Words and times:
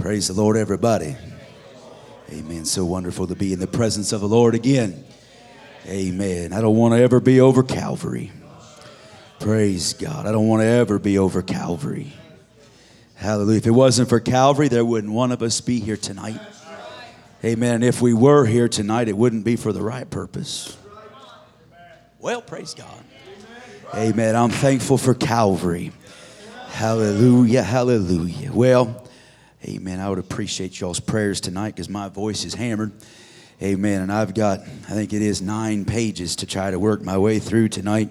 Praise 0.00 0.28
the 0.28 0.32
Lord, 0.32 0.56
everybody. 0.56 1.14
Amen. 2.32 2.64
So 2.64 2.86
wonderful 2.86 3.26
to 3.26 3.34
be 3.34 3.52
in 3.52 3.60
the 3.60 3.66
presence 3.66 4.12
of 4.12 4.22
the 4.22 4.28
Lord 4.28 4.54
again. 4.54 5.04
Amen. 5.86 6.54
I 6.54 6.62
don't 6.62 6.74
want 6.74 6.94
to 6.94 7.00
ever 7.02 7.20
be 7.20 7.38
over 7.38 7.62
Calvary. 7.62 8.32
Praise 9.40 9.92
God. 9.92 10.26
I 10.26 10.32
don't 10.32 10.48
want 10.48 10.62
to 10.62 10.66
ever 10.66 10.98
be 10.98 11.18
over 11.18 11.42
Calvary. 11.42 12.14
Hallelujah. 13.16 13.58
If 13.58 13.66
it 13.66 13.72
wasn't 13.72 14.08
for 14.08 14.20
Calvary, 14.20 14.68
there 14.68 14.86
wouldn't 14.86 15.12
one 15.12 15.32
of 15.32 15.42
us 15.42 15.60
be 15.60 15.80
here 15.80 15.98
tonight. 15.98 16.40
Amen. 17.44 17.82
If 17.82 18.00
we 18.00 18.14
were 18.14 18.46
here 18.46 18.70
tonight, 18.70 19.08
it 19.08 19.18
wouldn't 19.18 19.44
be 19.44 19.56
for 19.56 19.70
the 19.70 19.82
right 19.82 20.08
purpose. 20.08 20.78
Well, 22.18 22.40
praise 22.40 22.72
God. 22.72 23.04
Amen. 23.94 24.34
I'm 24.34 24.50
thankful 24.50 24.96
for 24.96 25.12
Calvary. 25.12 25.92
Hallelujah. 26.70 27.62
Hallelujah. 27.62 28.50
Well, 28.50 29.06
Amen. 29.64 30.00
I 30.00 30.08
would 30.08 30.18
appreciate 30.18 30.80
y'all's 30.80 31.00
prayers 31.00 31.38
tonight 31.38 31.74
because 31.74 31.90
my 31.90 32.08
voice 32.08 32.46
is 32.46 32.54
hammered. 32.54 32.92
Amen. 33.62 34.00
And 34.00 34.10
I've 34.10 34.32
got, 34.32 34.60
I 34.60 34.92
think 34.92 35.12
it 35.12 35.20
is 35.20 35.42
nine 35.42 35.84
pages 35.84 36.36
to 36.36 36.46
try 36.46 36.70
to 36.70 36.78
work 36.78 37.02
my 37.02 37.18
way 37.18 37.38
through 37.40 37.68
tonight. 37.68 38.08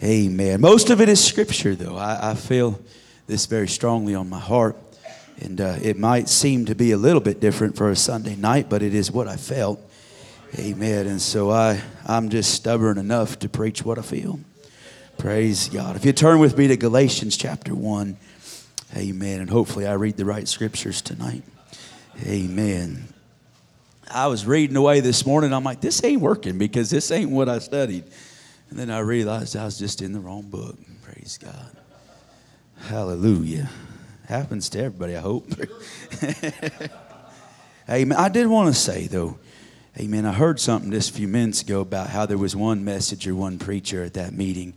Amen. 0.00 0.60
Most 0.60 0.90
of 0.90 1.00
it 1.00 1.08
is 1.08 1.22
scripture, 1.22 1.74
though. 1.74 1.96
I, 1.96 2.30
I 2.30 2.34
feel 2.34 2.80
this 3.26 3.46
very 3.46 3.66
strongly 3.66 4.14
on 4.14 4.28
my 4.28 4.38
heart. 4.38 4.76
And 5.40 5.60
uh, 5.60 5.76
it 5.82 5.98
might 5.98 6.28
seem 6.28 6.66
to 6.66 6.76
be 6.76 6.92
a 6.92 6.96
little 6.96 7.20
bit 7.20 7.40
different 7.40 7.76
for 7.76 7.90
a 7.90 7.96
Sunday 7.96 8.36
night, 8.36 8.68
but 8.68 8.80
it 8.80 8.94
is 8.94 9.10
what 9.10 9.26
I 9.26 9.36
felt. 9.36 9.80
Amen. 10.56 11.08
And 11.08 11.20
so 11.20 11.50
I, 11.50 11.82
I'm 12.06 12.28
just 12.28 12.54
stubborn 12.54 12.96
enough 12.96 13.40
to 13.40 13.48
preach 13.48 13.84
what 13.84 13.98
I 13.98 14.02
feel. 14.02 14.38
Praise 15.18 15.68
God. 15.68 15.96
If 15.96 16.04
you 16.04 16.12
turn 16.12 16.38
with 16.38 16.56
me 16.56 16.68
to 16.68 16.76
Galatians 16.76 17.36
chapter 17.36 17.74
1. 17.74 18.16
Amen. 18.96 19.40
And 19.40 19.50
hopefully 19.50 19.86
I 19.86 19.94
read 19.94 20.16
the 20.16 20.24
right 20.24 20.48
scriptures 20.48 21.02
tonight. 21.02 21.42
Amen. 22.26 23.08
I 24.10 24.26
was 24.26 24.44
reading 24.44 24.76
away 24.76 25.00
this 25.00 25.24
morning. 25.24 25.52
I'm 25.52 25.62
like, 25.62 25.80
this 25.80 26.02
ain't 26.02 26.20
working 26.20 26.58
because 26.58 26.90
this 26.90 27.10
ain't 27.10 27.30
what 27.30 27.48
I 27.48 27.60
studied. 27.60 28.04
And 28.68 28.78
then 28.78 28.90
I 28.90 28.98
realized 28.98 29.56
I 29.56 29.64
was 29.64 29.78
just 29.78 30.02
in 30.02 30.12
the 30.12 30.20
wrong 30.20 30.42
book. 30.42 30.76
Praise 31.02 31.38
God. 31.38 31.76
Hallelujah. 32.88 33.70
Happens 34.26 34.68
to 34.70 34.80
everybody, 34.80 35.16
I 35.16 35.20
hope. 35.20 35.48
Amen. 37.88 38.18
I 38.18 38.28
did 38.28 38.46
want 38.46 38.72
to 38.72 38.80
say, 38.80 39.06
though, 39.06 39.38
amen. 39.98 40.24
I 40.24 40.32
heard 40.32 40.60
something 40.60 40.92
just 40.92 41.10
a 41.10 41.14
few 41.14 41.26
minutes 41.26 41.62
ago 41.62 41.80
about 41.80 42.10
how 42.10 42.26
there 42.26 42.38
was 42.38 42.54
one 42.54 42.84
messenger, 42.84 43.34
one 43.34 43.58
preacher 43.58 44.04
at 44.04 44.14
that 44.14 44.32
meeting 44.32 44.74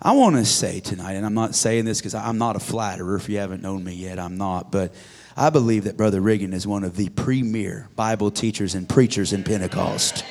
I 0.00 0.12
want 0.12 0.36
to 0.36 0.44
say 0.44 0.80
tonight, 0.80 1.14
and 1.14 1.24
I'm 1.24 1.34
not 1.34 1.54
saying 1.54 1.86
this 1.86 2.00
because 2.00 2.14
I'm 2.14 2.36
not 2.36 2.54
a 2.54 2.60
flatterer. 2.60 3.16
If 3.16 3.28
you 3.28 3.38
haven't 3.38 3.62
known 3.62 3.82
me 3.82 3.94
yet, 3.94 4.18
I'm 4.18 4.36
not. 4.36 4.70
But 4.70 4.94
I 5.36 5.48
believe 5.48 5.84
that 5.84 5.96
Brother 5.96 6.20
Riggin 6.20 6.52
is 6.52 6.66
one 6.66 6.84
of 6.84 6.96
the 6.96 7.08
premier 7.08 7.88
Bible 7.96 8.30
teachers 8.30 8.74
and 8.74 8.86
preachers 8.86 9.32
in 9.32 9.42
Pentecost. 9.42 10.22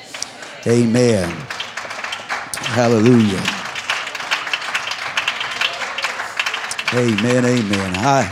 Amen. 0.67 1.29
Hallelujah. 2.57 3.43
Amen. 6.93 7.45
Amen. 7.45 7.93
I, 7.97 8.31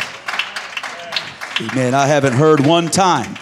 amen. 1.61 1.93
I 1.95 2.05
haven't 2.05 2.33
heard 2.33 2.65
one 2.65 2.89
time, 2.89 3.35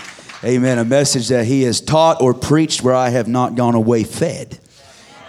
amen, 0.44 0.80
a 0.80 0.86
message 0.86 1.28
that 1.28 1.46
he 1.46 1.64
has 1.64 1.82
taught 1.82 2.22
or 2.22 2.34
preached 2.34 2.84
where 2.84 2.96
I 2.96 3.10
have 3.10 3.28
not 3.28 3.56
gone 3.56 3.76
away 3.76 4.06
fed. 4.06 4.60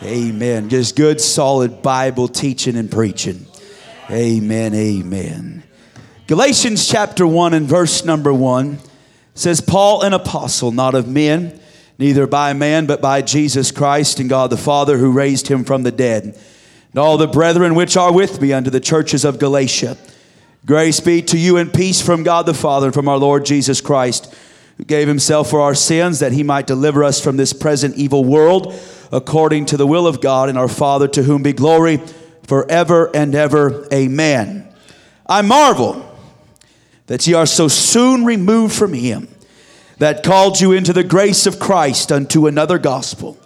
Amen. 0.04 0.68
Just 0.68 0.96
good, 0.96 1.20
solid 1.20 1.80
Bible 1.80 2.26
teaching 2.26 2.76
and 2.76 2.90
preaching. 2.90 3.46
Amen. 4.10 4.74
Amen. 4.74 5.62
Galatians 6.26 6.88
chapter 6.88 7.24
1 7.24 7.54
and 7.54 7.68
verse 7.68 8.04
number 8.04 8.34
1 8.34 8.78
says, 9.34 9.60
Paul, 9.60 10.02
an 10.02 10.12
apostle, 10.12 10.72
not 10.72 10.96
of 10.96 11.06
men, 11.06 11.60
neither 11.98 12.26
by 12.26 12.52
man, 12.52 12.86
but 12.86 13.00
by 13.00 13.22
Jesus 13.22 13.70
Christ 13.70 14.18
and 14.18 14.28
God 14.28 14.50
the 14.50 14.56
Father 14.56 14.98
who 14.98 15.12
raised 15.12 15.46
him 15.46 15.62
from 15.62 15.84
the 15.84 15.92
dead, 15.92 16.24
and 16.24 16.98
all 16.98 17.16
the 17.16 17.28
brethren 17.28 17.76
which 17.76 17.96
are 17.96 18.12
with 18.12 18.40
me 18.40 18.52
unto 18.52 18.70
the 18.70 18.80
churches 18.80 19.24
of 19.24 19.38
Galatia. 19.38 19.96
Grace 20.66 20.98
be 20.98 21.22
to 21.22 21.38
you 21.38 21.58
and 21.58 21.72
peace 21.72 22.02
from 22.02 22.24
God 22.24 22.46
the 22.46 22.54
Father 22.54 22.86
and 22.86 22.94
from 22.94 23.08
our 23.08 23.18
Lord 23.18 23.44
Jesus 23.44 23.80
Christ, 23.80 24.34
gave 24.86 25.08
himself 25.08 25.50
for 25.50 25.60
our 25.60 25.74
sins 25.74 26.20
that 26.20 26.32
he 26.32 26.42
might 26.42 26.66
deliver 26.66 27.04
us 27.04 27.20
from 27.20 27.36
this 27.36 27.52
present 27.52 27.96
evil 27.96 28.24
world 28.24 28.74
according 29.12 29.66
to 29.66 29.76
the 29.76 29.86
will 29.86 30.06
of 30.06 30.20
God 30.20 30.48
and 30.48 30.56
our 30.56 30.68
Father, 30.68 31.06
to 31.08 31.22
whom 31.22 31.42
be 31.42 31.52
glory 31.52 32.00
forever 32.46 33.10
and 33.14 33.34
ever. 33.34 33.86
Amen. 33.92 34.72
I 35.26 35.42
marvel 35.42 36.08
that 37.06 37.26
ye 37.26 37.34
are 37.34 37.46
so 37.46 37.68
soon 37.68 38.24
removed 38.24 38.74
from 38.74 38.94
him 38.94 39.28
that 39.98 40.22
called 40.22 40.60
you 40.60 40.72
into 40.72 40.92
the 40.92 41.04
grace 41.04 41.46
of 41.46 41.60
Christ 41.60 42.10
unto 42.10 42.46
another 42.46 42.78
gospel, 42.78 43.38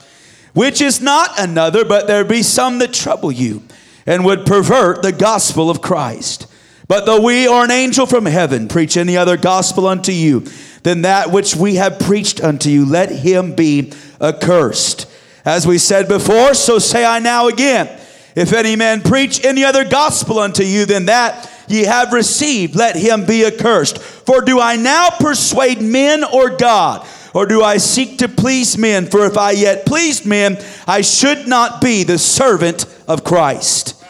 which 0.54 0.80
is 0.80 1.00
not 1.00 1.38
another, 1.38 1.84
but 1.84 2.06
there 2.06 2.24
be 2.24 2.42
some 2.42 2.78
that 2.78 2.94
trouble 2.94 3.32
you 3.32 3.62
and 4.06 4.24
would 4.24 4.47
pervert 4.47 5.03
the 5.03 5.12
gospel 5.12 5.68
of 5.68 5.82
Christ. 5.82 6.47
But 6.88 7.04
though 7.04 7.20
we 7.20 7.48
or 7.48 7.64
an 7.64 7.72
angel 7.72 8.06
from 8.06 8.26
heaven 8.26 8.68
preach 8.68 8.97
any 8.97 9.16
other 9.16 9.36
gospel 9.36 9.86
unto 9.86 10.12
you 10.12 10.44
than 10.86 11.02
that 11.02 11.32
which 11.32 11.56
we 11.56 11.74
have 11.74 11.98
preached 11.98 12.41
unto 12.41 12.70
you, 12.70 12.86
let 12.86 13.10
him 13.10 13.56
be 13.56 13.92
accursed. 14.20 15.10
As 15.44 15.66
we 15.66 15.78
said 15.78 16.06
before, 16.06 16.54
so 16.54 16.78
say 16.78 17.04
I 17.04 17.19
now 17.19 17.48
again. 17.48 17.88
If 18.36 18.52
any 18.52 18.76
man 18.76 19.00
preach 19.00 19.44
any 19.44 19.64
other 19.64 19.84
gospel 19.84 20.38
unto 20.38 20.62
you 20.62 20.86
than 20.86 21.06
that 21.06 21.50
ye 21.66 21.82
have 21.82 22.12
received, 22.12 22.76
let 22.76 22.94
him 22.94 23.26
be 23.26 23.44
accursed. 23.44 23.98
For 23.98 24.42
do 24.42 24.60
I 24.60 24.76
now 24.76 25.08
persuade 25.10 25.82
men 25.82 26.22
or 26.22 26.50
God? 26.50 27.04
Or 27.34 27.47
do 27.47 27.64
I 27.64 27.78
seek 27.78 28.18
to 28.18 28.28
please 28.28 28.78
men? 28.78 29.06
For 29.06 29.26
if 29.26 29.36
I 29.36 29.50
yet 29.50 29.86
pleased 29.86 30.24
men, 30.24 30.56
I 30.86 31.00
should 31.00 31.48
not 31.48 31.80
be 31.80 32.04
the 32.04 32.16
servant 32.16 32.86
of 33.08 33.24
Christ. 33.24 34.04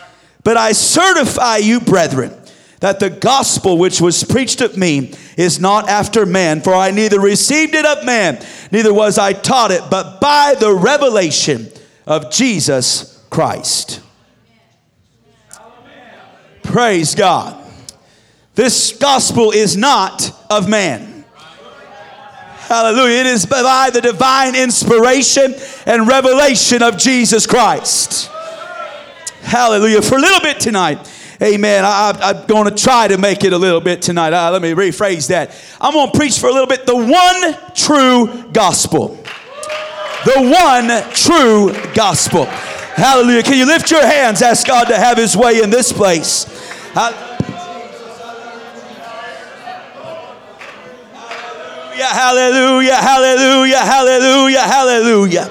But 0.44 0.58
I 0.58 0.72
certify 0.72 1.56
you, 1.56 1.81
brethren, 1.81 2.38
that 2.81 3.00
the 3.00 3.10
gospel 3.10 3.78
which 3.78 4.00
was 4.00 4.22
preached 4.25 4.60
of 4.60 4.76
me 4.76 5.12
is 5.37 5.59
not 5.60 5.88
after 5.88 6.26
man, 6.26 6.60
for 6.60 6.75
I 6.75 6.91
neither 6.91 7.20
received 7.20 7.75
it 7.75 7.87
of 7.87 8.04
man, 8.04 8.44
neither 8.70 8.92
was 8.92 9.19
I 9.19 9.32
taught 9.32 9.70
it, 9.70 9.82
but 9.91 10.20
by 10.20 10.54
the 10.59 10.75
revelation 10.75 11.69
of 12.06 12.31
Jesus 12.31 13.25
Christ. 13.31 14.00
Praise 16.62 17.14
God. 17.14 17.62
This 18.54 18.93
gospel 18.93 19.50
is 19.53 19.76
not 19.76 20.31
of 20.50 20.69
man. 20.69 21.25
Hallelujah. 22.66 23.20
It 23.20 23.26
is 23.26 23.47
by 23.47 23.91
the 23.93 24.00
divine 24.00 24.56
inspiration 24.56 25.54
and 25.87 26.08
revelation 26.08 26.82
of 26.82 26.98
Jesus 26.98 27.47
Christ. 27.47 28.28
Hallelujah. 29.43 30.03
For 30.03 30.16
a 30.16 30.20
little 30.20 30.41
bit 30.41 30.58
tonight, 30.58 31.06
Amen. 31.43 31.85
I, 31.85 32.17
am 32.23 32.47
going 32.47 32.65
to 32.65 32.75
try 32.75 33.09
to 33.09 33.19
make 33.19 33.45
it 33.45 33.53
a 33.53 33.59
little 33.59 33.81
bit 33.81 34.01
tonight. 34.01 34.33
Uh, 34.33 34.51
let 34.51 34.63
me 34.63 34.73
rephrase 34.73 35.29
that. 35.29 35.51
I'm 35.81 35.93
going 35.93 36.11
to 36.11 36.19
preach 36.19 36.39
for 36.39 36.49
a 36.49 36.53
little 36.53 36.67
bit 36.67 36.87
the 36.87 36.97
one 36.97 37.75
true 37.75 38.51
gospel. 38.53 39.23
The 40.25 40.41
one 40.41 41.13
true 41.13 41.73
gospel. 41.95 42.47
Hallelujah. 42.47 43.43
Can 43.43 43.59
you 43.59 43.67
lift 43.67 43.91
your 43.91 44.05
hands? 44.05 44.41
Ask 44.41 44.67
God 44.67 44.85
to 44.85 44.97
have 44.97 45.19
his 45.19 45.37
way 45.37 45.61
in 45.63 45.69
this 45.69 45.93
place. 45.93 46.45
Hallelujah, 51.99 52.97
hallelujah, 52.97 53.77
hallelujah, 53.77 54.61
hallelujah. 54.61 55.51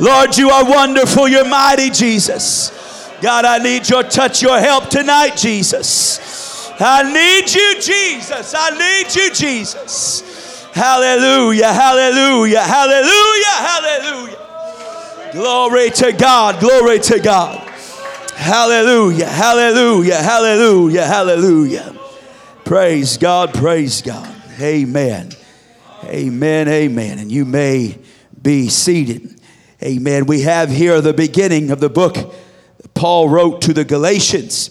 Lord, 0.00 0.36
you 0.36 0.50
are 0.50 0.64
wonderful. 0.64 1.28
You're 1.28 1.48
mighty, 1.48 1.90
Jesus. 1.90 2.79
God, 3.22 3.44
I 3.44 3.58
need 3.58 3.88
your 3.88 4.02
touch, 4.02 4.42
your 4.42 4.58
help 4.58 4.88
tonight, 4.88 5.36
Jesus. 5.36 6.70
I 6.80 7.02
need 7.02 7.52
you, 7.52 7.80
Jesus. 7.80 8.54
I 8.56 8.70
need 8.70 9.14
you, 9.14 9.30
Jesus. 9.32 10.68
Hallelujah, 10.72 11.72
hallelujah, 11.72 12.62
hallelujah, 12.62 13.46
hallelujah. 13.46 15.30
Glory 15.32 15.90
to 15.90 16.12
God, 16.12 16.60
glory 16.60 16.98
to 17.00 17.20
God. 17.20 17.58
Hallelujah, 18.34 19.26
hallelujah, 19.26 20.16
hallelujah, 20.16 21.04
hallelujah. 21.04 21.94
Praise 22.64 23.18
God, 23.18 23.52
praise 23.52 24.00
God. 24.00 24.34
Amen. 24.60 25.30
Amen, 26.04 26.68
amen. 26.68 27.18
And 27.18 27.30
you 27.30 27.44
may 27.44 27.98
be 28.40 28.68
seated. 28.68 29.38
Amen. 29.82 30.26
We 30.26 30.42
have 30.42 30.70
here 30.70 31.00
the 31.00 31.12
beginning 31.12 31.70
of 31.70 31.80
the 31.80 31.90
book 31.90 32.16
Paul 33.00 33.30
wrote 33.30 33.62
to 33.62 33.72
the 33.72 33.82
Galatians. 33.82 34.68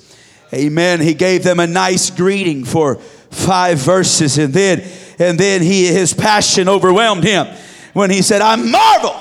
Amen. 0.53 0.99
He 1.01 1.15
gave 1.15 1.43
them 1.43 1.59
a 1.59 1.65
nice 1.65 2.11
greeting 2.11 2.63
for 2.63 2.97
five 3.31 3.79
verses 3.79 4.37
and 4.37 4.53
then 4.53 4.83
and 5.17 5.39
then 5.39 5.63
he 5.63 5.87
his 5.87 6.13
passion 6.13 6.69
overwhelmed 6.69 7.23
him 7.23 7.47
when 7.93 8.11
he 8.11 8.21
said, 8.21 8.43
"I 8.43 8.55
marvel 8.55 9.15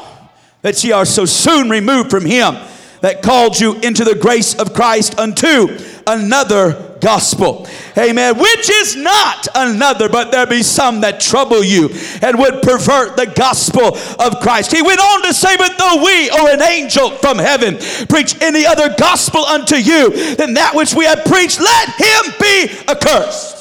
that 0.60 0.84
ye 0.84 0.92
are 0.92 1.06
so 1.06 1.24
soon 1.24 1.70
removed 1.70 2.10
from 2.10 2.26
him 2.26 2.58
that 3.00 3.22
called 3.22 3.58
you 3.58 3.76
into 3.76 4.04
the 4.04 4.14
grace 4.14 4.54
of 4.54 4.74
Christ 4.74 5.18
unto 5.18 5.78
another 6.06 6.87
gospel. 7.00 7.66
Amen. 7.96 8.38
Which 8.38 8.70
is 8.70 8.96
not 8.96 9.48
another, 9.54 10.08
but 10.08 10.30
there 10.30 10.46
be 10.46 10.62
some 10.62 11.00
that 11.02 11.20
trouble 11.20 11.62
you 11.62 11.90
and 12.22 12.38
would 12.38 12.62
pervert 12.62 13.16
the 13.16 13.32
gospel 13.34 13.96
of 14.18 14.40
Christ. 14.40 14.72
He 14.72 14.82
went 14.82 15.00
on 15.00 15.22
to 15.22 15.34
say, 15.34 15.56
But 15.56 15.78
though 15.78 16.04
we 16.04 16.30
or 16.30 16.50
an 16.50 16.62
angel 16.62 17.10
from 17.10 17.38
heaven 17.38 17.78
preach 18.08 18.40
any 18.42 18.66
other 18.66 18.94
gospel 18.98 19.44
unto 19.44 19.76
you 19.76 20.36
than 20.36 20.54
that 20.54 20.74
which 20.74 20.94
we 20.94 21.04
have 21.04 21.24
preached, 21.24 21.60
let 21.60 21.88
him 21.88 22.34
be 22.40 22.70
accursed. 22.88 23.58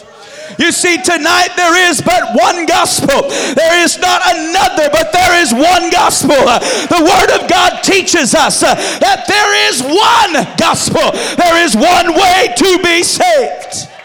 You 0.57 0.71
see, 0.71 0.97
tonight 0.97 1.49
there 1.55 1.89
is 1.89 2.01
but 2.01 2.33
one 2.33 2.65
gospel. 2.65 3.29
There 3.29 3.83
is 3.83 3.99
not 3.99 4.21
another, 4.25 4.89
but 4.91 5.13
there 5.13 5.41
is 5.41 5.53
one 5.53 5.89
gospel. 5.91 6.35
The 6.35 7.03
Word 7.03 7.41
of 7.41 7.49
God 7.49 7.83
teaches 7.83 8.33
us 8.33 8.63
uh, 8.63 8.75
that 8.75 9.25
there 9.27 9.69
is 9.69 9.81
one 9.81 10.47
gospel, 10.57 11.11
there 11.37 11.63
is 11.63 11.75
one 11.75 12.13
way 12.13 12.53
to 12.57 12.79
be 12.83 13.03
saved. 13.03 13.96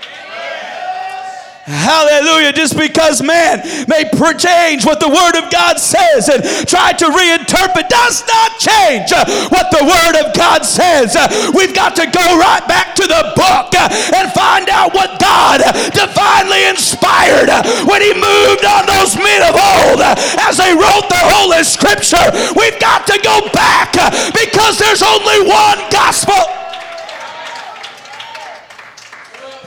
Hallelujah. 1.72 2.52
Just 2.52 2.76
because 2.76 3.24
man 3.24 3.64
may 3.88 4.04
change 4.36 4.84
what 4.84 5.00
the 5.00 5.08
Word 5.08 5.40
of 5.40 5.48
God 5.48 5.80
says 5.80 6.28
and 6.28 6.44
try 6.68 6.92
to 6.92 7.06
reinterpret 7.08 7.88
does 7.88 8.20
not 8.28 8.60
change 8.60 9.08
uh, 9.08 9.24
what 9.48 9.72
the 9.72 9.80
Word 9.80 10.20
of 10.20 10.36
God 10.36 10.68
says. 10.68 11.16
Uh, 11.16 11.32
we've 11.56 11.72
got 11.72 11.96
to 11.96 12.04
go 12.04 12.26
right 12.36 12.60
back 12.68 12.94
to 12.96 13.08
the 13.08 13.32
book 13.32 13.72
uh, 13.72 13.88
and 14.12 14.28
find 14.36 14.68
out 14.68 14.92
what 14.92 15.16
God 15.16 15.64
divinely 15.96 16.68
inspired 16.68 17.48
when 17.88 18.04
He 18.04 18.12
moved 18.12 18.68
on 18.68 18.84
those 18.84 19.16
men 19.16 19.40
of 19.40 19.56
old 19.56 20.04
as 20.44 20.60
they 20.60 20.76
wrote 20.76 21.08
the 21.08 21.24
Holy 21.24 21.64
Scripture. 21.64 22.52
We've 22.52 22.78
got 22.84 23.08
to 23.08 23.16
go 23.24 23.48
back 23.56 23.96
because 24.36 24.76
there's 24.76 25.00
only 25.00 25.48
one 25.48 25.80
gospel. 25.88 26.36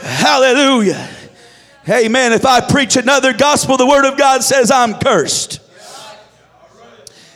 Hallelujah. 0.06 1.15
Amen. 1.88 2.34
If 2.34 2.46
I 2.46 2.62
preach 2.62 2.98
another 2.98 3.32
gospel, 3.34 3.78
the 3.78 3.86
word 3.86 4.06
of 4.06 4.18
God 4.18 4.44
says 4.44 4.72
I'm 4.72 4.96
cursed. 4.96 5.62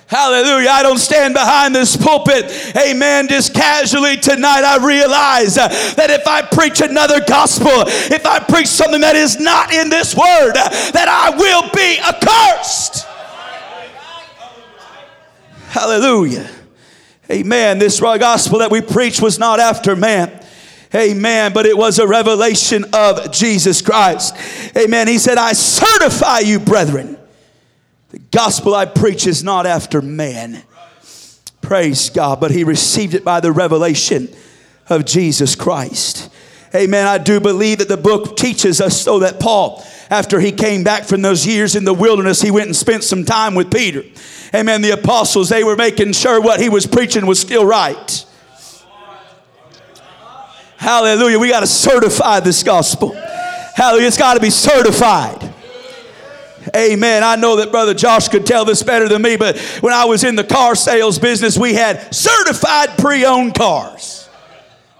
Hallelujah. 0.07 0.69
I 0.69 0.81
don't 0.81 0.97
stand 0.97 1.35
behind 1.35 1.75
this 1.75 1.95
pulpit, 1.95 2.75
amen, 2.75 3.27
just 3.27 3.53
casually 3.53 4.17
tonight. 4.17 4.63
I 4.63 4.83
realize 4.83 5.53
that 5.53 6.09
if 6.09 6.27
I 6.27 6.41
preach 6.41 6.81
another 6.81 7.19
gospel, 7.23 7.69
if 7.71 8.25
I 8.25 8.39
preach 8.39 8.65
something 8.65 9.01
that 9.01 9.15
is 9.15 9.39
not 9.39 9.71
in 9.71 9.91
this 9.91 10.15
word, 10.15 10.53
that 10.55 11.07
I 11.07 11.29
will 11.37 11.69
be 11.75 11.99
accursed. 11.99 13.05
Hallelujah. 15.67 16.49
Amen. 17.29 17.77
This 17.77 17.99
gospel 17.99 18.57
that 18.59 18.71
we 18.71 18.81
preach 18.81 19.21
was 19.21 19.37
not 19.37 19.59
after 19.59 19.95
man. 19.95 20.38
Amen. 20.93 21.53
But 21.53 21.65
it 21.65 21.77
was 21.77 21.99
a 21.99 22.07
revelation 22.07 22.85
of 22.93 23.31
Jesus 23.31 23.81
Christ. 23.81 24.35
Amen. 24.75 25.07
He 25.07 25.19
said, 25.19 25.37
I 25.37 25.53
certify 25.53 26.39
you, 26.39 26.59
brethren. 26.59 27.17
The 28.09 28.19
gospel 28.19 28.73
I 28.73 28.85
preach 28.85 29.27
is 29.27 29.43
not 29.43 29.67
after 29.67 30.01
man. 30.01 30.63
Praise 31.61 32.09
God. 32.09 32.39
But 32.39 32.51
he 32.51 32.63
received 32.63 33.13
it 33.13 33.23
by 33.23 33.39
the 33.39 33.51
revelation 33.51 34.29
of 34.89 35.05
Jesus 35.05 35.55
Christ. 35.55 36.31
Amen. 36.73 37.07
I 37.07 37.19
do 37.19 37.39
believe 37.39 37.79
that 37.79 37.87
the 37.87 37.97
book 37.97 38.35
teaches 38.37 38.81
us 38.81 38.99
so 39.01 39.19
that 39.19 39.39
Paul, 39.39 39.83
after 40.09 40.39
he 40.39 40.51
came 40.51 40.83
back 40.83 41.03
from 41.03 41.21
those 41.21 41.45
years 41.45 41.75
in 41.75 41.83
the 41.83 41.93
wilderness, 41.93 42.41
he 42.41 42.51
went 42.51 42.67
and 42.67 42.75
spent 42.75 43.03
some 43.03 43.25
time 43.25 43.53
with 43.53 43.71
Peter. 43.71 44.03
Amen. 44.55 44.81
The 44.81 44.91
apostles, 44.91 45.49
they 45.49 45.63
were 45.63 45.75
making 45.75 46.13
sure 46.13 46.41
what 46.41 46.59
he 46.59 46.69
was 46.69 46.87
preaching 46.87 47.27
was 47.27 47.39
still 47.39 47.65
right. 47.65 48.25
Hallelujah. 50.79 51.37
We 51.37 51.49
got 51.49 51.59
to 51.59 51.67
certify 51.67 52.39
this 52.39 52.63
gospel. 52.63 53.13
Hallelujah. 53.75 54.07
It's 54.07 54.17
got 54.17 54.35
to 54.35 54.39
be 54.39 54.49
certified. 54.49 55.53
Amen. 56.73 57.21
I 57.21 57.35
know 57.35 57.57
that 57.57 57.69
Brother 57.69 57.93
Josh 57.93 58.29
could 58.29 58.45
tell 58.45 58.63
this 58.63 58.81
better 58.81 59.09
than 59.09 59.21
me, 59.21 59.35
but 59.35 59.59
when 59.81 59.91
I 59.91 60.05
was 60.05 60.23
in 60.23 60.35
the 60.35 60.43
car 60.43 60.75
sales 60.75 61.19
business, 61.19 61.57
we 61.57 61.73
had 61.73 62.15
certified 62.15 62.97
pre 62.97 63.25
owned 63.25 63.55
cars. 63.55 64.29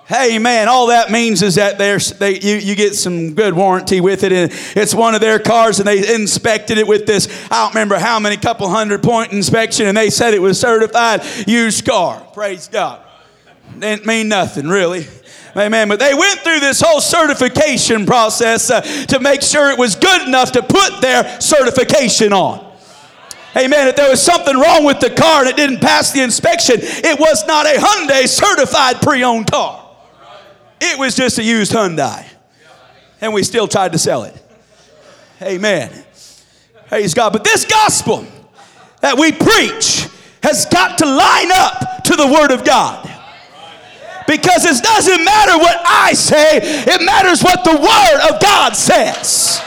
Hey 0.05 0.37
man, 0.39 0.67
all 0.67 0.87
that 0.87 1.11
means 1.11 1.43
is 1.43 1.55
that 1.55 1.77
they, 1.77 2.39
you, 2.39 2.55
you 2.55 2.75
get 2.75 2.95
some 2.95 3.35
good 3.35 3.53
warranty 3.53 4.01
with 4.01 4.23
it, 4.23 4.33
and 4.33 4.51
it's 4.75 4.93
one 4.93 5.15
of 5.15 5.21
their 5.21 5.39
cars, 5.39 5.79
and 5.79 5.87
they 5.87 6.13
inspected 6.13 6.77
it 6.77 6.87
with 6.87 7.05
this. 7.05 7.27
I 7.51 7.63
don't 7.63 7.75
remember 7.75 7.99
how 7.99 8.19
many 8.19 8.35
couple 8.35 8.67
hundred 8.67 9.03
point 9.03 9.31
inspection, 9.31 9.85
and 9.85 9.95
they 9.95 10.09
said 10.09 10.33
it 10.33 10.41
was 10.41 10.59
certified 10.59 11.21
used 11.47 11.85
car. 11.85 12.25
Praise 12.33 12.67
God. 12.67 13.01
Didn't 13.77 14.05
mean 14.05 14.27
nothing 14.27 14.67
really. 14.67 15.05
Amen. 15.57 15.87
But 15.87 15.99
they 15.99 16.13
went 16.13 16.39
through 16.39 16.59
this 16.59 16.81
whole 16.81 17.01
certification 17.01 18.05
process 18.05 18.69
uh, 18.69 18.81
to 18.81 19.19
make 19.19 19.41
sure 19.41 19.71
it 19.71 19.77
was 19.77 19.95
good 19.95 20.27
enough 20.27 20.51
to 20.53 20.61
put 20.61 21.01
their 21.01 21.39
certification 21.41 22.33
on. 22.33 22.65
Amen. 23.57 23.87
If 23.87 23.95
there 23.95 24.09
was 24.09 24.21
something 24.21 24.57
wrong 24.57 24.85
with 24.85 24.99
the 24.99 25.09
car 25.09 25.41
and 25.41 25.49
it 25.49 25.55
didn't 25.55 25.81
pass 25.81 26.11
the 26.11 26.21
inspection, 26.21 26.75
it 26.79 27.19
was 27.19 27.45
not 27.47 27.65
a 27.65 27.79
Hyundai 27.79 28.27
certified 28.27 29.01
pre 29.01 29.23
owned 29.23 29.49
car. 29.49 29.85
It 30.79 30.99
was 30.99 31.15
just 31.15 31.39
a 31.39 31.43
used 31.43 31.71
Hyundai. 31.71 32.25
And 33.21 33.33
we 33.33 33.43
still 33.43 33.67
tried 33.67 33.91
to 33.93 33.97
sell 33.97 34.23
it. 34.23 34.35
Amen. 35.41 35.91
Praise 36.87 37.13
God. 37.13 37.33
But 37.33 37.43
this 37.43 37.65
gospel 37.65 38.25
that 39.01 39.17
we 39.17 39.31
preach 39.31 40.07
has 40.43 40.65
got 40.67 40.97
to 40.99 41.05
line 41.05 41.51
up 41.51 42.03
to 42.05 42.15
the 42.15 42.27
Word 42.27 42.51
of 42.51 42.63
God. 42.63 43.08
Because 44.29 44.63
it 44.63 44.83
doesn't 44.83 45.25
matter 45.25 45.57
what 45.57 45.81
I 45.87 46.13
say, 46.13 46.59
it 46.61 47.03
matters 47.03 47.41
what 47.41 47.63
the 47.63 47.71
Word 47.71 48.29
of 48.29 48.39
God 48.39 48.75
says. 48.75 49.59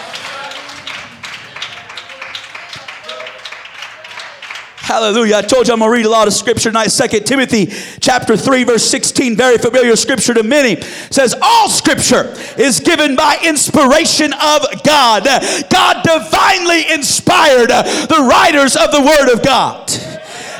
Hallelujah. 4.76 5.36
I 5.36 5.42
told 5.42 5.66
you 5.66 5.72
I'm 5.72 5.80
going 5.80 5.90
to 5.90 5.96
read 5.96 6.06
a 6.06 6.10
lot 6.10 6.28
of 6.28 6.34
scripture 6.34 6.68
tonight. 6.68 6.88
Second 6.88 7.24
Timothy 7.24 7.66
chapter 7.98 8.36
3 8.36 8.62
verse 8.62 8.84
16, 8.84 9.36
very 9.36 9.58
familiar 9.58 9.96
scripture 9.96 10.34
to 10.34 10.44
many, 10.44 10.80
says 11.10 11.34
all 11.42 11.68
scripture 11.68 12.32
is 12.56 12.78
given 12.78 13.16
by 13.16 13.38
inspiration 13.42 14.32
of 14.32 14.82
God. 14.84 15.24
God 15.70 16.02
divinely 16.04 16.92
inspired 16.92 17.70
the 17.70 18.28
writers 18.30 18.76
of 18.76 18.92
the 18.92 19.00
word 19.00 19.32
of 19.32 19.42
God. 19.42 19.90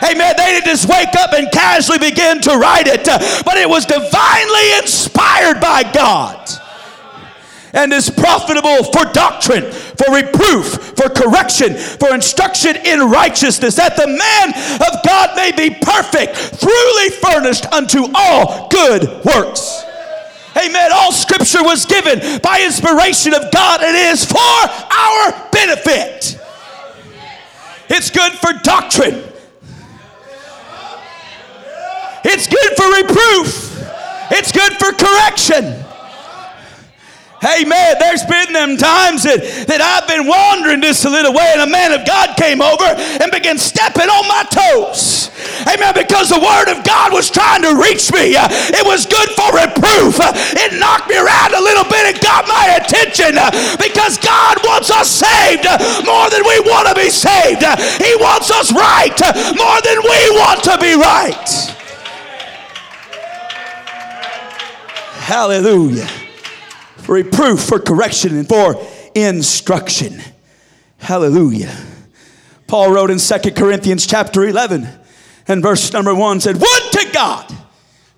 Amen. 0.03 0.35
They 0.37 0.47
didn't 0.47 0.67
just 0.67 0.89
wake 0.89 1.15
up 1.17 1.33
and 1.33 1.51
casually 1.53 1.99
begin 1.99 2.41
to 2.43 2.57
write 2.57 2.89
it, 2.89 3.07
uh, 3.09 3.19
but 3.45 3.57
it 3.57 3.69
was 3.69 3.87
divinely 3.87 4.79
inspired 4.79 5.61
by 5.61 5.85
God 5.93 6.49
and 7.73 7.93
is 7.93 8.11
profitable 8.11 8.85
for 8.85 9.05
doctrine, 9.13 9.71
for 9.73 10.13
reproof, 10.13 10.95
for 10.97 11.09
correction, 11.09 11.75
for 11.75 12.15
instruction 12.15 12.77
in 12.85 13.01
righteousness, 13.11 13.77
that 13.77 13.97
the 13.97 14.07
man 14.07 14.49
of 14.77 15.03
God 15.05 15.37
may 15.37 15.53
be 15.53 15.75
perfect, 15.81 16.61
truly 16.61 17.11
furnished 17.11 17.67
unto 17.73 18.09
all 18.15 18.69
good 18.69 19.25
works. 19.25 19.85
Amen. 20.57 20.91
All 20.93 21.13
scripture 21.13 21.63
was 21.63 21.87
given 21.87 22.41
by 22.43 22.63
inspiration 22.63 23.33
of 23.33 23.51
God 23.51 23.83
and 23.83 23.97
it 23.97 24.13
is 24.13 24.25
for 24.25 24.39
our 24.39 25.49
benefit. 25.51 26.39
It's 27.89 28.11
good 28.11 28.33
for 28.33 28.53
doctrine. 28.63 29.32
It's 32.25 32.47
good 32.47 32.77
for 32.77 32.87
reproof. 33.03 33.73
It's 34.31 34.53
good 34.53 34.73
for 34.75 34.93
correction. 34.93 35.83
Amen. 37.43 37.99
There's 37.99 38.23
been 38.23 38.55
them 38.55 38.79
times 38.79 39.27
that, 39.27 39.43
that 39.67 39.83
I've 39.83 40.07
been 40.07 40.31
wandering 40.31 40.79
just 40.79 41.03
a 41.03 41.11
little 41.11 41.35
way 41.35 41.51
and 41.59 41.67
a 41.67 41.71
man 41.71 41.91
of 41.91 42.07
God 42.07 42.39
came 42.39 42.63
over 42.63 42.87
and 42.87 43.35
began 43.35 43.59
stepping 43.59 44.07
on 44.07 44.25
my 44.31 44.47
toes. 44.47 45.35
Amen. 45.67 45.91
Because 45.91 46.31
the 46.31 46.39
word 46.39 46.71
of 46.71 46.87
God 46.87 47.11
was 47.11 47.27
trying 47.35 47.67
to 47.67 47.75
reach 47.75 48.15
me. 48.15 48.39
Uh, 48.39 48.47
it 48.79 48.87
was 48.87 49.11
good 49.11 49.27
for 49.35 49.51
reproof. 49.59 50.23
Uh, 50.23 50.31
it 50.55 50.79
knocked 50.79 51.11
me 51.11 51.19
around 51.19 51.59
a 51.59 51.63
little 51.63 51.87
bit 51.91 52.15
and 52.15 52.19
got 52.23 52.47
my 52.47 52.79
attention 52.79 53.35
uh, 53.35 53.51
because 53.75 54.23
God 54.23 54.63
wants 54.63 54.95
us 54.95 55.11
saved 55.11 55.67
more 56.07 56.31
than 56.31 56.47
we 56.47 56.63
want 56.63 56.87
to 56.87 56.95
be 56.95 57.11
saved. 57.11 57.67
He 57.99 58.15
wants 58.23 58.55
us 58.55 58.71
right 58.71 59.19
more 59.59 59.79
than 59.83 59.99
we 59.99 60.21
want 60.39 60.63
to 60.71 60.79
be 60.79 60.95
right. 60.95 61.82
Hallelujah. 65.33 66.09
For 66.99 67.15
reproof, 67.15 67.61
for 67.61 67.79
correction, 67.79 68.37
and 68.37 68.47
for 68.47 68.77
instruction. 69.15 70.21
Hallelujah. 70.99 71.75
Paul 72.67 72.93
wrote 72.93 73.11
in 73.11 73.19
Second 73.19 73.57
Corinthians 73.57 74.07
chapter 74.07 74.45
11 74.45 74.87
and 75.49 75.63
verse 75.63 75.91
number 75.95 76.15
1 76.15 76.41
said, 76.41 76.57
Would 76.57 76.93
to 76.93 77.09
God 77.15 77.51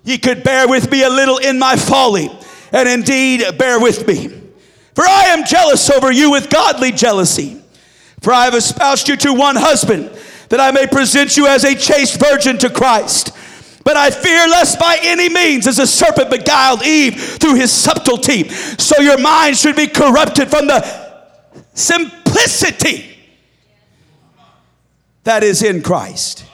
ye 0.03 0.17
could 0.17 0.43
bear 0.43 0.67
with 0.67 0.91
me 0.91 1.03
a 1.03 1.09
little 1.09 1.37
in 1.37 1.57
my 1.57 1.77
folly, 1.77 2.29
and 2.73 2.89
indeed 2.89 3.45
bear 3.57 3.79
with 3.79 4.05
me. 4.05 4.27
For 4.93 5.05
I 5.05 5.27
am 5.27 5.45
jealous 5.45 5.89
over 5.89 6.11
you 6.11 6.31
with 6.31 6.49
godly 6.49 6.91
jealousy. 6.91 7.61
For 8.19 8.33
I 8.33 8.43
have 8.43 8.55
espoused 8.55 9.07
you 9.07 9.15
to 9.15 9.33
one 9.33 9.55
husband, 9.55 10.11
that 10.49 10.59
I 10.59 10.71
may 10.71 10.85
present 10.85 11.37
you 11.37 11.47
as 11.47 11.63
a 11.63 11.75
chaste 11.75 12.19
virgin 12.19 12.57
to 12.57 12.69
Christ. 12.69 13.31
But 13.85 13.97
I 13.97 14.09
fear 14.09 14.47
lest 14.47 14.79
by 14.79 14.97
any 14.99 15.29
means, 15.29 15.67
as 15.67 15.77
the 15.77 15.85
serpent 15.85 16.31
beguiled 16.31 16.83
Eve 16.83 17.21
through 17.21 17.53
his 17.53 17.71
subtlety, 17.71 18.49
so 18.49 18.99
your 18.99 19.19
mind 19.19 19.55
should 19.55 19.75
be 19.75 19.85
corrupted 19.85 20.49
from 20.49 20.65
the 20.65 20.81
simplicity 21.75 23.15
that 25.23 25.43
is 25.43 25.61
in 25.61 25.83
Christ. 25.83 26.45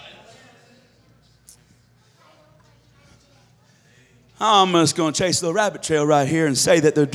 I'm 4.38 4.74
just 4.74 4.98
going 4.98 5.14
to 5.14 5.18
chase 5.18 5.40
the 5.40 5.54
rabbit 5.54 5.84
trail 5.84 6.06
right 6.06 6.28
here 6.28 6.48
and 6.48 6.58
say 6.58 6.82
that 6.82 6.96
the, 6.96 7.06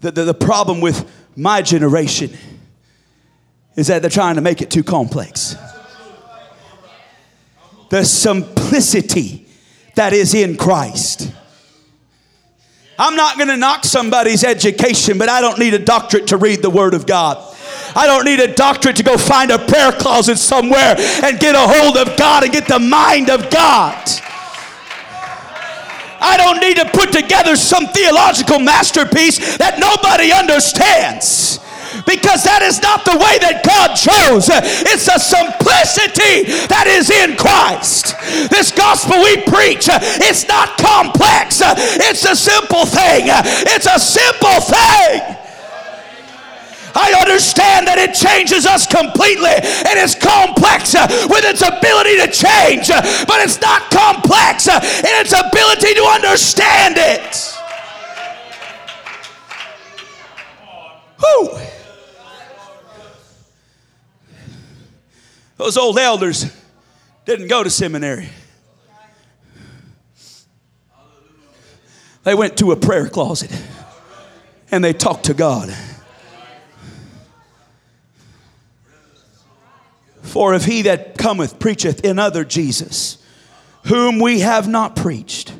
the, 0.00 0.10
the, 0.10 0.24
the 0.24 0.34
problem 0.34 0.82
with 0.82 1.10
my 1.34 1.62
generation 1.62 2.36
is 3.74 3.86
that 3.86 4.02
they're 4.02 4.10
trying 4.10 4.34
to 4.34 4.42
make 4.42 4.60
it 4.60 4.70
too 4.70 4.84
complex. 4.84 5.56
The 7.88 8.04
simplicity 8.04 9.45
that 9.96 10.12
is 10.12 10.34
in 10.34 10.56
Christ. 10.56 11.32
I'm 12.98 13.16
not 13.16 13.36
going 13.36 13.48
to 13.48 13.56
knock 13.56 13.84
somebody's 13.84 14.44
education, 14.44 15.18
but 15.18 15.28
I 15.28 15.40
don't 15.40 15.58
need 15.58 15.74
a 15.74 15.78
doctorate 15.78 16.28
to 16.28 16.38
read 16.38 16.62
the 16.62 16.70
Word 16.70 16.94
of 16.94 17.06
God. 17.06 17.54
I 17.94 18.06
don't 18.06 18.24
need 18.24 18.40
a 18.40 18.54
doctorate 18.54 18.96
to 18.96 19.02
go 19.02 19.18
find 19.18 19.50
a 19.50 19.58
prayer 19.58 19.92
closet 19.92 20.38
somewhere 20.38 20.96
and 21.22 21.38
get 21.38 21.54
a 21.54 21.60
hold 21.60 21.96
of 21.96 22.16
God 22.16 22.44
and 22.44 22.52
get 22.52 22.68
the 22.68 22.78
mind 22.78 23.28
of 23.28 23.50
God. 23.50 24.08
I 26.18 26.36
don't 26.38 26.60
need 26.60 26.76
to 26.76 26.86
put 26.86 27.12
together 27.12 27.56
some 27.56 27.86
theological 27.88 28.58
masterpiece 28.58 29.58
that 29.58 29.78
nobody 29.78 30.32
understands 30.32 31.60
because 32.04 32.44
that 32.44 32.60
is 32.60 32.82
not 32.82 33.04
the 33.04 33.16
way 33.16 33.38
that 33.40 33.64
God 33.64 33.96
chose. 33.96 34.50
It's 34.50 35.08
a 35.08 35.16
simplicity 35.16 36.50
that 36.68 36.84
is 36.84 37.08
in 37.08 37.36
Christ. 37.38 38.12
This 38.50 38.72
gospel 38.72 39.22
we 39.22 39.40
preach, 39.48 39.88
it's 40.20 40.46
not 40.48 40.76
complex, 40.76 41.62
it's 41.64 42.24
a 42.26 42.36
simple 42.36 42.84
thing. 42.84 43.32
It's 43.72 43.86
a 43.86 43.98
simple 43.98 44.60
thing. 44.60 45.36
I 46.96 47.12
understand 47.12 47.86
that 47.88 48.00
it 48.00 48.16
changes 48.16 48.64
us 48.64 48.88
completely 48.88 49.52
and 49.52 50.00
it's 50.00 50.16
complex 50.16 50.96
with 51.28 51.44
its 51.44 51.60
ability 51.60 52.16
to 52.24 52.28
change, 52.32 52.88
but 53.28 53.36
it's 53.44 53.60
not 53.60 53.92
complex 53.92 54.64
in 54.68 55.12
its 55.20 55.36
ability 55.36 55.92
to 55.92 56.04
understand 56.08 56.96
it. 56.96 57.36
Whew. 61.20 61.65
Those 65.56 65.76
old 65.76 65.98
elders 65.98 66.46
didn't 67.24 67.48
go 67.48 67.62
to 67.62 67.70
seminary. 67.70 68.28
They 72.24 72.34
went 72.34 72.56
to 72.58 72.72
a 72.72 72.76
prayer 72.76 73.08
closet 73.08 73.52
and 74.70 74.82
they 74.82 74.92
talked 74.92 75.26
to 75.26 75.34
God. 75.34 75.74
For 80.22 80.54
if 80.54 80.64
he 80.64 80.82
that 80.82 81.16
cometh 81.16 81.58
preacheth 81.58 82.04
another 82.04 82.44
Jesus, 82.44 83.18
whom 83.84 84.18
we 84.18 84.40
have 84.40 84.68
not 84.68 84.96
preached, 84.96 85.54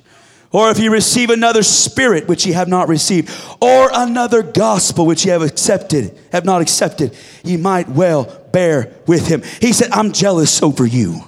or 0.51 0.71
if 0.71 0.79
ye 0.79 0.89
receive 0.89 1.31
another 1.31 1.63
spirit 1.63 2.27
which 2.29 2.45
ye 2.45 2.53
have 2.53 2.69
not 2.69 2.89
received, 2.89 3.31
or 3.61 3.89
another 3.93 4.43
gospel 4.43 5.07
which 5.07 5.25
ye 5.25 5.31
have 5.31 5.43
accepted, 5.43 6.19
have 6.33 6.45
not 6.45 6.61
accepted, 6.61 7.17
ye 7.45 7.57
might 7.57 7.89
well 7.89 8.46
bear 8.57 8.91
with 9.07 9.29
him. 9.29 9.43
He 9.61 9.75
said, 9.75 9.91
I'm 9.93 10.13
jealous 10.13 10.63
over 10.63 10.87
you. 10.87 11.21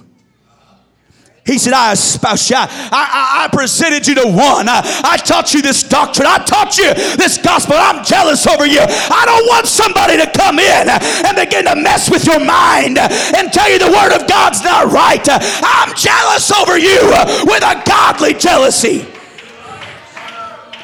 He 1.45 1.59
said, 1.59 1.73
I 1.73 1.93
espoused 1.93 2.49
you. 2.49 2.55
I, 2.57 2.65
I, 2.89 3.45
I, 3.45 3.55
presented 3.55 4.07
you 4.07 4.15
to 4.15 4.25
one. 4.25 4.67
I, 4.67 4.81
I 5.05 5.17
taught 5.17 5.53
you 5.53 5.61
this 5.61 5.83
doctrine. 5.83 6.25
I 6.25 6.43
taught 6.43 6.77
you 6.79 6.91
this 7.17 7.37
gospel. 7.37 7.75
I'm 7.77 8.03
jealous 8.03 8.47
over 8.47 8.65
you. 8.65 8.81
I 8.81 9.23
don't 9.29 9.45
want 9.45 9.67
somebody 9.67 10.17
to 10.17 10.25
come 10.25 10.57
in 10.57 10.89
and 10.89 11.37
begin 11.37 11.65
to 11.65 11.75
mess 11.75 12.09
with 12.09 12.25
your 12.25 12.39
mind 12.39 12.97
and 12.97 13.53
tell 13.53 13.69
you 13.69 13.77
the 13.77 13.93
word 13.93 14.13
of 14.19 14.27
God's 14.27 14.63
not 14.63 14.91
right. 14.91 15.25
I'm 15.29 15.93
jealous 15.93 16.49
over 16.51 16.79
you 16.79 16.97
with 17.45 17.61
a 17.61 17.77
godly 17.85 18.33
jealousy. 18.33 19.05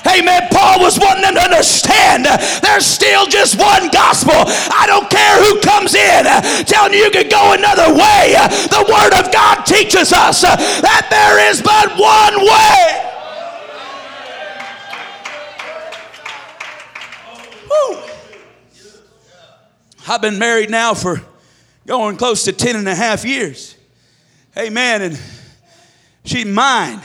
Amen. 0.07 0.47
Paul 0.51 0.79
was 0.79 0.99
wanting 0.99 1.23
them 1.23 1.35
to 1.35 1.41
understand 1.41 2.25
there's 2.61 2.85
still 2.85 3.25
just 3.25 3.57
one 3.59 3.89
gospel. 3.89 4.33
I 4.35 4.85
don't 4.87 5.09
care 5.09 5.41
who 5.41 5.59
comes 5.61 5.95
in 5.95 6.25
telling 6.65 6.93
you 6.93 7.05
you 7.05 7.11
can 7.11 7.29
go 7.29 7.53
another 7.53 7.93
way. 7.93 8.33
The 8.69 8.85
Word 8.87 9.13
of 9.17 9.31
God 9.31 9.65
teaches 9.65 10.13
us 10.13 10.41
that 10.41 11.07
there 11.09 11.49
is 11.49 11.61
but 11.61 11.97
one 11.97 12.41
way. 12.45 13.05
I've 20.07 20.21
been 20.21 20.37
married 20.37 20.69
now 20.69 20.93
for 20.93 21.21
going 21.87 22.15
close 22.17 22.43
to 22.43 22.53
10 22.53 22.75
and 22.75 22.87
a 22.87 22.93
half 22.93 23.25
years. 23.25 23.75
Amen. 24.55 25.01
And 25.01 25.19
she's 26.23 26.45
mine. 26.45 27.01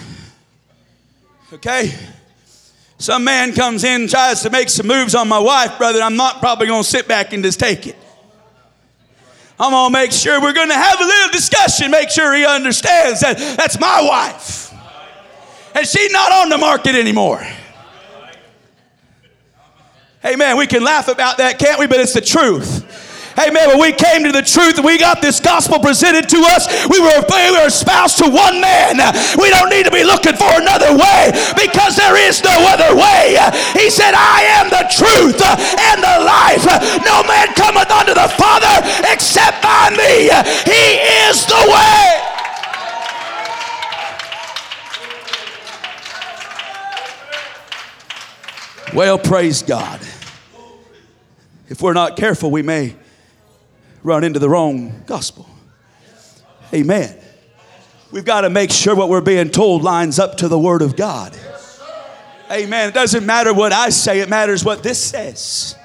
Okay? 1.52 1.94
Some 3.00 3.24
man 3.24 3.54
comes 3.54 3.82
in 3.82 4.02
and 4.02 4.10
tries 4.10 4.42
to 4.42 4.50
make 4.50 4.68
some 4.68 4.86
moves 4.86 5.14
on 5.14 5.26
my 5.26 5.38
wife, 5.38 5.78
brother. 5.78 6.02
I'm 6.02 6.16
not 6.16 6.40
probably 6.40 6.66
going 6.66 6.82
to 6.82 6.88
sit 6.88 7.08
back 7.08 7.32
and 7.32 7.42
just 7.42 7.58
take 7.58 7.86
it. 7.86 7.96
I'm 9.58 9.70
going 9.70 9.90
to 9.90 9.98
make 9.98 10.12
sure 10.12 10.38
we're 10.38 10.52
going 10.52 10.68
to 10.68 10.74
have 10.74 11.00
a 11.00 11.04
little 11.04 11.32
discussion, 11.32 11.90
make 11.90 12.10
sure 12.10 12.34
he 12.34 12.44
understands 12.44 13.20
that 13.20 13.38
that's 13.56 13.80
my 13.80 14.02
wife. 14.02 14.70
And 15.74 15.86
she's 15.86 16.12
not 16.12 16.30
on 16.30 16.50
the 16.50 16.58
market 16.58 16.94
anymore. 16.94 17.42
Hey, 20.20 20.36
man, 20.36 20.58
we 20.58 20.66
can 20.66 20.84
laugh 20.84 21.08
about 21.08 21.38
that, 21.38 21.58
can't 21.58 21.78
we? 21.78 21.86
But 21.86 22.00
it's 22.00 22.12
the 22.12 22.20
truth. 22.20 22.79
Amen. 23.40 23.72
When 23.72 23.80
we 23.80 23.92
came 23.92 24.24
to 24.24 24.32
the 24.32 24.44
truth 24.44 24.76
and 24.76 24.84
we 24.84 24.98
got 24.98 25.22
this 25.22 25.40
gospel 25.40 25.78
presented 25.78 26.28
to 26.28 26.38
us, 26.52 26.68
we 26.92 27.00
were, 27.00 27.24
we 27.24 27.50
were 27.56 27.66
espoused 27.66 28.18
to 28.18 28.28
one 28.28 28.60
man. 28.60 29.00
We 29.40 29.48
don't 29.48 29.70
need 29.70 29.88
to 29.88 29.90
be 29.90 30.04
looking 30.04 30.36
for 30.36 30.50
another 30.60 30.92
way 30.92 31.32
because 31.56 31.96
there 31.96 32.20
is 32.20 32.44
no 32.44 32.52
other 32.68 32.92
way. 32.92 33.40
He 33.80 33.88
said, 33.88 34.12
I 34.12 34.44
am 34.60 34.68
the 34.68 34.84
truth 34.92 35.40
and 35.40 35.98
the 36.04 36.16
life. 36.20 36.68
No 37.00 37.24
man 37.24 37.48
cometh 37.56 37.88
unto 37.88 38.12
the 38.12 38.28
Father 38.36 38.76
except 39.08 39.62
by 39.62 39.88
me. 39.96 40.28
He 40.68 41.00
is 41.24 41.46
the 41.46 41.64
way. 41.64 42.20
Well, 48.92 49.18
praise 49.18 49.62
God. 49.62 50.00
If 51.68 51.80
we're 51.80 51.94
not 51.94 52.16
careful, 52.16 52.50
we 52.50 52.62
may 52.62 52.96
run 54.02 54.24
into 54.24 54.38
the 54.38 54.48
wrong 54.48 55.02
gospel. 55.06 55.48
Amen. 56.72 57.16
We've 58.10 58.24
got 58.24 58.42
to 58.42 58.50
make 58.50 58.70
sure 58.70 58.94
what 58.94 59.08
we're 59.08 59.20
being 59.20 59.50
told 59.50 59.82
lines 59.82 60.18
up 60.18 60.38
to 60.38 60.48
the 60.48 60.58
Word 60.58 60.82
of 60.82 60.96
God. 60.96 61.36
Amen. 62.50 62.88
It 62.88 62.94
doesn't 62.94 63.24
matter 63.24 63.54
what 63.54 63.72
I 63.72 63.90
say, 63.90 64.20
it 64.20 64.28
matters 64.28 64.64
what 64.64 64.82
this 64.82 65.02
says. 65.02 65.76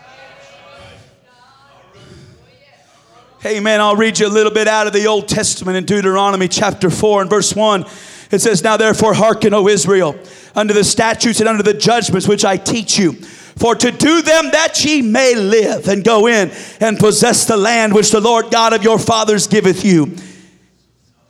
Amen. 3.45 3.79
I'll 3.79 3.95
read 3.95 4.17
you 4.17 4.25
a 4.25 4.29
little 4.29 4.51
bit 4.51 4.67
out 4.67 4.87
of 4.87 4.93
the 4.93 5.05
Old 5.05 5.27
Testament 5.27 5.77
in 5.77 5.85
Deuteronomy 5.85 6.47
chapter 6.47 6.89
4 6.89 7.21
and 7.21 7.29
verse 7.29 7.55
1. 7.55 7.85
It 8.31 8.39
says, 8.39 8.63
Now 8.63 8.75
therefore 8.75 9.13
hearken, 9.13 9.53
O 9.53 9.67
Israel, 9.67 10.15
unto 10.55 10.73
the 10.73 10.83
statutes 10.83 11.39
and 11.41 11.47
unto 11.47 11.61
the 11.61 11.75
judgments 11.75 12.27
which 12.27 12.43
I 12.43 12.57
teach 12.57 12.97
you 12.97 13.15
for 13.57 13.75
to 13.75 13.91
do 13.91 14.21
them 14.21 14.51
that 14.51 14.83
ye 14.83 15.01
may 15.01 15.35
live 15.35 15.87
and 15.87 16.03
go 16.03 16.27
in 16.27 16.51
and 16.79 16.97
possess 16.99 17.45
the 17.45 17.57
land 17.57 17.93
which 17.93 18.11
the 18.11 18.19
Lord 18.19 18.51
God 18.51 18.73
of 18.73 18.83
your 18.83 18.99
fathers 18.99 19.47
giveth 19.47 19.85
you. 19.85 20.15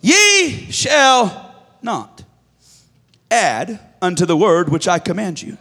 Ye 0.02 0.72
shall 0.72 1.56
not 1.82 2.24
add 3.30 3.80
unto 4.02 4.26
the 4.26 4.38
word 4.38 4.70
which 4.70 4.88
I 4.88 5.00
command 5.00 5.42
you, 5.42 5.58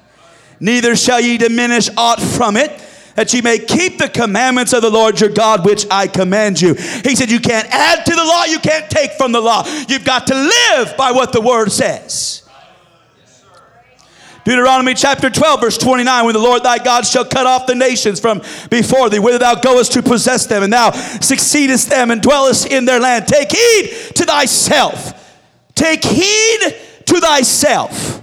neither 0.61 0.97
shall 0.97 1.21
ye 1.21 1.39
diminish 1.39 1.89
aught 1.97 2.21
from 2.21 2.57
it 2.57 2.71
that 3.15 3.33
ye 3.33 3.41
may 3.41 3.59
keep 3.59 3.99
the 3.99 4.09
commandments 4.09 4.73
of 4.73 4.83
the 4.83 4.91
Lord 4.91 5.21
your 5.21 5.31
God, 5.31 5.65
which 5.65 5.87
I 5.91 6.07
command 6.07 6.61
you. 6.61 6.75
He 6.75 7.15
said, 7.15 7.31
You 7.31 7.41
can't 7.41 7.69
add 7.71 8.05
to 8.07 8.15
the 8.15 8.25
law, 8.25 8.45
you 8.45 8.59
can't 8.59 8.91
take 8.91 9.13
from 9.13 9.33
the 9.33 9.41
law. 9.41 9.65
You've 9.89 10.05
got 10.05 10.27
to 10.29 10.35
live 10.35 10.97
by 10.97 11.13
what 11.13 11.33
the 11.33 11.41
word 11.41 11.71
says. 11.71 12.44
Deuteronomy 14.45 14.93
chapter 14.93 15.31
12, 15.31 15.61
verse 15.61 15.79
29 15.79 16.25
When 16.27 16.35
the 16.35 16.39
Lord 16.39 16.63
thy 16.63 16.79
God 16.79 17.07
shall 17.07 17.25
cut 17.25 17.47
off 17.47 17.67
the 17.67 17.75
nations 17.75 18.21
from 18.21 18.43
before 18.71 19.09
thee, 19.09 19.19
whither 19.19 19.39
thou 19.39 19.55
goest 19.55 19.93
to 19.93 20.03
possess 20.03 20.47
them, 20.47 20.63
and 20.63 20.73
thou 20.73 20.91
succeedest 20.91 21.89
them 21.89 22.11
and 22.11 22.21
dwellest 22.21 22.67
in 22.67 22.85
their 22.85 23.01
land. 23.01 23.27
Take 23.27 23.53
heed 23.53 23.89
to 24.17 24.25
thyself. 24.25 25.21
Take 25.75 26.05
heed 26.05 26.61
to 27.07 27.21
thyself. 27.21 28.23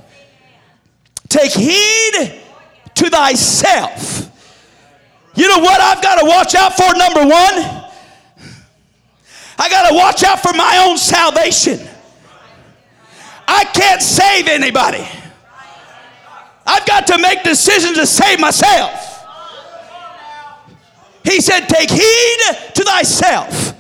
Take 1.28 1.52
heed 1.54 2.40
to 2.94 3.10
thyself. 3.10 4.30
You 5.34 5.48
know 5.48 5.60
what 5.60 5.82
I've 5.82 6.04
got 6.04 6.20
to 6.20 6.26
watch 6.26 6.54
out 6.54 6.74
for? 6.76 6.94
Number 6.94 7.22
one, 7.22 7.82
I 9.58 9.70
got 9.70 9.90
to 9.90 9.96
watch 9.96 10.24
out 10.24 10.40
for 10.40 10.54
my 10.54 10.86
own 10.88 10.98
salvation. 10.98 11.80
I 13.48 13.64
can't 13.66 14.02
save 14.02 14.48
anybody. 14.48 15.08
I've 16.72 16.86
got 16.86 17.08
to 17.08 17.18
make 17.18 17.44
decisions 17.44 17.98
to 17.98 18.06
save 18.06 18.40
myself. 18.40 19.28
He 21.24 21.42
said, 21.42 21.68
Take 21.68 21.90
heed 21.90 22.40
to 22.76 22.84
thyself 22.84 23.76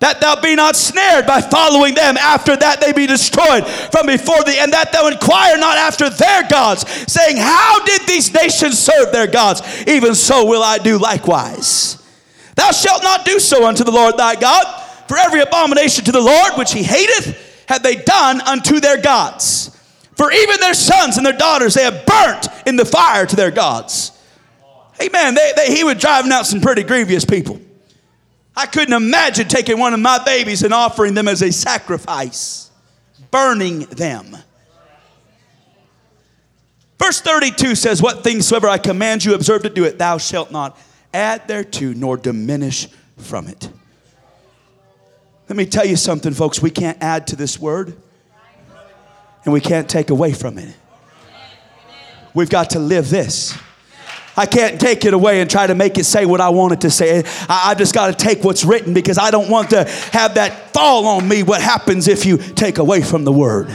that 0.00 0.20
thou 0.20 0.38
be 0.38 0.54
not 0.54 0.76
snared 0.76 1.26
by 1.26 1.40
following 1.40 1.94
them 1.94 2.18
after 2.18 2.56
that 2.56 2.78
they 2.80 2.92
be 2.92 3.06
destroyed 3.06 3.66
from 3.66 4.06
before 4.06 4.42
thee 4.44 4.58
and 4.58 4.72
that 4.72 4.92
thou 4.92 5.06
inquire 5.06 5.56
not 5.56 5.78
after 5.78 6.10
their 6.10 6.46
gods 6.48 6.84
saying 7.10 7.38
how 7.38 7.82
did 7.84 8.02
these 8.06 8.34
nations 8.34 8.78
serve 8.78 9.12
their 9.12 9.26
gods? 9.26 9.62
Even 9.86 10.14
so 10.14 10.44
will 10.44 10.62
i 10.62 10.76
do 10.76 10.98
likewise. 10.98 12.02
Thou 12.54 12.70
shalt 12.72 13.02
not 13.02 13.24
do 13.24 13.38
so 13.38 13.66
unto 13.66 13.82
the 13.84 13.92
lord 13.92 14.18
thy 14.18 14.34
god 14.34 14.66
for 15.08 15.16
every 15.16 15.40
abomination 15.40 16.04
to 16.04 16.12
the 16.12 16.20
lord 16.20 16.52
which 16.58 16.72
he 16.72 16.82
hateth 16.82 17.64
have 17.66 17.82
they 17.82 17.96
done 17.96 18.42
unto 18.42 18.80
their 18.80 19.00
gods 19.00 19.73
for 20.16 20.30
even 20.32 20.60
their 20.60 20.74
sons 20.74 21.16
and 21.16 21.26
their 21.26 21.36
daughters 21.36 21.74
they 21.74 21.84
have 21.84 22.06
burnt 22.06 22.48
in 22.66 22.76
the 22.76 22.84
fire 22.84 23.26
to 23.26 23.36
their 23.36 23.50
gods 23.50 24.12
amen 25.02 25.34
they, 25.34 25.52
they, 25.56 25.74
he 25.74 25.84
was 25.84 25.96
driving 25.96 26.32
out 26.32 26.46
some 26.46 26.60
pretty 26.60 26.82
grievous 26.82 27.24
people 27.24 27.60
I 28.56 28.66
couldn't 28.66 28.94
imagine 28.94 29.48
taking 29.48 29.78
one 29.78 29.94
of 29.94 30.00
my 30.00 30.22
babies 30.24 30.62
and 30.62 30.72
offering 30.72 31.14
them 31.14 31.26
as 31.26 31.42
a 31.42 31.50
sacrifice, 31.50 32.70
burning 33.30 33.80
them. 33.80 34.36
Verse 36.98 37.20
32 37.20 37.74
says, 37.74 38.00
What 38.00 38.22
things 38.22 38.46
soever 38.46 38.68
I 38.68 38.78
command 38.78 39.24
you, 39.24 39.34
observe 39.34 39.62
to 39.64 39.70
do 39.70 39.84
it. 39.84 39.98
Thou 39.98 40.18
shalt 40.18 40.52
not 40.52 40.78
add 41.12 41.48
thereto 41.48 41.92
nor 41.92 42.16
diminish 42.16 42.88
from 43.16 43.48
it. 43.48 43.68
Let 45.48 45.56
me 45.56 45.66
tell 45.66 45.84
you 45.84 45.96
something, 45.96 46.32
folks. 46.32 46.62
We 46.62 46.70
can't 46.70 46.96
add 47.02 47.26
to 47.28 47.36
this 47.36 47.58
word, 47.58 47.96
and 49.44 49.52
we 49.52 49.60
can't 49.60 49.88
take 49.88 50.10
away 50.10 50.32
from 50.32 50.58
it. 50.58 50.74
We've 52.34 52.50
got 52.50 52.70
to 52.70 52.78
live 52.78 53.10
this. 53.10 53.56
I 54.36 54.46
can't 54.46 54.80
take 54.80 55.04
it 55.04 55.14
away 55.14 55.40
and 55.40 55.48
try 55.48 55.66
to 55.66 55.74
make 55.74 55.96
it 55.96 56.04
say 56.04 56.26
what 56.26 56.40
I 56.40 56.48
want 56.48 56.72
it 56.72 56.80
to 56.80 56.90
say. 56.90 57.22
I, 57.48 57.70
I 57.70 57.74
just 57.74 57.94
got 57.94 58.06
to 58.18 58.24
take 58.24 58.42
what's 58.42 58.64
written 58.64 58.92
because 58.92 59.16
I 59.16 59.30
don't 59.30 59.48
want 59.48 59.70
to 59.70 59.84
have 60.12 60.34
that 60.34 60.72
fall 60.72 61.06
on 61.06 61.28
me. 61.28 61.44
What 61.44 61.60
happens 61.60 62.08
if 62.08 62.26
you 62.26 62.38
take 62.38 62.78
away 62.78 63.02
from 63.02 63.24
the 63.24 63.32
word? 63.32 63.68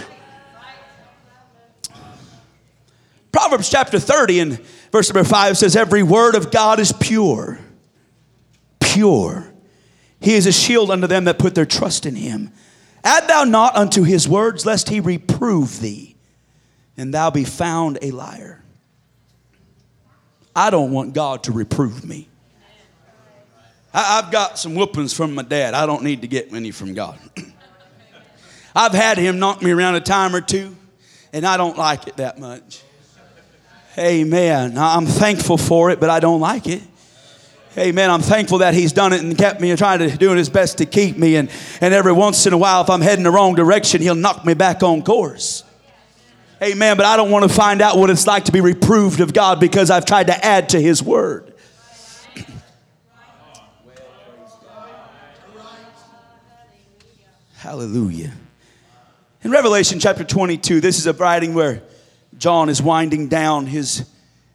Proverbs 3.32 3.70
chapter 3.70 4.00
30 4.00 4.40
and 4.40 4.60
verse 4.92 5.14
number 5.14 5.28
5 5.28 5.58
says, 5.58 5.76
Every 5.76 6.04
word 6.04 6.36
of 6.36 6.52
God 6.52 6.80
is 6.80 6.92
pure. 6.92 7.60
Pure. 8.82 9.54
He 10.20 10.34
is 10.34 10.46
a 10.46 10.52
shield 10.52 10.92
unto 10.92 11.08
them 11.08 11.24
that 11.26 11.40
put 11.40 11.56
their 11.56 11.66
trust 11.66 12.06
in 12.06 12.16
him. 12.16 12.52
Add 13.04 13.28
thou 13.28 13.44
not 13.44 13.76
unto 13.76 14.04
his 14.04 14.28
words, 14.28 14.66
lest 14.66 14.90
he 14.90 15.00
reprove 15.00 15.80
thee, 15.80 16.16
and 16.98 17.14
thou 17.14 17.30
be 17.32 17.44
found 17.44 18.00
a 18.02 18.12
liar. 18.12 18.64
I 20.56 20.70
don't 20.70 20.92
want 20.92 21.14
God 21.14 21.44
to 21.44 21.52
reprove 21.52 22.04
me. 22.04 22.28
I, 23.94 24.22
have 24.22 24.32
got 24.32 24.60
some 24.60 24.76
whoopings 24.76 25.14
from 25.14 25.34
my 25.34 25.42
dad. 25.42 25.74
I 25.74 25.86
don't 25.86 26.04
need 26.04 26.22
to 26.22 26.28
get 26.28 26.54
any 26.54 26.72
from 26.72 26.94
God. 26.94 27.18
I've 28.76 28.94
had 28.94 29.18
him 29.18 29.40
knock 29.40 29.62
me 29.62 29.72
around 29.72 29.96
a 29.96 30.02
time 30.02 30.36
or 30.36 30.42
two, 30.42 30.76
and 31.34 31.46
I 31.46 31.58
don't 31.58 31.78
like 31.78 32.08
it 32.08 32.18
that 32.18 32.40
much. 32.40 32.84
Amen. 33.98 34.78
I'm 34.78 35.06
thankful 35.06 35.58
for 35.58 35.90
it, 35.90 36.00
but 36.00 36.10
I 36.10 36.20
don't 36.20 36.40
like 36.40 36.68
it. 36.68 36.82
Amen. 37.78 38.10
I'm 38.10 38.22
thankful 38.22 38.60
that 38.60 38.74
he's 38.74 38.94
done 38.94 39.14
it 39.14 39.22
and 39.22 39.38
kept 39.38 39.62
me 39.62 39.70
and 39.70 39.78
trying 39.78 40.00
to 40.00 40.18
do 40.18 40.32
his 40.32 40.50
best 40.50 40.80
to 40.80 40.86
keep 40.86 41.18
me. 41.18 41.36
And, 41.36 41.50
and 41.82 41.94
every 41.94 42.12
once 42.12 42.48
in 42.48 42.54
a 42.54 42.58
while, 42.58 42.82
if 42.82 42.90
I'm 42.90 43.02
heading 43.02 43.24
the 43.24 43.32
wrong 43.32 43.54
direction, 43.54 44.02
he'll 44.02 44.16
knock 44.16 44.44
me 44.44 44.56
back 44.56 44.82
on 44.82 45.04
course. 45.04 45.64
Amen. 46.62 46.98
But 46.98 47.06
I 47.06 47.16
don't 47.16 47.30
want 47.30 47.50
to 47.50 47.56
find 47.56 47.82
out 47.82 47.98
what 47.98 48.10
it's 48.10 48.26
like 48.26 48.46
to 48.46 48.52
be 48.52 48.60
reproved 48.60 49.20
of 49.22 49.34
God 49.34 49.60
because 49.60 49.92
I've 49.92 50.06
tried 50.06 50.28
to 50.28 50.46
add 50.46 50.70
to 50.70 50.82
His 50.82 51.04
Word. 51.04 51.54
Hallelujah. 57.54 58.32
In 59.44 59.52
Revelation 59.52 60.00
chapter 60.00 60.24
22, 60.24 60.82
this 60.82 60.98
is 60.98 61.06
a 61.08 61.14
writing 61.14 61.54
where 61.54 61.84
John 62.38 62.68
is 62.68 62.82
winding 62.82 63.28
down 63.28 63.68
his 63.68 64.10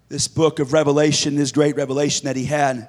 this 0.08 0.26
book 0.26 0.58
of 0.58 0.72
Revelation, 0.72 1.36
this 1.36 1.52
great 1.52 1.76
revelation 1.76 2.26
that 2.26 2.36
he 2.36 2.44
had. 2.44 2.88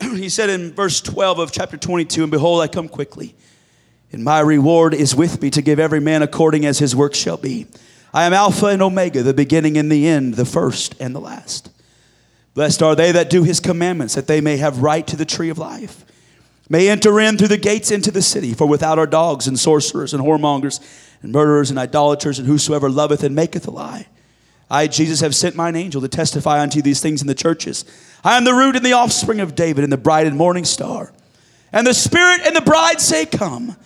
he 0.16 0.28
said 0.28 0.50
in 0.50 0.72
verse 0.72 1.00
12 1.00 1.38
of 1.38 1.52
chapter 1.52 1.76
22, 1.76 2.22
And 2.22 2.30
behold, 2.30 2.60
I 2.60 2.68
come 2.68 2.88
quickly, 2.88 3.34
and 4.12 4.22
my 4.22 4.40
reward 4.40 4.94
is 4.94 5.14
with 5.14 5.42
me 5.42 5.50
to 5.50 5.62
give 5.62 5.78
every 5.78 6.00
man 6.00 6.22
according 6.22 6.64
as 6.64 6.78
his 6.78 6.94
work 6.94 7.14
shall 7.14 7.36
be. 7.36 7.66
I 8.12 8.24
am 8.24 8.32
Alpha 8.32 8.66
and 8.66 8.80
Omega, 8.80 9.22
the 9.22 9.34
beginning 9.34 9.76
and 9.76 9.92
the 9.92 10.06
end, 10.06 10.34
the 10.34 10.44
first 10.44 10.94
and 11.00 11.14
the 11.14 11.20
last. 11.20 11.70
Blessed 12.54 12.82
are 12.82 12.96
they 12.96 13.12
that 13.12 13.30
do 13.30 13.44
his 13.44 13.60
commandments, 13.60 14.14
that 14.14 14.26
they 14.26 14.40
may 14.40 14.56
have 14.56 14.82
right 14.82 15.06
to 15.06 15.16
the 15.16 15.24
tree 15.24 15.50
of 15.50 15.58
life, 15.58 16.04
may 16.68 16.88
enter 16.88 17.20
in 17.20 17.36
through 17.36 17.48
the 17.48 17.56
gates 17.56 17.90
into 17.90 18.10
the 18.10 18.22
city. 18.22 18.54
For 18.54 18.66
without 18.66 18.98
are 18.98 19.06
dogs 19.06 19.46
and 19.46 19.58
sorcerers 19.58 20.14
and 20.14 20.24
whoremongers 20.24 20.80
and 21.22 21.32
murderers 21.32 21.70
and 21.70 21.78
idolaters 21.78 22.38
and 22.38 22.48
whosoever 22.48 22.90
loveth 22.90 23.22
and 23.22 23.34
maketh 23.34 23.66
a 23.66 23.70
lie. 23.70 24.06
I, 24.70 24.86
Jesus, 24.86 25.20
have 25.20 25.34
sent 25.34 25.56
mine 25.56 25.76
angel 25.76 26.00
to 26.00 26.08
testify 26.08 26.60
unto 26.60 26.76
you 26.76 26.82
these 26.82 27.00
things 27.00 27.20
in 27.20 27.26
the 27.26 27.34
churches. 27.34 27.84
I 28.24 28.36
am 28.36 28.44
the 28.44 28.54
root 28.54 28.76
and 28.76 28.84
the 28.84 28.92
offspring 28.92 29.40
of 29.40 29.54
David 29.54 29.84
and 29.84 29.92
the 29.92 29.96
bright 29.96 30.26
and 30.26 30.36
morning 30.36 30.64
star. 30.64 31.12
And 31.72 31.86
the 31.86 31.94
Spirit 31.94 32.40
and 32.44 32.56
the 32.56 32.60
bride 32.60 33.00
say, 33.00 33.26
Come. 33.26 33.76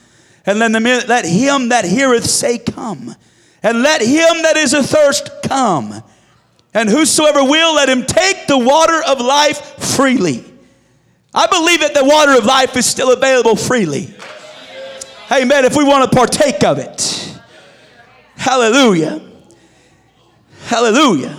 And 0.45 0.59
let, 0.59 0.73
let 1.09 1.25
him 1.25 1.69
that 1.69 1.85
heareth 1.85 2.25
say, 2.25 2.59
Come. 2.59 3.15
And 3.63 3.83
let 3.83 4.01
him 4.01 4.43
that 4.43 4.57
is 4.57 4.75
athirst 4.75 5.31
come. 5.43 6.03
And 6.75 6.89
whosoever 6.89 7.45
will, 7.45 7.75
let 7.75 7.89
him 7.89 8.05
take 8.05 8.47
the 8.47 8.59
water 8.59 9.01
of 9.07 9.21
life 9.21 9.79
freely. 9.79 10.45
I 11.35 11.47
believe 11.47 11.81
that 11.81 11.95
the 11.95 12.05
water 12.05 12.37
of 12.37 12.45
life 12.45 12.77
is 12.77 12.87
still 12.87 13.13
available 13.13 13.57
freely. 13.57 14.13
Amen. 15.31 15.65
If 15.65 15.77
we 15.77 15.85
want 15.85 16.11
to 16.11 16.17
partake 16.17 16.65
of 16.65 16.79
it. 16.79 17.41
Hallelujah. 18.37 19.21
Hallelujah. 20.65 21.39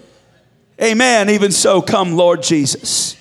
Amen. 0.81 1.29
Even 1.29 1.51
so, 1.51 1.81
come, 1.81 2.13
Lord 2.13 2.41
Jesus. 2.41 3.15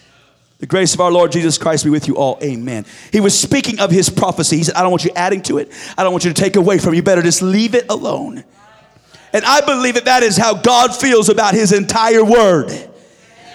The 0.61 0.67
grace 0.67 0.95
of 0.95 1.01
our 1.01 1.11
Lord 1.11 1.33
Jesus 1.33 1.59
Christ 1.59 1.85
be 1.85 1.91
with 1.91 2.07
you 2.07 2.17
all. 2.17 2.39
Amen. 2.43 2.85
He 3.13 3.21
was 3.21 3.39
speaking 3.39 3.81
of 3.81 3.91
his 3.91 4.11
prophecy. 4.11 4.59
He 4.59 4.65
said, 4.65 4.75
I 4.75 4.83
don't 4.83 4.91
want 4.91 5.05
you 5.05 5.11
adding 5.17 5.43
to 5.43 5.59
it. 5.59 5.73
I 5.97 6.03
don't 6.03 6.13
want 6.13 6.25
you 6.25 6.33
to 6.33 6.41
take 6.41 6.57
away 6.57 6.79
from 6.79 6.93
it. 6.93 6.97
You 6.97 7.03
better 7.03 7.23
just 7.23 7.41
leave 7.41 7.75
it 7.75 7.87
alone. 7.91 8.45
And 9.33 9.45
I 9.45 9.61
believe 9.61 9.95
that 9.95 10.07
that 10.07 10.23
is 10.23 10.37
how 10.37 10.55
God 10.55 10.95
feels 10.95 11.29
about 11.29 11.55
his 11.55 11.73
entire 11.73 12.25
word. 12.25 12.73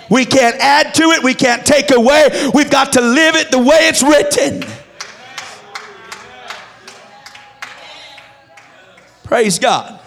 We 0.10 0.26
can't 0.26 0.56
add 0.58 0.94
to 0.96 1.04
it. 1.12 1.24
We 1.24 1.34
can't 1.34 1.66
take 1.66 1.92
away. 1.92 2.50
We've 2.54 2.70
got 2.70 2.94
to 2.94 3.02
live 3.02 3.36
it 3.36 3.52
the 3.52 3.60
way 3.60 3.88
it's 3.88 4.04
written. 4.04 4.64
Praise 9.24 9.60
God. 9.60 10.00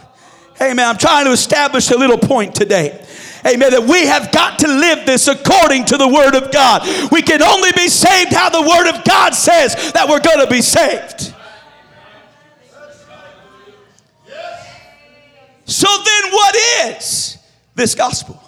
Hey, 0.56 0.74
man, 0.74 0.88
I'm 0.88 0.98
trying 0.98 1.26
to 1.26 1.32
establish 1.32 1.90
a 1.90 1.96
little 1.96 2.18
point 2.18 2.54
today. 2.54 3.04
Amen. 3.46 3.70
That 3.70 3.84
we 3.84 4.06
have 4.06 4.32
got 4.32 4.58
to 4.60 4.68
live 4.68 5.06
this 5.06 5.28
according 5.28 5.86
to 5.86 5.96
the 5.96 6.08
Word 6.08 6.34
of 6.34 6.50
God. 6.52 6.82
We 7.10 7.22
can 7.22 7.42
only 7.42 7.70
be 7.72 7.88
saved 7.88 8.32
how 8.32 8.50
the 8.50 8.62
Word 8.62 8.88
of 8.88 9.04
God 9.04 9.34
says 9.34 9.92
that 9.92 10.08
we're 10.08 10.20
going 10.20 10.44
to 10.44 10.50
be 10.50 10.62
saved. 10.62 11.34
So 15.64 15.86
then, 15.86 16.32
what 16.32 16.56
is 16.86 17.36
this 17.74 17.94
gospel? 17.94 18.42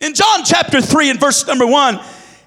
In 0.00 0.14
John 0.14 0.44
chapter 0.44 0.80
3 0.80 1.10
and 1.10 1.20
verse 1.20 1.46
number 1.46 1.66
1, 1.66 2.00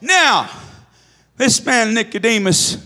Now, 0.00 0.50
this 1.36 1.64
man 1.64 1.94
Nicodemus, 1.94 2.76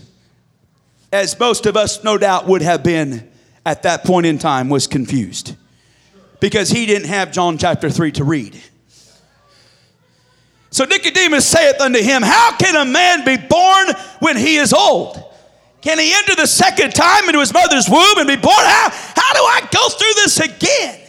as 1.11 1.39
most 1.39 1.65
of 1.65 1.77
us 1.77 2.03
no 2.03 2.17
doubt 2.17 2.47
would 2.47 2.61
have 2.61 2.83
been 2.83 3.29
at 3.65 3.83
that 3.83 4.03
point 4.03 4.25
in 4.25 4.37
time, 4.37 4.69
was 4.69 4.87
confused 4.87 5.55
because 6.39 6.69
he 6.69 6.85
didn't 6.85 7.07
have 7.07 7.31
John 7.31 7.57
chapter 7.57 7.89
3 7.89 8.11
to 8.13 8.23
read. 8.23 8.61
So 10.71 10.83
Nicodemus 10.83 11.47
saith 11.47 11.79
unto 11.79 12.01
him, 12.01 12.21
How 12.21 12.57
can 12.57 12.75
a 12.75 12.85
man 12.89 13.23
be 13.23 13.37
born 13.37 13.87
when 14.19 14.35
he 14.35 14.57
is 14.57 14.73
old? 14.73 15.23
Can 15.81 15.99
he 15.99 16.13
enter 16.13 16.35
the 16.35 16.47
second 16.47 16.93
time 16.93 17.25
into 17.27 17.39
his 17.39 17.53
mother's 17.53 17.87
womb 17.87 18.17
and 18.17 18.27
be 18.27 18.35
born? 18.35 18.53
How, 18.57 18.89
how 18.89 19.33
do 19.33 19.39
I 19.39 19.61
go 19.71 19.87
through 19.89 20.13
this 20.15 20.39
again? 20.39 20.99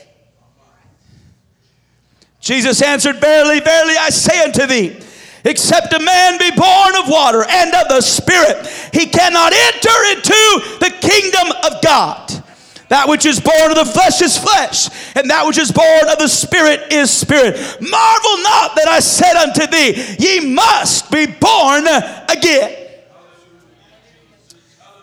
Jesus 2.41 2.81
answered, 2.81 3.17
Verily, 3.17 3.59
verily, 3.59 3.95
I 3.99 4.11
say 4.11 4.45
unto 4.45 4.67
thee, 4.67 5.01
except 5.47 5.93
a 5.93 6.01
man 6.01 6.39
be 6.39 6.51
born 6.51 6.97
of 6.97 7.09
water 7.09 7.45
and 7.49 7.75
of 7.75 7.89
the 7.89 8.01
Spirit, 8.01 8.67
he 8.93 9.07
cannot 9.07 9.53
enter 9.53 9.97
into 10.13 10.79
the 10.81 10.93
kingdom 11.01 11.53
of 11.65 11.83
God. 11.83 12.27
That 12.89 13.09
which 13.09 13.27
is 13.27 13.41
born 13.41 13.71
of 13.71 13.77
the 13.77 13.85
flesh 13.85 14.23
is 14.23 14.39
flesh, 14.39 14.89
and 15.17 15.29
that 15.31 15.45
which 15.47 15.59
is 15.59 15.73
born 15.73 16.09
of 16.09 16.19
the 16.19 16.29
spirit 16.29 16.93
is 16.93 17.11
spirit. 17.11 17.57
Marvel 17.81 18.37
not 18.43 18.77
that 18.77 18.87
I 18.89 19.01
said 19.01 19.35
unto 19.35 19.67
thee, 19.67 20.17
Ye 20.21 20.55
must 20.55 21.11
be 21.11 21.27
born 21.27 21.85
again. 22.29 22.86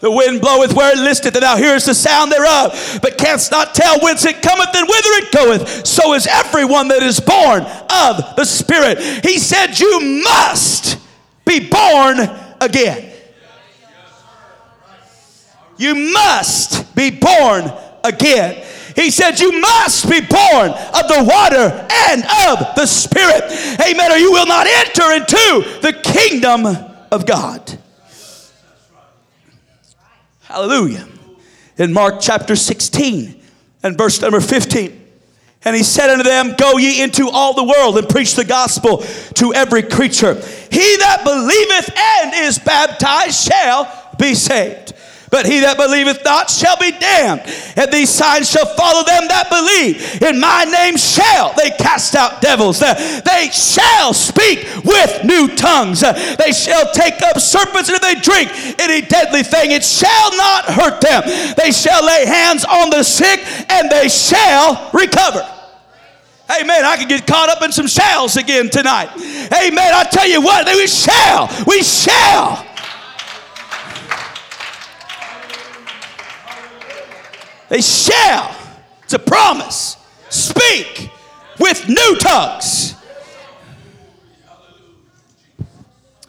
The 0.04 0.12
wind 0.12 0.42
bloweth 0.42 0.74
where 0.74 0.92
it 0.92 0.98
listeth, 0.98 1.34
and 1.34 1.44
thou 1.44 1.56
hearest 1.56 1.86
the 1.86 1.96
sound 1.96 2.30
thereof, 2.30 3.00
but 3.02 3.18
canst 3.18 3.52
not 3.52 3.74
tell 3.74 4.02
whence 4.02 4.26
it 4.26 4.42
cometh 4.42 4.76
and 4.76 4.86
whither 4.86 5.10
it 5.24 5.32
goeth. 5.32 5.88
So 5.88 6.14
is 6.14 6.28
everyone 6.28 6.90
that 6.90 7.02
is 7.02 7.22
born 7.22 7.62
of 7.62 8.36
the 8.36 8.44
Spirit. 8.44 9.00
He 9.24 9.40
said, 9.40 9.80
You 9.80 10.22
must 10.26 10.98
be 11.46 11.70
born 11.70 12.20
again. 12.60 13.14
You 15.78 15.96
must 16.12 16.94
be 16.94 17.10
born 17.10 17.72
again. 18.04 18.68
He 18.98 19.10
said, 19.10 19.40
You 19.40 19.62
must 19.62 20.10
be 20.10 20.20
born 20.20 20.72
of 20.72 21.08
the 21.08 21.26
water 21.26 21.88
and 22.10 22.24
of 22.50 22.76
the 22.76 22.88
Spirit. 22.88 23.44
Amen. 23.80 24.12
Or 24.12 24.18
you 24.18 24.34
will 24.34 24.48
not 24.48 24.68
enter 24.68 25.14
into 25.14 25.80
the 25.82 25.94
kingdom 26.04 26.66
of 27.10 27.26
God. 27.26 27.80
Hallelujah. 30.54 31.08
In 31.78 31.92
Mark 31.92 32.18
chapter 32.22 32.56
16 32.56 33.42
and 33.82 33.98
verse 33.98 34.22
number 34.22 34.40
15. 34.40 35.02
And 35.66 35.76
he 35.76 35.82
said 35.82 36.12
unto 36.12 36.24
them, 36.24 36.54
Go 36.56 36.78
ye 36.78 37.02
into 37.02 37.28
all 37.28 37.56
the 37.56 37.64
world 37.64 37.98
and 37.98 38.08
preach 38.08 38.36
the 38.36 38.46
gospel 38.46 38.98
to 39.34 39.52
every 39.56 39.82
creature. 39.82 40.36
He 40.36 40.98
that 40.98 41.22
believeth 41.24 41.98
and 41.98 42.46
is 42.46 42.60
baptized 42.60 43.50
shall 43.50 44.12
be 44.20 44.36
saved 44.36 44.93
but 45.34 45.50
he 45.50 45.66
that 45.66 45.82
believeth 45.82 46.22
not 46.24 46.46
shall 46.46 46.78
be 46.78 46.94
damned. 46.94 47.42
And 47.74 47.90
these 47.90 48.14
signs 48.14 48.46
shall 48.46 48.70
follow 48.78 49.02
them 49.02 49.26
that 49.34 49.50
believe. 49.50 50.22
In 50.22 50.38
my 50.38 50.62
name 50.70 50.94
shall 50.94 51.58
they 51.58 51.74
cast 51.74 52.14
out 52.14 52.38
devils. 52.38 52.78
They 52.78 53.50
shall 53.50 54.14
speak 54.14 54.62
with 54.86 55.26
new 55.26 55.50
tongues. 55.58 56.06
They 56.06 56.54
shall 56.54 56.86
take 56.94 57.18
up 57.26 57.42
serpents, 57.42 57.90
and 57.90 57.98
if 57.98 58.06
they 58.06 58.14
drink 58.22 58.54
any 58.78 59.02
deadly 59.02 59.42
thing, 59.42 59.74
it 59.74 59.82
shall 59.82 60.38
not 60.38 60.70
hurt 60.70 61.02
them. 61.02 61.26
They 61.58 61.74
shall 61.74 62.06
lay 62.06 62.30
hands 62.30 62.64
on 62.64 62.92
the 62.92 63.02
sick, 63.02 63.42
and 63.74 63.90
they 63.90 64.10
shall 64.10 64.92
recover. 64.94 65.42
Amen. 66.62 66.86
I 66.86 66.96
can 66.96 67.08
get 67.08 67.26
caught 67.26 67.50
up 67.50 67.64
in 67.64 67.72
some 67.72 67.88
shells 67.88 68.38
again 68.38 68.70
tonight. 68.70 69.10
Amen. 69.50 69.92
I 69.98 70.06
tell 70.12 70.30
you 70.30 70.42
what, 70.42 70.68
we 70.68 70.86
shall. 70.86 71.50
We 71.66 71.82
shall 71.82 72.70
They 77.74 77.82
shall, 77.82 78.56
it's 79.02 79.14
a 79.14 79.18
promise, 79.18 79.98
speak 80.30 81.10
with 81.60 81.90
new 81.90 82.18
tongues. 82.20 82.94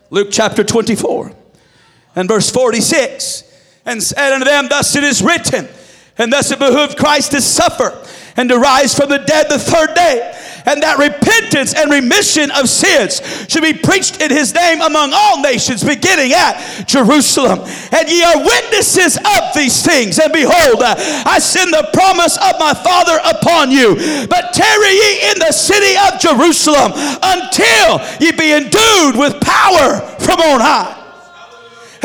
Luke 0.09 0.28
chapter 0.30 0.64
24 0.64 1.33
and 2.16 2.28
verse 2.28 2.50
46 2.50 3.44
and 3.85 4.02
said 4.02 4.33
unto 4.33 4.46
them, 4.46 4.68
Thus 4.70 4.96
it 4.96 5.04
is 5.04 5.20
written, 5.20 5.68
and 6.16 6.33
thus 6.33 6.50
it 6.50 6.59
behooved 6.59 6.96
Christ 6.96 7.33
to 7.33 7.42
suffer 7.42 7.92
and 8.38 8.48
to 8.48 8.59
rise 8.59 8.94
from 8.94 9.11
the 9.11 9.18
dead 9.18 9.50
the 9.50 9.59
third 9.59 9.92
day, 9.92 10.54
and 10.66 10.83
that 10.83 10.98
repentance 10.98 11.74
and 11.74 11.90
remission 11.90 12.50
of 12.53 12.68
sins 12.68 13.20
should 13.48 13.62
be 13.62 13.74
preached 13.74 14.20
in 14.20 14.31
his 14.31 14.55
name 14.55 14.81
among 14.81 15.12
all 15.12 15.40
nations, 15.40 15.85
beginning 15.85 16.33
at 16.33 16.85
Jerusalem. 16.87 17.61
And 17.92 18.09
ye 18.09 18.24
are 18.24 18.38
witnesses 18.38 19.16
of 19.16 19.42
these 19.55 19.85
things. 19.85 20.18
And 20.18 20.33
behold, 20.33 20.81
uh, 20.81 20.96
I 21.27 21.38
send 21.38 21.72
the 21.72 21.88
promise 21.92 22.37
of 22.37 22.57
my 22.59 22.72
Father 22.72 23.20
upon 23.24 23.70
you. 23.70 23.94
But 24.29 24.53
tarry 24.53 24.92
ye 24.92 25.31
in 25.31 25.38
the 25.38 25.53
city 25.53 25.96
of 26.09 26.20
Jerusalem 26.20 26.92
until 27.22 28.00
ye 28.20 28.33
be 28.33 28.53
endued 28.53 29.16
with 29.20 29.40
power 29.40 30.00
from 30.18 30.40
on 30.40 30.61
high. 30.61 31.04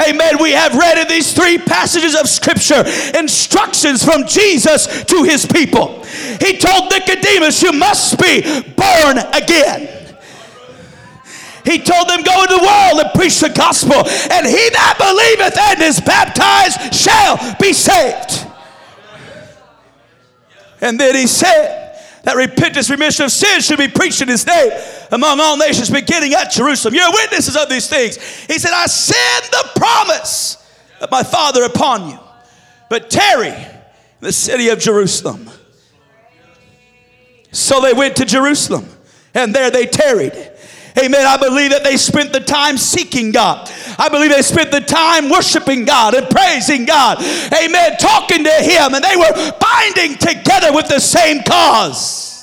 Amen. 0.08 0.38
We 0.42 0.52
have 0.52 0.76
read 0.76 0.98
in 0.98 1.08
these 1.08 1.34
three 1.34 1.58
passages 1.58 2.16
of 2.16 2.30
Scripture 2.30 2.84
instructions 3.18 4.04
from 4.04 4.26
Jesus 4.26 5.04
to 5.06 5.24
his 5.24 5.46
people. 5.46 6.04
He 6.40 6.58
told 6.58 6.92
Nicodemus, 6.92 7.62
You 7.62 7.74
must 7.74 8.18
be 8.20 8.42
born 8.78 9.18
again. 9.34 10.00
He 11.66 11.80
told 11.80 12.08
them, 12.08 12.24
Go 12.24 12.42
into 12.44 12.56
the 12.56 12.64
world 12.64 13.06
and 13.06 13.14
preach 13.14 13.40
the 13.40 13.50
gospel, 13.50 13.98
and 14.32 14.48
he 14.48 14.70
that 14.70 14.96
believeth 14.98 15.58
and 15.58 15.82
is 15.82 16.00
baptized 16.00 16.94
shall 16.94 17.38
be 17.60 17.74
saved. 17.74 18.48
And 20.82 21.00
then 21.00 21.16
he 21.16 21.28
said, 21.28 21.89
that 22.30 22.36
repentance, 22.36 22.92
remission 22.92 23.26
of 23.26 23.32
sins 23.32 23.66
should 23.66 23.80
be 23.80 23.88
preached 23.88 24.22
in 24.22 24.28
his 24.28 24.46
name 24.46 24.72
among 25.12 25.40
all 25.40 25.58
nations, 25.58 25.90
beginning 25.90 26.36
at 26.36 26.52
Jerusalem. 26.52 26.94
You're 26.94 27.12
witnesses 27.12 27.56
of 27.56 27.70
these 27.70 27.90
things. 27.90 28.18
He 28.46 28.60
said, 28.60 28.72
I 28.72 28.86
send 28.86 29.46
the 29.46 29.72
promise 29.76 30.64
of 31.02 31.10
my 31.10 31.24
Father 31.24 31.64
upon 31.64 32.08
you, 32.08 32.20
but 32.88 33.10
tarry 33.10 33.50
in 33.50 33.82
the 34.20 34.32
city 34.32 34.70
of 34.70 34.78
Jerusalem. 34.78 35.50
So 37.52 37.82
they 37.82 37.94
went 37.94 38.16
to 38.18 38.26
Jerusalem, 38.26 38.86
and 39.34 39.56
there 39.56 39.72
they 39.72 39.88
tarried. 39.88 40.34
Amen. 40.98 41.26
I 41.26 41.38
believe 41.38 41.72
that 41.72 41.84
they 41.84 41.98
spent 41.98 42.34
the 42.34 42.40
time 42.40 42.78
seeking 42.78 43.32
God. 43.32 43.72
I 43.98 44.10
believe 44.10 44.32
they 44.32 44.42
spent 44.42 44.72
the 44.72 44.82
time 44.82 45.30
worshiping 45.30 45.86
God 45.86 46.14
and 46.14 46.30
praising 46.30 46.86
God. 46.86 47.20
Amen. 47.22 47.98
Talking 48.00 48.44
to 48.44 48.52
Him, 48.52 48.94
and 48.94 49.04
they 49.04 49.16
were 49.16 49.52
binding 49.60 50.18
together 50.18 50.74
with 50.74 50.88
the 50.88 51.00
same 51.00 51.44
cause. 51.44 52.39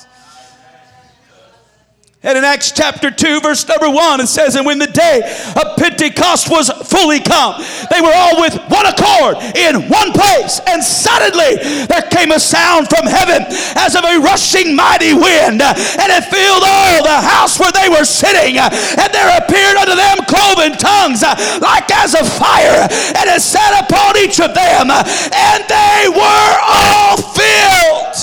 And 2.23 2.33
in 2.35 2.43
Acts 2.43 2.73
chapter 2.73 3.11
2, 3.11 3.41
verse 3.41 3.61
number 3.69 3.93
1, 3.93 4.21
it 4.21 4.27
says, 4.27 4.55
And 4.55 4.65
when 4.65 4.79
the 4.79 4.89
day 4.89 5.21
of 5.53 5.77
Pentecost 5.77 6.49
was 6.49 6.73
fully 6.89 7.21
come, 7.21 7.61
they 7.93 8.01
were 8.01 8.11
all 8.11 8.41
with 8.41 8.57
one 8.73 8.89
accord 8.89 9.37
in 9.53 9.85
one 9.85 10.09
place. 10.17 10.57
And 10.65 10.81
suddenly 10.81 11.61
there 11.85 12.01
came 12.09 12.33
a 12.33 12.39
sound 12.41 12.89
from 12.89 13.05
heaven 13.05 13.45
as 13.77 13.93
of 13.93 14.01
a 14.01 14.17
rushing 14.17 14.75
mighty 14.75 15.13
wind, 15.13 15.61
and 15.61 16.09
it 16.09 16.25
filled 16.33 16.65
all 16.65 17.05
the 17.05 17.21
house 17.21 17.61
where 17.61 17.71
they 17.71 17.87
were 17.87 18.03
sitting. 18.03 18.57
And 18.57 19.13
there 19.13 19.37
appeared 19.37 19.77
unto 19.77 19.93
them 19.93 20.17
cloven 20.25 20.73
tongues 20.73 21.21
like 21.61 21.85
as 21.93 22.17
of 22.17 22.25
fire, 22.25 22.89
and 23.13 23.29
it 23.29 23.45
sat 23.45 23.77
upon 23.85 24.17
each 24.17 24.41
of 24.41 24.57
them, 24.57 24.89
and 24.89 25.61
they 25.69 26.09
were 26.09 26.53
all 26.65 27.21
filled. 27.37 28.17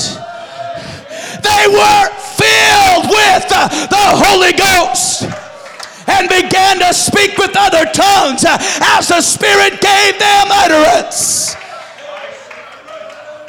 They 1.46 1.70
were 1.70 2.23
filled 2.44 3.09
with 3.09 3.48
the 3.48 4.04
Holy 4.20 4.52
Ghost 4.52 5.24
and 6.07 6.28
began 6.28 6.78
to 6.80 6.92
speak 6.92 7.38
with 7.38 7.57
other 7.57 7.85
tongues 7.87 8.44
as 8.44 9.09
the 9.09 9.20
Spirit 9.20 9.80
gave 9.80 10.18
them 10.18 10.46
utterance. 10.52 11.57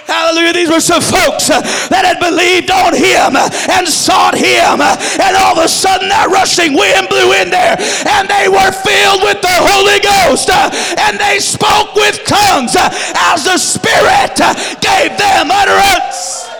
Hallelujah. 0.05 0.53
These 0.53 0.69
were 0.69 0.79
some 0.79 1.01
folks 1.01 1.49
that 1.49 2.05
had 2.05 2.21
believed 2.21 2.69
on 2.69 2.93
him 2.93 3.33
and 3.35 3.89
sought 3.89 4.37
him. 4.37 4.77
And 4.77 5.33
all 5.33 5.57
of 5.57 5.65
a 5.65 5.67
sudden, 5.67 6.13
that 6.13 6.29
rushing 6.29 6.77
wind 6.77 7.09
blew 7.09 7.33
in 7.33 7.49
there 7.49 7.73
and 8.13 8.29
they 8.29 8.45
were 8.45 8.69
filled 8.69 9.25
with 9.25 9.41
the 9.41 9.57
Holy 9.65 9.97
Ghost 10.05 10.53
and 10.53 11.17
they 11.17 11.41
spoke 11.41 11.97
with 11.97 12.21
tongues 12.23 12.77
as 12.77 13.49
the 13.49 13.57
Spirit 13.57 14.37
gave 14.77 15.17
them 15.17 15.49
utterance. 15.49 16.54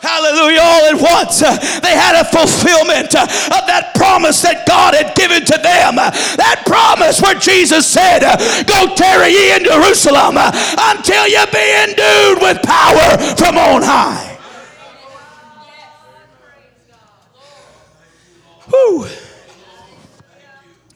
Hallelujah, 0.00 0.60
all 0.62 0.84
at 0.86 1.00
once. 1.00 1.42
Uh, 1.42 1.56
they 1.80 1.92
had 1.92 2.16
a 2.16 2.24
fulfillment 2.24 3.14
uh, 3.14 3.22
of 3.24 3.68
that 3.68 3.92
promise 3.94 4.40
that 4.40 4.64
God 4.66 4.94
had 4.94 5.14
given 5.14 5.44
to 5.44 5.58
them. 5.60 5.98
Uh, 5.98 6.10
that 6.40 6.64
promise 6.64 7.20
where 7.20 7.34
Jesus 7.34 7.86
said, 7.86 8.20
Go 8.64 8.94
tarry 8.96 9.28
ye 9.28 9.56
in 9.56 9.64
Jerusalem 9.64 10.40
until 10.40 11.28
you 11.28 11.44
be 11.52 11.66
endued 11.84 12.40
with 12.40 12.62
power 12.64 13.18
from 13.36 13.58
on 13.58 13.82
high. 13.82 14.38
Whew. 18.72 19.06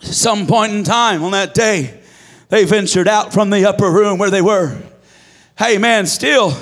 Some 0.00 0.46
point 0.46 0.72
in 0.72 0.82
time 0.82 1.22
on 1.24 1.32
that 1.32 1.52
day, 1.52 2.00
they 2.48 2.64
ventured 2.64 3.08
out 3.08 3.34
from 3.34 3.50
the 3.50 3.68
upper 3.68 3.90
room 3.90 4.18
where 4.18 4.30
they 4.30 4.42
were. 4.42 4.80
Hey, 5.58 5.76
man, 5.76 6.06
still 6.06 6.56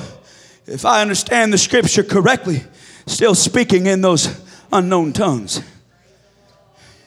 if 0.67 0.85
I 0.85 1.03
understand 1.03 1.53
the 1.53 1.59
scripture 1.59 2.05
correctly, 2.05 2.63
still 3.07 3.35
speaking 3.35 3.87
in 3.87 4.01
those 4.01 4.41
unknown 4.73 5.13
tongues. 5.13 5.61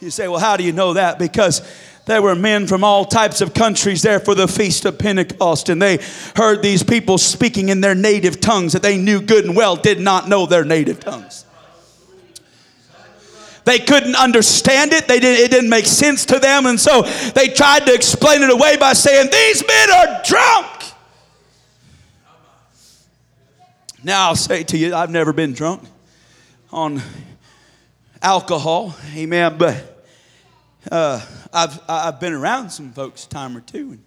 You 0.02 0.10
say, 0.10 0.28
well, 0.28 0.40
how 0.40 0.58
do 0.58 0.64
you 0.64 0.72
know 0.72 0.94
that? 0.94 1.18
Because 1.18 1.62
there 2.06 2.22
were 2.22 2.36
men 2.36 2.68
from 2.68 2.84
all 2.84 3.06
types 3.06 3.42
of 3.42 3.54
countries 3.54 4.02
there 4.02 4.20
for 4.20 4.36
the 4.36 4.48
feast 4.48 4.86
of 4.86 5.00
Pentecost, 5.00 5.70
and 5.70 5.82
they 5.82 6.00
heard 6.36 6.62
these 6.62 6.84
people 6.84 7.18
speaking 7.18 7.70
in 7.70 7.82
their 7.82 7.96
native 7.96 8.40
tongues 8.40 8.74
that 8.74 8.82
they 8.82 8.98
knew 8.98 9.22
good 9.22 9.46
and 9.46 9.56
well 9.56 9.76
did 9.76 10.00
not 10.00 10.30
know 10.30 10.46
their 10.46 10.64
native 10.64 11.00
tongues. 11.00 11.46
They 13.64 13.80
couldn't 13.80 14.16
understand 14.16 14.94
it. 14.94 15.08
They 15.08 15.20
did, 15.20 15.40
it 15.40 15.50
didn't 15.50 15.72
make 15.72 15.88
sense 15.88 16.24
to 16.28 16.38
them. 16.38 16.68
And 16.68 16.80
so 16.80 17.02
they 17.34 17.48
tried 17.48 17.88
to 17.88 17.96
explain 17.96 18.44
it 18.44 18.52
away 18.52 18.78
by 18.78 18.94
saying, 18.94 19.32
These 19.32 19.66
men 19.68 19.92
are 19.92 20.22
drunk. 20.24 20.75
Now, 24.06 24.28
I'll 24.28 24.36
say 24.36 24.62
to 24.66 24.78
you, 24.78 24.94
I've 24.94 25.10
never 25.10 25.34
been 25.34 25.54
drunk 25.54 25.82
on 26.72 27.02
alcohol, 28.22 28.96
amen, 29.16 29.58
but 29.58 30.06
uh, 30.92 31.20
I've, 31.52 31.82
I've 31.90 32.20
been 32.20 32.34
around 32.34 32.70
some 32.70 32.92
folks 32.92 33.26
a 33.26 33.30
time 33.30 33.58
or 33.58 33.62
two. 33.62 33.94
And 33.94 34.04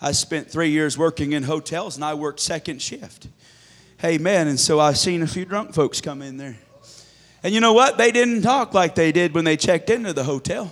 I 0.00 0.12
spent 0.12 0.48
three 0.48 0.70
years 0.70 0.96
working 0.96 1.32
in 1.32 1.42
hotels 1.42 1.96
and 1.96 2.04
I 2.04 2.14
worked 2.14 2.38
second 2.38 2.80
shift. 2.80 3.26
Amen. 4.04 4.46
And 4.46 4.60
so 4.60 4.78
I've 4.78 4.98
seen 4.98 5.20
a 5.20 5.26
few 5.26 5.44
drunk 5.44 5.74
folks 5.74 6.00
come 6.00 6.22
in 6.22 6.36
there. 6.36 6.56
And 7.42 7.52
you 7.52 7.60
know 7.60 7.72
what? 7.72 7.98
They 7.98 8.12
didn't 8.12 8.42
talk 8.42 8.72
like 8.72 8.94
they 8.94 9.10
did 9.10 9.34
when 9.34 9.44
they 9.44 9.56
checked 9.56 9.90
into 9.90 10.12
the 10.12 10.22
hotel. 10.22 10.70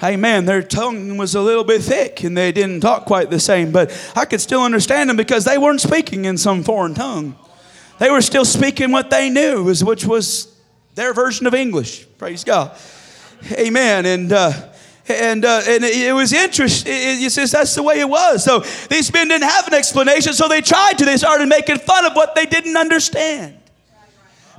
Hey 0.00 0.16
man, 0.16 0.46
their 0.46 0.62
tongue 0.62 1.18
was 1.18 1.34
a 1.34 1.42
little 1.42 1.62
bit 1.62 1.82
thick 1.82 2.24
and 2.24 2.34
they 2.34 2.52
didn't 2.52 2.80
talk 2.80 3.04
quite 3.04 3.28
the 3.28 3.38
same, 3.38 3.70
but 3.70 3.92
I 4.16 4.24
could 4.24 4.40
still 4.40 4.62
understand 4.62 5.10
them 5.10 5.16
because 5.18 5.44
they 5.44 5.58
weren't 5.58 5.82
speaking 5.82 6.24
in 6.24 6.38
some 6.38 6.64
foreign 6.64 6.94
tongue. 6.94 7.36
They 7.98 8.10
were 8.10 8.22
still 8.22 8.46
speaking 8.46 8.92
what 8.92 9.10
they 9.10 9.28
knew, 9.28 9.62
which 9.62 10.06
was 10.06 10.56
their 10.94 11.12
version 11.12 11.46
of 11.46 11.52
English. 11.52 12.06
Praise 12.16 12.44
God. 12.44 12.74
Amen. 13.52 14.06
And, 14.06 14.32
uh, 14.32 14.52
and, 15.06 15.44
uh, 15.44 15.60
and 15.68 15.84
it 15.84 16.14
was 16.14 16.32
interesting. 16.32 16.94
It, 16.96 17.30
says 17.30 17.50
that's 17.50 17.74
the 17.74 17.82
way 17.82 18.00
it 18.00 18.08
was. 18.08 18.42
So 18.42 18.60
these 18.88 19.12
men 19.12 19.28
didn't 19.28 19.50
have 19.50 19.68
an 19.68 19.74
explanation, 19.74 20.32
so 20.32 20.48
they 20.48 20.62
tried 20.62 20.96
to. 20.96 21.04
They 21.04 21.18
started 21.18 21.46
making 21.46 21.76
fun 21.76 22.06
of 22.06 22.14
what 22.14 22.34
they 22.34 22.46
didn't 22.46 22.78
understand. 22.78 23.58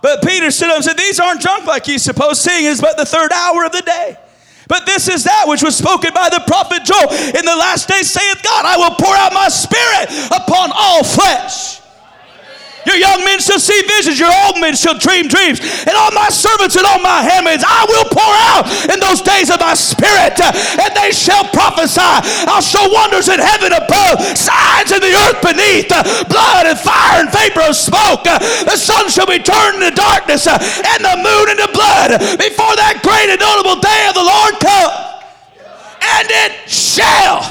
But 0.04 0.22
Peter 0.22 0.52
stood 0.52 0.70
up 0.70 0.76
and 0.76 0.86
said, 0.86 0.98
These 0.98 1.20
aren't 1.20 1.42
drunk 1.42 1.66
like 1.66 1.88
you 1.88 1.98
suppose, 1.98 2.40
seeing 2.40 2.66
it 2.66 2.70
is 2.70 2.82
but 2.82 2.96
the 2.96 3.06
third 3.06 3.32
hour 3.32 3.66
of 3.66 3.72
the 3.72 3.82
day. 3.82 4.18
But 4.72 4.86
this 4.86 5.10
is 5.10 5.26
that 5.26 5.44
which 5.50 5.62
was 5.62 5.76
spoken 5.76 6.14
by 6.14 6.30
the 6.30 6.40
prophet 6.48 6.86
Joel. 6.86 7.12
In 7.12 7.44
the 7.44 7.58
last 7.60 7.90
days 7.90 8.10
saith 8.10 8.42
God, 8.42 8.64
I 8.64 8.78
will 8.78 8.96
pour 8.96 9.14
out 9.14 9.34
my 9.34 9.50
spirit 9.50 10.08
upon 10.32 10.72
all 10.74 11.04
flesh. 11.04 11.81
Your 12.86 12.98
young 12.98 13.24
men 13.24 13.40
shall 13.40 13.60
see 13.60 13.78
visions, 13.86 14.20
your 14.20 14.32
old 14.46 14.60
men 14.60 14.76
shall 14.76 14.98
dream 14.98 15.28
dreams. 15.28 15.62
And 15.86 15.94
all 15.94 16.12
my 16.12 16.30
servants 16.30 16.76
and 16.76 16.86
all 16.86 17.02
my 17.02 17.22
handmaids 17.22 17.64
I 17.66 17.86
will 17.86 18.08
pour 18.10 18.34
out 18.54 18.66
in 18.90 18.98
those 19.00 19.22
days 19.22 19.54
of 19.54 19.62
my 19.62 19.74
spirit, 19.74 20.42
and 20.42 20.92
they 20.98 21.14
shall 21.14 21.46
prophesy. 21.54 22.02
I'll 22.50 22.66
show 22.66 22.82
wonders 22.90 23.30
in 23.30 23.40
heaven 23.40 23.74
above, 23.74 24.22
signs 24.34 24.92
in 24.92 25.02
the 25.02 25.14
earth 25.14 25.40
beneath, 25.46 25.94
blood 26.28 26.66
and 26.68 26.80
fire 26.80 27.22
and 27.22 27.30
vapor 27.30 27.70
of 27.70 27.76
smoke. 27.78 28.26
The 28.26 28.78
sun 28.78 29.10
shall 29.10 29.30
be 29.30 29.40
turned 29.40 29.82
into 29.82 29.94
darkness, 29.94 30.48
and 30.50 31.00
the 31.06 31.18
moon 31.22 31.54
into 31.54 31.70
blood 31.74 32.18
before 32.42 32.74
that 32.82 33.06
great 33.06 33.30
and 33.30 33.40
notable 33.40 33.78
day 33.78 34.10
of 34.10 34.16
the 34.18 34.26
Lord 34.26 34.58
come. 34.58 34.94
And 36.02 36.28
it 36.30 36.70
shall 36.70 37.46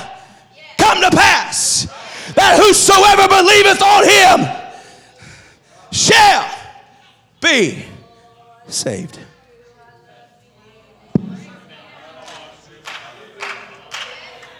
come 0.76 1.00
to 1.00 1.10
pass 1.14 1.86
that 2.34 2.58
whosoever 2.58 3.26
believeth 3.30 3.82
on 3.82 4.02
him 4.04 4.59
shall 6.00 6.50
be 7.40 7.84
saved. 8.68 9.18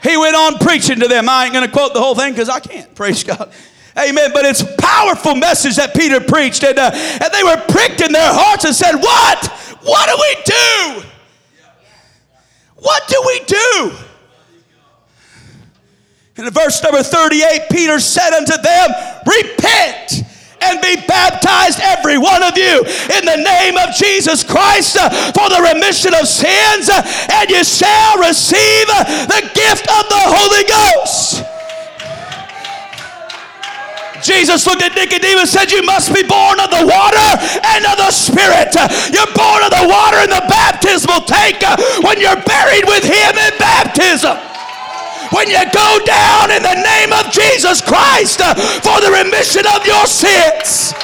He 0.03 0.17
went 0.17 0.35
on 0.35 0.59
preaching 0.59 1.01
to 1.01 1.09
them. 1.09 1.29
I 1.29 1.45
ain't 1.45 1.53
going 1.53 1.67
to 1.67 1.71
quote 1.71 1.93
the 1.93 2.01
whole 2.01 2.15
thing 2.15 2.33
because 2.33 2.49
I 2.49 2.61
can't. 2.61 2.95
Praise 3.01 3.23
God. 3.23 3.53
Amen. 3.99 4.31
But 4.33 4.47
it's 4.47 4.65
powerful 4.79 5.35
message 5.35 5.77
that 5.77 5.95
Peter 5.95 6.21
preached, 6.21 6.65
and, 6.65 6.79
uh, 6.79 6.91
and 6.93 7.33
they 7.33 7.43
were 7.43 7.61
pricked 7.69 8.01
in 8.01 8.13
their 8.13 8.33
hearts 8.33 8.65
and 8.65 8.75
said, 8.75 8.97
"What? 8.97 9.47
What 9.83 10.09
do 10.09 10.17
we 10.17 10.43
do? 10.45 11.09
What 12.77 13.09
do 13.09 13.23
we 13.27 13.41
do?" 13.47 13.97
In 16.37 16.49
verse 16.51 16.83
number 16.83 17.03
38, 17.03 17.67
Peter 17.71 18.01
said 18.01 18.33
unto 18.33 18.57
them, 18.63 18.91
Repent 19.27 20.23
and 20.63 20.81
be 20.81 20.97
baptized, 21.07 21.81
every 21.81 22.19
one 22.19 22.43
of 22.43 22.57
you, 22.57 22.85
in 23.17 23.25
the 23.25 23.41
name 23.41 23.77
of 23.77 23.95
Jesus 23.95 24.45
Christ 24.45 24.97
uh, 24.97 25.09
for 25.33 25.49
the 25.49 25.61
remission 25.73 26.15
of 26.15 26.29
sins, 26.29 26.89
uh, 26.89 27.03
and 27.33 27.51
you 27.51 27.65
shall 27.65 28.19
receive 28.19 28.87
uh, 28.93 29.27
the 29.27 29.43
gift 29.55 29.89
of 29.89 30.05
the 30.09 30.23
Holy 30.29 30.65
Ghost. 30.69 31.45
Jesus 34.21 34.67
looked 34.67 34.83
at 34.83 34.95
Nicodemus 34.95 35.49
and 35.57 35.65
said, 35.65 35.73
You 35.73 35.83
must 35.83 36.13
be 36.13 36.21
born 36.21 36.61
of 36.61 36.69
the 36.69 36.85
water 36.85 37.29
and 37.65 37.89
of 37.89 37.97
the 37.97 38.13
Spirit. 38.13 38.69
You're 39.09 39.33
born 39.33 39.65
of 39.65 39.73
the 39.73 39.89
water 39.89 40.21
in 40.21 40.29
the 40.29 40.45
baptismal 40.45 41.25
tank 41.25 41.65
when 42.05 42.21
you're 42.21 42.37
buried 42.45 42.85
with 42.85 43.05
Him 43.09 43.33
in 43.33 43.53
baptism 43.57 44.50
when 45.33 45.49
you 45.49 45.63
go 45.73 45.91
down 46.05 46.51
in 46.51 46.63
the 46.63 46.75
name 46.75 47.13
of 47.13 47.31
Jesus 47.31 47.81
Christ 47.81 48.41
uh, 48.43 48.55
for 48.55 48.99
the 49.01 49.11
remission 49.11 49.65
of 49.67 49.87
your 49.87 50.07
sins. 50.07 50.95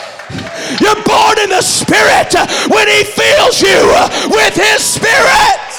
You're 0.81 1.03
born 1.07 1.39
in 1.39 1.51
the 1.51 1.63
Spirit 1.63 2.35
when 2.69 2.89
He 2.89 3.05
fills 3.05 3.63
you 3.63 3.79
uh, 3.95 4.29
with 4.31 4.55
His 4.55 4.83
Spirit. 4.83 5.76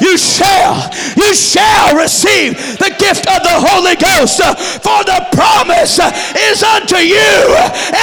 You 0.00 0.18
shall, 0.18 0.90
you 1.16 1.34
shall 1.34 1.96
receive 1.96 2.56
the 2.78 2.92
gift 2.98 3.26
of 3.28 3.42
the 3.42 3.56
Holy 3.56 3.96
Ghost. 3.96 4.40
Uh, 4.40 4.54
for 4.54 5.04
the 5.04 5.20
promise 5.32 5.98
uh, 5.98 6.12
is 6.50 6.62
unto 6.62 6.96
you 6.96 7.36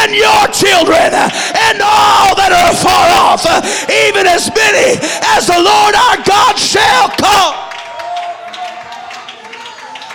and 0.01 0.15
your 0.15 0.43
children 0.49 1.13
uh, 1.13 1.29
and 1.69 1.81
all 1.81 2.33
that 2.35 2.51
are 2.53 2.75
far 2.77 3.07
off, 3.29 3.45
even 3.89 4.25
as 4.27 4.49
many 4.53 4.97
as 5.35 5.47
the 5.47 5.59
Lord 5.59 5.93
our 5.95 6.17
God 6.25 6.57
shall 6.57 7.09
come. 7.17 7.72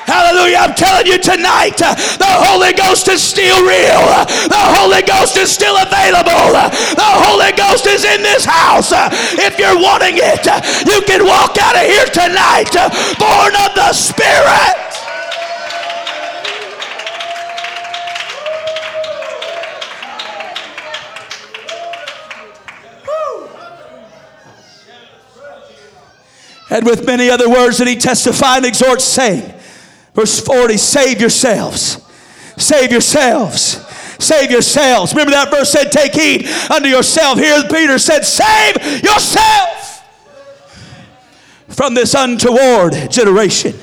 Hallelujah. 0.09 0.57
I'm 0.65 0.73
telling 0.73 1.07
you 1.07 1.21
tonight, 1.21 1.77
uh, 1.85 1.93
the 2.17 2.33
Holy 2.49 2.73
Ghost 2.73 3.09
is 3.09 3.21
still 3.21 3.61
real. 3.61 4.09
The 4.49 4.65
Holy 4.81 5.05
Ghost 5.05 5.37
is 5.37 5.53
still 5.53 5.77
available. 5.77 6.57
The 6.97 7.13
Holy 7.29 7.53
Ghost 7.53 7.85
is 7.85 8.09
in 8.09 8.23
this 8.25 8.49
house. 8.49 8.89
If 9.37 9.59
you're 9.61 9.77
wanting 9.77 10.17
it, 10.17 10.49
you 10.89 11.05
can 11.05 11.29
walk 11.29 11.61
out 11.61 11.77
of 11.77 11.85
here 11.85 12.09
tonight 12.09 12.73
born 13.21 13.53
of 13.53 13.75
the 13.77 13.93
Spirit. 13.93 14.89
And 26.71 26.85
with 26.85 27.07
many 27.07 27.31
other 27.31 27.49
words 27.49 27.79
that 27.79 27.89
he 27.89 27.97
testified 27.97 28.59
and 28.59 28.67
exhort, 28.67 29.01
saying, 29.01 29.58
Verse 30.19 30.41
40 30.41 30.77
save 30.79 31.21
yourselves. 31.21 32.05
Save 32.57 32.91
yourselves. 32.91 33.87
Save 34.19 34.51
yourselves. 34.51 35.13
Remember 35.13 35.31
that 35.31 35.49
verse 35.49 35.71
said, 35.71 35.93
Take 35.93 36.13
heed 36.13 36.45
unto 36.69 36.89
yourself. 36.89 37.39
Here 37.39 37.63
Peter 37.71 38.01
said, 38.01 38.25
Save 38.25 39.05
yourself 39.05 40.05
from 41.69 41.95
this 41.95 42.15
untoward 42.15 43.13
generation. 43.13 43.77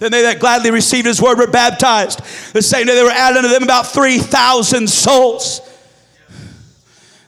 Then 0.00 0.10
they 0.10 0.22
that 0.22 0.40
gladly 0.40 0.72
received 0.72 1.06
his 1.06 1.22
word 1.22 1.38
were 1.38 1.46
baptized. 1.46 2.18
The 2.52 2.60
same 2.60 2.88
day 2.88 2.96
they 2.96 3.04
were 3.04 3.10
added 3.10 3.36
unto 3.36 3.50
them 3.50 3.62
about 3.62 3.86
3,000 3.86 4.90
souls. 4.90 5.60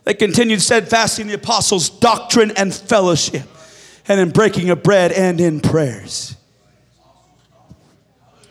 They 0.03 0.15
continued 0.15 0.61
steadfastly 0.61 1.23
in 1.23 1.29
the 1.29 1.35
apostles' 1.35 1.89
doctrine 1.89 2.51
and 2.57 2.75
fellowship, 2.75 3.47
and 4.09 4.19
in 4.19 4.31
breaking 4.31 4.71
of 4.71 4.83
bread 4.83 5.13
and 5.13 5.41
in 5.41 5.61
prayers. 5.61 6.35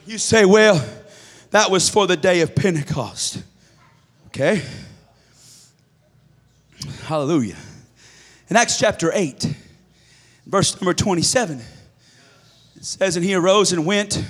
You 0.06 0.18
say, 0.18 0.46
well, 0.46 0.84
That 1.52 1.70
was 1.70 1.90
for 1.90 2.08
the 2.08 2.16
day 2.16 2.42
of 2.42 2.56
Pentecost. 2.56 3.44
Okay? 4.28 4.62
Hallelujah. 7.04 7.58
In 8.50 8.56
Acts 8.56 8.80
chapter 8.80 9.12
8, 9.14 9.54
verse 10.46 10.80
number 10.82 10.94
27, 10.94 11.60
it 11.60 12.86
says, 12.86 13.18
And 13.18 13.26
he 13.26 13.36
arose 13.36 13.74
and 13.74 13.86
went, 13.86 14.24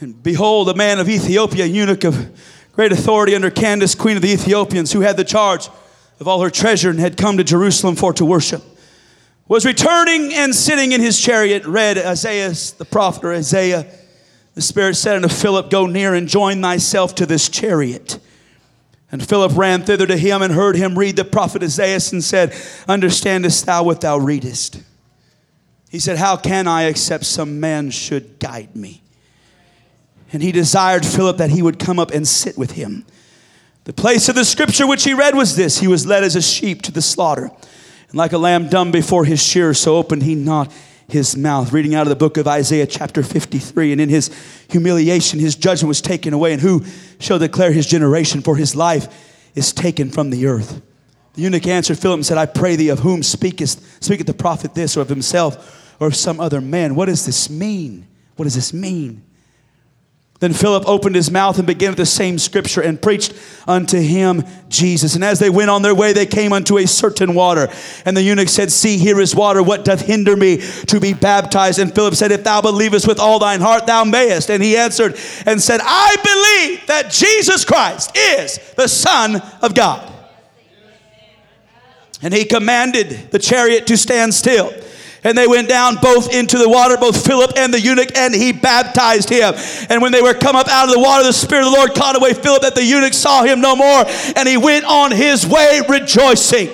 and 0.00 0.22
behold, 0.22 0.68
a 0.68 0.74
man 0.74 0.98
of 0.98 1.08
Ethiopia, 1.08 1.64
eunuch 1.64 2.04
of 2.04 2.38
great 2.72 2.92
authority 2.92 3.34
under 3.34 3.50
Candace, 3.50 3.94
queen 3.94 4.16
of 4.16 4.22
the 4.22 4.32
Ethiopians, 4.32 4.92
who 4.92 5.00
had 5.00 5.16
the 5.16 5.24
charge 5.24 5.68
of 6.20 6.28
all 6.28 6.42
her 6.42 6.50
treasure 6.50 6.90
and 6.90 7.00
had 7.00 7.16
come 7.16 7.38
to 7.38 7.44
Jerusalem 7.44 7.96
for 7.96 8.12
to 8.12 8.24
worship, 8.26 8.62
was 9.48 9.64
returning 9.64 10.34
and 10.34 10.54
sitting 10.54 10.92
in 10.92 11.00
his 11.00 11.18
chariot, 11.18 11.64
read 11.64 11.96
Esaias 11.96 12.72
the 12.72 12.84
prophet 12.84 13.24
or 13.24 13.32
Isaiah. 13.32 13.86
The 14.60 14.66
Spirit 14.66 14.96
said 14.96 15.16
unto 15.16 15.28
Philip, 15.28 15.70
Go 15.70 15.86
near 15.86 16.12
and 16.12 16.28
join 16.28 16.60
thyself 16.60 17.14
to 17.14 17.24
this 17.24 17.48
chariot. 17.48 18.18
And 19.10 19.26
Philip 19.26 19.56
ran 19.56 19.84
thither 19.84 20.06
to 20.06 20.18
him 20.18 20.42
and 20.42 20.52
heard 20.52 20.76
him 20.76 20.98
read 20.98 21.16
the 21.16 21.24
prophet 21.24 21.62
Esaias 21.62 22.12
and 22.12 22.22
said, 22.22 22.54
Understandest 22.86 23.64
thou 23.64 23.84
what 23.84 24.02
thou 24.02 24.18
readest? 24.18 24.82
He 25.88 25.98
said, 25.98 26.18
How 26.18 26.36
can 26.36 26.68
I 26.68 26.82
except 26.88 27.24
some 27.24 27.58
man 27.58 27.90
should 27.90 28.38
guide 28.38 28.76
me? 28.76 29.00
And 30.30 30.42
he 30.42 30.52
desired 30.52 31.06
Philip 31.06 31.38
that 31.38 31.48
he 31.48 31.62
would 31.62 31.78
come 31.78 31.98
up 31.98 32.10
and 32.10 32.28
sit 32.28 32.58
with 32.58 32.72
him. 32.72 33.06
The 33.84 33.94
place 33.94 34.28
of 34.28 34.34
the 34.34 34.44
scripture 34.44 34.86
which 34.86 35.04
he 35.04 35.14
read 35.14 35.34
was 35.34 35.56
this 35.56 35.78
He 35.78 35.88
was 35.88 36.04
led 36.04 36.22
as 36.22 36.36
a 36.36 36.42
sheep 36.42 36.82
to 36.82 36.92
the 36.92 37.00
slaughter. 37.00 37.50
And 38.10 38.14
like 38.14 38.34
a 38.34 38.38
lamb 38.38 38.68
dumb 38.68 38.90
before 38.90 39.24
his 39.24 39.42
shearer, 39.42 39.72
so 39.72 39.96
opened 39.96 40.24
he 40.24 40.34
not 40.34 40.70
his 41.12 41.36
mouth. 41.36 41.72
Reading 41.72 41.94
out 41.94 42.02
of 42.02 42.08
the 42.08 42.16
book 42.16 42.36
of 42.36 42.46
Isaiah, 42.48 42.86
chapter 42.86 43.22
53. 43.22 43.92
And 43.92 44.00
in 44.00 44.08
his 44.08 44.30
humiliation, 44.68 45.38
his 45.38 45.54
judgment 45.56 45.88
was 45.88 46.00
taken 46.00 46.32
away. 46.32 46.52
And 46.52 46.62
who 46.62 46.84
shall 47.18 47.38
declare 47.38 47.72
his 47.72 47.86
generation? 47.86 48.40
For 48.42 48.56
his 48.56 48.74
life 48.74 49.08
is 49.54 49.72
taken 49.72 50.10
from 50.10 50.30
the 50.30 50.46
earth. 50.46 50.82
The 51.34 51.42
eunuch 51.42 51.66
answered 51.66 51.98
Philip 51.98 52.18
and 52.18 52.26
said, 52.26 52.38
I 52.38 52.46
pray 52.46 52.76
thee, 52.76 52.88
of 52.88 53.00
whom 53.00 53.22
speakest, 53.22 54.02
speaketh 54.02 54.26
the 54.26 54.34
prophet 54.34 54.74
this, 54.74 54.96
or 54.96 55.00
of 55.00 55.08
himself, 55.08 55.96
or 56.00 56.08
of 56.08 56.16
some 56.16 56.40
other 56.40 56.60
man? 56.60 56.94
What 56.94 57.06
does 57.06 57.24
this 57.24 57.48
mean? 57.48 58.06
What 58.36 58.44
does 58.44 58.54
this 58.54 58.72
mean? 58.72 59.22
Then 60.40 60.54
Philip 60.54 60.88
opened 60.88 61.16
his 61.16 61.30
mouth 61.30 61.58
and 61.58 61.66
began 61.66 61.90
with 61.90 61.98
the 61.98 62.06
same 62.06 62.38
scripture 62.38 62.80
and 62.80 63.00
preached 63.00 63.34
unto 63.68 64.00
him 64.00 64.42
Jesus. 64.70 65.14
And 65.14 65.22
as 65.22 65.38
they 65.38 65.50
went 65.50 65.68
on 65.68 65.82
their 65.82 65.94
way, 65.94 66.14
they 66.14 66.24
came 66.24 66.54
unto 66.54 66.78
a 66.78 66.86
certain 66.86 67.34
water. 67.34 67.68
And 68.06 68.16
the 68.16 68.22
eunuch 68.22 68.48
said, 68.48 68.72
See, 68.72 68.96
here 68.96 69.20
is 69.20 69.34
water. 69.34 69.62
What 69.62 69.84
doth 69.84 70.00
hinder 70.00 70.34
me 70.34 70.62
to 70.86 70.98
be 70.98 71.12
baptized? 71.12 71.78
And 71.78 71.94
Philip 71.94 72.14
said, 72.14 72.32
If 72.32 72.42
thou 72.42 72.62
believest 72.62 73.06
with 73.06 73.20
all 73.20 73.38
thine 73.38 73.60
heart, 73.60 73.86
thou 73.86 74.04
mayest. 74.04 74.50
And 74.50 74.62
he 74.62 74.78
answered 74.78 75.14
and 75.44 75.60
said, 75.60 75.80
I 75.82 76.16
believe 76.16 76.86
that 76.86 77.10
Jesus 77.10 77.66
Christ 77.66 78.16
is 78.16 78.58
the 78.76 78.88
Son 78.88 79.42
of 79.60 79.74
God. 79.74 80.10
And 82.22 82.32
he 82.32 82.46
commanded 82.46 83.30
the 83.30 83.38
chariot 83.38 83.86
to 83.88 83.96
stand 83.98 84.32
still. 84.32 84.72
And 85.22 85.36
they 85.36 85.46
went 85.46 85.68
down 85.68 85.96
both 85.96 86.32
into 86.32 86.56
the 86.56 86.68
water, 86.68 86.96
both 86.96 87.26
Philip 87.26 87.52
and 87.56 87.72
the 87.72 87.80
eunuch, 87.80 88.16
and 88.16 88.34
he 88.34 88.52
baptized 88.52 89.28
him. 89.28 89.54
And 89.90 90.00
when 90.00 90.12
they 90.12 90.22
were 90.22 90.34
come 90.34 90.56
up 90.56 90.68
out 90.68 90.88
of 90.88 90.94
the 90.94 91.00
water, 91.00 91.24
the 91.24 91.32
Spirit 91.32 91.66
of 91.66 91.72
the 91.72 91.76
Lord 91.76 91.94
caught 91.94 92.16
away 92.16 92.32
Philip, 92.32 92.62
that 92.62 92.74
the 92.74 92.84
eunuch 92.84 93.12
saw 93.12 93.42
him 93.42 93.60
no 93.60 93.76
more, 93.76 94.04
and 94.36 94.48
he 94.48 94.56
went 94.56 94.84
on 94.86 95.10
his 95.10 95.46
way 95.46 95.82
rejoicing. 95.88 96.70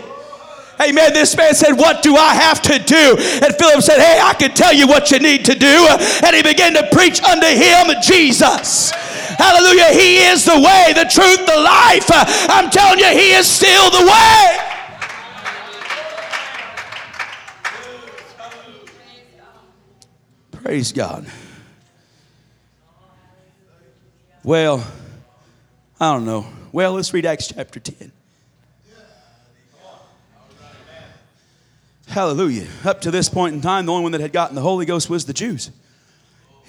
Amen. 0.78 1.12
This 1.14 1.37
man 1.37 1.54
said, 1.54 1.72
What 1.72 2.02
do 2.02 2.16
I 2.16 2.35
have 2.35 2.61
to 2.62 2.78
do? 2.78 3.16
And 3.42 3.54
Philip 3.56 3.82
said, 3.82 3.98
Hey, 3.98 4.20
I 4.22 4.35
can 4.35 4.52
tell 4.52 4.74
you 4.74 4.87
what 4.87 5.11
you 5.11 5.18
need 5.18 5.44
to 5.46 5.54
do. 5.54 5.87
And 6.22 6.37
he 6.37 6.42
began 6.42 6.74
to 6.74 6.87
preach 6.92 7.22
unto 7.22 7.46
him 7.46 7.87
Jesus. 8.02 8.92
Hallelujah. 9.38 9.92
He 9.92 10.18
is 10.28 10.44
the 10.44 10.59
way, 10.61 10.92
the 10.94 11.04
truth, 11.04 11.46
the 11.46 11.61
life. 11.61 12.09
I'm 12.48 12.70
telling 12.70 12.98
you, 12.98 13.09
He 13.09 13.32
is 13.32 13.46
still 13.46 13.90
the 13.90 14.04
way. 14.04 14.75
Praise 20.66 20.90
God. 20.90 21.24
Well, 24.42 24.85
I 26.00 26.12
don't 26.12 26.24
know. 26.24 26.44
Well, 26.72 26.94
let's 26.94 27.14
read 27.14 27.24
Acts 27.24 27.52
chapter 27.55 27.79
10. 27.79 28.11
Hallelujah. 32.09 32.66
Up 32.85 33.00
to 33.02 33.12
this 33.12 33.29
point 33.29 33.55
in 33.55 33.61
time, 33.61 33.87
the 33.87 33.92
only 33.92 34.02
one 34.02 34.11
that 34.11 34.20
had 34.20 34.33
gotten 34.33 34.57
the 34.57 34.61
Holy 34.61 34.87
Ghost 34.87 35.09
was 35.09 35.24
the 35.24 35.33
Jews. 35.33 35.70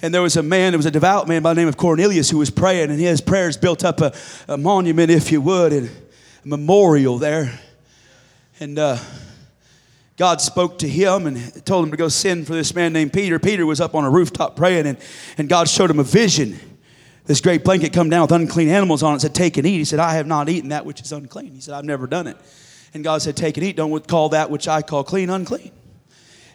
And 0.00 0.14
there 0.14 0.22
was 0.22 0.36
a 0.36 0.44
man, 0.44 0.70
there 0.70 0.78
was 0.78 0.86
a 0.86 0.92
devout 0.92 1.26
man 1.26 1.42
by 1.42 1.52
the 1.52 1.60
name 1.60 1.66
of 1.66 1.76
Cornelius 1.76 2.30
who 2.30 2.38
was 2.38 2.50
praying, 2.50 2.92
and 2.92 3.00
his 3.00 3.20
prayers 3.20 3.56
built 3.56 3.84
up 3.84 4.00
a, 4.00 4.14
a 4.46 4.56
monument, 4.56 5.10
if 5.10 5.32
you 5.32 5.40
would, 5.40 5.72
and 5.72 5.90
a 6.44 6.48
memorial 6.48 7.18
there. 7.18 7.58
And 8.60 8.78
uh, 8.78 8.98
God 10.18 10.40
spoke 10.40 10.78
to 10.80 10.88
him 10.88 11.28
and 11.28 11.64
told 11.64 11.84
him 11.84 11.92
to 11.92 11.96
go 11.96 12.08
send 12.08 12.48
for 12.48 12.52
this 12.52 12.74
man 12.74 12.92
named 12.92 13.12
Peter. 13.12 13.38
Peter 13.38 13.64
was 13.64 13.80
up 13.80 13.94
on 13.94 14.04
a 14.04 14.10
rooftop 14.10 14.56
praying, 14.56 14.86
and, 14.86 14.98
and 15.38 15.48
God 15.48 15.68
showed 15.68 15.90
him 15.90 16.00
a 16.00 16.04
vision. 16.04 16.58
This 17.24 17.40
great 17.40 17.62
blanket 17.62 17.92
come 17.92 18.10
down 18.10 18.22
with 18.22 18.32
unclean 18.32 18.68
animals 18.68 19.04
on 19.04 19.14
it. 19.14 19.20
Said, 19.20 19.34
"Take 19.34 19.56
and 19.58 19.66
eat." 19.66 19.76
He 19.78 19.84
said, 19.84 20.00
"I 20.00 20.14
have 20.14 20.26
not 20.26 20.48
eaten 20.48 20.70
that 20.70 20.84
which 20.84 21.00
is 21.00 21.12
unclean." 21.12 21.54
He 21.54 21.60
said, 21.60 21.74
"I've 21.74 21.84
never 21.84 22.08
done 22.08 22.26
it." 22.26 22.36
And 22.94 23.04
God 23.04 23.22
said, 23.22 23.36
"Take 23.36 23.56
and 23.58 23.64
eat. 23.64 23.76
Don't 23.76 24.08
call 24.08 24.30
that 24.30 24.50
which 24.50 24.66
I 24.66 24.82
call 24.82 25.04
clean 25.04 25.30
unclean." 25.30 25.70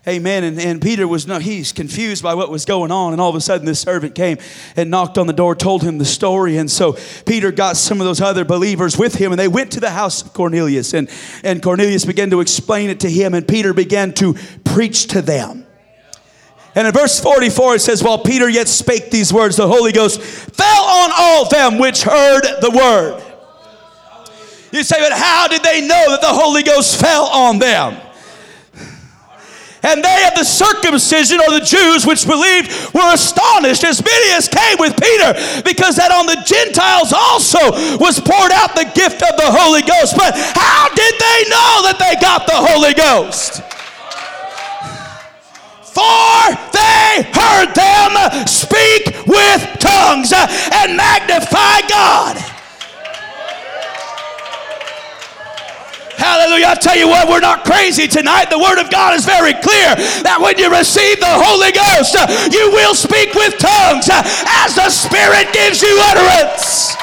Amen. 0.05 0.43
And, 0.43 0.59
and 0.59 0.81
Peter 0.81 1.07
was 1.07 1.27
no, 1.27 1.39
he's 1.39 1.71
confused 1.71 2.21
by 2.21 2.33
what 2.33 2.49
was 2.49 2.65
going 2.65 2.91
on. 2.91 3.13
And 3.13 3.21
all 3.21 3.29
of 3.29 3.35
a 3.35 3.41
sudden, 3.41 3.65
this 3.65 3.79
servant 3.79 4.15
came 4.15 4.37
and 4.75 4.91
knocked 4.91 5.17
on 5.17 5.27
the 5.27 5.33
door, 5.33 5.55
told 5.55 5.81
him 5.81 5.97
the 5.97 6.05
story. 6.05 6.57
And 6.57 6.69
so 6.69 6.97
Peter 7.25 7.53
got 7.53 7.77
some 7.77 8.01
of 8.01 8.05
those 8.05 8.19
other 8.19 8.43
believers 8.43 8.97
with 8.97 9.15
him, 9.15 9.31
and 9.31 9.39
they 9.39 9.47
went 9.47 9.71
to 9.71 9.79
the 9.79 9.91
house 9.91 10.21
of 10.21 10.33
Cornelius. 10.33 10.93
And, 10.93 11.09
and 11.41 11.63
Cornelius 11.63 12.03
began 12.03 12.29
to 12.31 12.41
explain 12.41 12.89
it 12.89 12.99
to 12.99 13.09
him, 13.09 13.33
and 13.33 13.47
Peter 13.47 13.73
began 13.73 14.13
to 14.15 14.35
preach 14.65 15.07
to 15.07 15.21
them. 15.21 15.65
And 16.75 16.85
in 16.85 16.93
verse 16.93 17.21
44, 17.21 17.75
it 17.75 17.79
says, 17.79 18.03
While 18.03 18.17
Peter 18.17 18.49
yet 18.49 18.67
spake 18.67 19.09
these 19.09 19.31
words, 19.31 19.55
the 19.55 19.67
Holy 19.67 19.93
Ghost 19.93 20.19
fell 20.19 20.83
on 20.83 21.11
all 21.13 21.47
them 21.47 21.77
which 21.77 22.03
heard 22.03 22.41
the 22.59 22.71
word. 22.71 23.23
You 24.73 24.83
say, 24.83 24.99
but 24.99 25.13
how 25.13 25.47
did 25.47 25.61
they 25.61 25.81
know 25.81 26.05
that 26.09 26.21
the 26.21 26.27
Holy 26.27 26.63
Ghost 26.63 26.99
fell 26.99 27.25
on 27.27 27.59
them? 27.59 27.95
And 29.83 30.01
they 30.01 30.23
of 30.27 30.33
the 30.39 30.47
circumcision 30.47 31.39
or 31.43 31.51
the 31.51 31.59
Jews 31.59 32.07
which 32.07 32.25
believed 32.25 32.71
were 32.95 33.13
astonished, 33.13 33.83
as 33.83 33.99
many 34.03 34.31
as 34.31 34.47
came 34.47 34.79
with 34.79 34.95
Peter, 34.95 35.35
because 35.67 35.99
that 35.99 36.11
on 36.15 36.25
the 36.25 36.39
Gentiles 36.47 37.11
also 37.11 37.59
was 37.99 38.19
poured 38.19 38.55
out 38.55 38.79
the 38.79 38.87
gift 38.95 39.19
of 39.19 39.35
the 39.35 39.51
Holy 39.51 39.83
Ghost. 39.83 40.15
But 40.15 40.39
how 40.55 40.87
did 40.95 41.15
they 41.19 41.39
know 41.51 41.83
that 41.91 41.99
they 41.99 42.15
got 42.23 42.47
the 42.47 42.55
Holy 42.55 42.95
Ghost? 42.95 43.59
For 45.91 46.47
they 46.71 47.27
heard 47.35 47.75
them 47.75 48.47
speak 48.47 49.27
with 49.27 49.61
tongues 49.83 50.31
and 50.31 50.95
magnify 50.95 51.85
God. 51.91 52.52
Hallelujah. 56.23 56.67
I 56.67 56.75
tell 56.75 56.95
you 56.95 57.09
what, 57.09 57.27
we're 57.27 57.41
not 57.41 57.65
crazy 57.65 58.07
tonight. 58.07 58.49
The 58.49 58.57
Word 58.57 58.79
of 58.79 58.89
God 58.89 59.13
is 59.13 59.25
very 59.25 59.51
clear 59.51 59.91
that 60.23 60.39
when 60.39 60.57
you 60.57 60.71
receive 60.71 61.19
the 61.19 61.27
Holy 61.27 61.75
Ghost, 61.75 62.15
you 62.47 62.71
will 62.71 62.95
speak 62.95 63.35
with 63.35 63.59
tongues 63.59 64.07
as 64.07 64.71
the 64.71 64.87
Spirit 64.87 65.51
gives 65.51 65.83
you 65.83 65.91
utterance. 65.99 66.95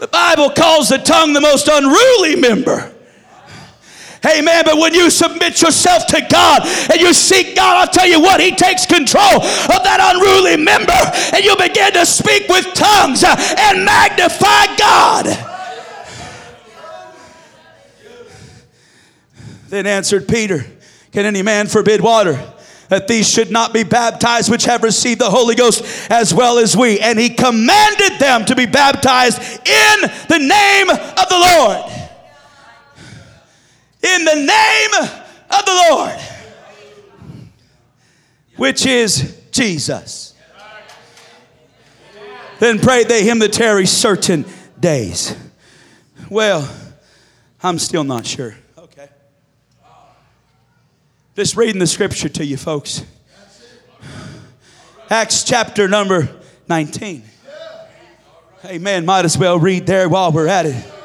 The 0.00 0.08
Bible 0.08 0.50
calls 0.50 0.88
the 0.88 0.98
tongue 0.98 1.32
the 1.32 1.40
most 1.40 1.68
unruly 1.70 2.34
member. 2.34 2.92
Amen. 4.24 4.64
But 4.66 4.76
when 4.76 4.92
you 4.92 5.08
submit 5.08 5.62
yourself 5.62 6.06
to 6.08 6.20
God 6.30 6.66
and 6.90 7.00
you 7.00 7.14
seek 7.14 7.56
God, 7.56 7.76
I'll 7.76 7.92
tell 7.92 8.06
you 8.06 8.20
what, 8.20 8.40
He 8.40 8.54
takes 8.54 8.84
control 8.84 9.36
of 9.36 9.80
that 9.82 9.98
unruly 10.14 10.62
member 10.62 10.92
and 11.34 11.44
you 11.44 11.56
begin 11.56 11.92
to 11.94 12.04
speak 12.04 12.48
with 12.48 12.66
tongues 12.74 13.24
and 13.24 13.84
magnify 13.84 14.76
God. 14.76 15.46
Then 19.70 19.86
answered 19.86 20.28
Peter, 20.28 20.66
Can 21.12 21.24
any 21.24 21.42
man 21.42 21.66
forbid 21.66 22.00
water? 22.00 22.54
that 22.88 23.06
these 23.06 23.30
should 23.30 23.52
not 23.52 23.72
be 23.72 23.84
baptized 23.84 24.50
which 24.50 24.64
have 24.64 24.82
received 24.82 25.20
the 25.20 25.30
Holy 25.30 25.54
Ghost 25.54 26.10
as 26.10 26.34
well 26.34 26.58
as 26.58 26.76
we. 26.76 26.98
And 26.98 27.20
he 27.20 27.28
commanded 27.30 28.18
them 28.18 28.44
to 28.46 28.56
be 28.56 28.66
baptized 28.66 29.40
in 29.40 30.00
the 30.28 30.38
name 30.40 30.90
of 30.90 31.28
the 31.28 31.38
Lord 31.38 31.99
in 34.02 34.24
the 34.24 34.34
name 34.34 34.90
of 35.50 35.64
the 35.64 35.86
Lord, 35.90 36.18
which 38.56 38.86
is 38.86 39.38
Jesus. 39.50 40.34
Then 42.58 42.78
prayed 42.78 43.08
they 43.08 43.24
him 43.24 43.38
that 43.38 43.52
tarry 43.52 43.86
certain 43.86 44.44
days. 44.78 45.34
Well, 46.28 46.68
I'm 47.62 47.78
still 47.78 48.04
not 48.04 48.26
sure. 48.26 48.54
Okay. 48.76 49.08
Just 51.34 51.56
reading 51.56 51.78
the 51.78 51.86
scripture 51.86 52.28
to 52.28 52.44
you, 52.44 52.56
folks. 52.56 53.04
Acts 55.08 55.42
chapter 55.42 55.88
number 55.88 56.28
19. 56.68 57.24
Amen. 58.66 59.06
Might 59.06 59.24
as 59.24 59.36
well 59.36 59.58
read 59.58 59.86
there 59.86 60.08
while 60.08 60.30
we're 60.30 60.46
at 60.46 60.66
it. 60.66 60.99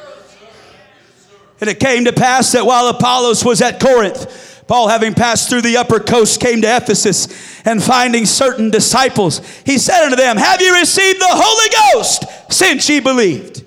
And 1.61 1.69
it 1.69 1.79
came 1.79 2.05
to 2.05 2.13
pass 2.13 2.51
that 2.51 2.65
while 2.65 2.87
Apollos 2.87 3.45
was 3.45 3.61
at 3.61 3.79
Corinth, 3.79 4.63
Paul, 4.67 4.87
having 4.87 5.13
passed 5.13 5.49
through 5.49 5.61
the 5.61 5.77
upper 5.77 5.99
coast, 5.99 6.41
came 6.41 6.61
to 6.61 6.75
Ephesus 6.75 7.61
and 7.65 7.83
finding 7.83 8.25
certain 8.25 8.71
disciples, 8.71 9.47
he 9.65 9.77
said 9.77 10.03
unto 10.03 10.15
them, 10.15 10.37
Have 10.37 10.59
you 10.59 10.73
received 10.75 11.19
the 11.19 11.27
Holy 11.29 11.93
Ghost 11.93 12.25
since 12.51 12.89
ye 12.89 12.99
believed? 12.99 13.63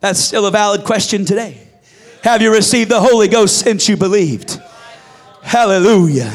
That's 0.00 0.20
still 0.20 0.46
a 0.46 0.50
valid 0.50 0.84
question 0.84 1.24
today. 1.24 1.66
Have 2.22 2.42
you 2.42 2.52
received 2.52 2.90
the 2.90 3.00
Holy 3.00 3.26
Ghost 3.26 3.60
since 3.60 3.88
you 3.88 3.96
believed? 3.96 4.60
Hallelujah. 5.42 6.32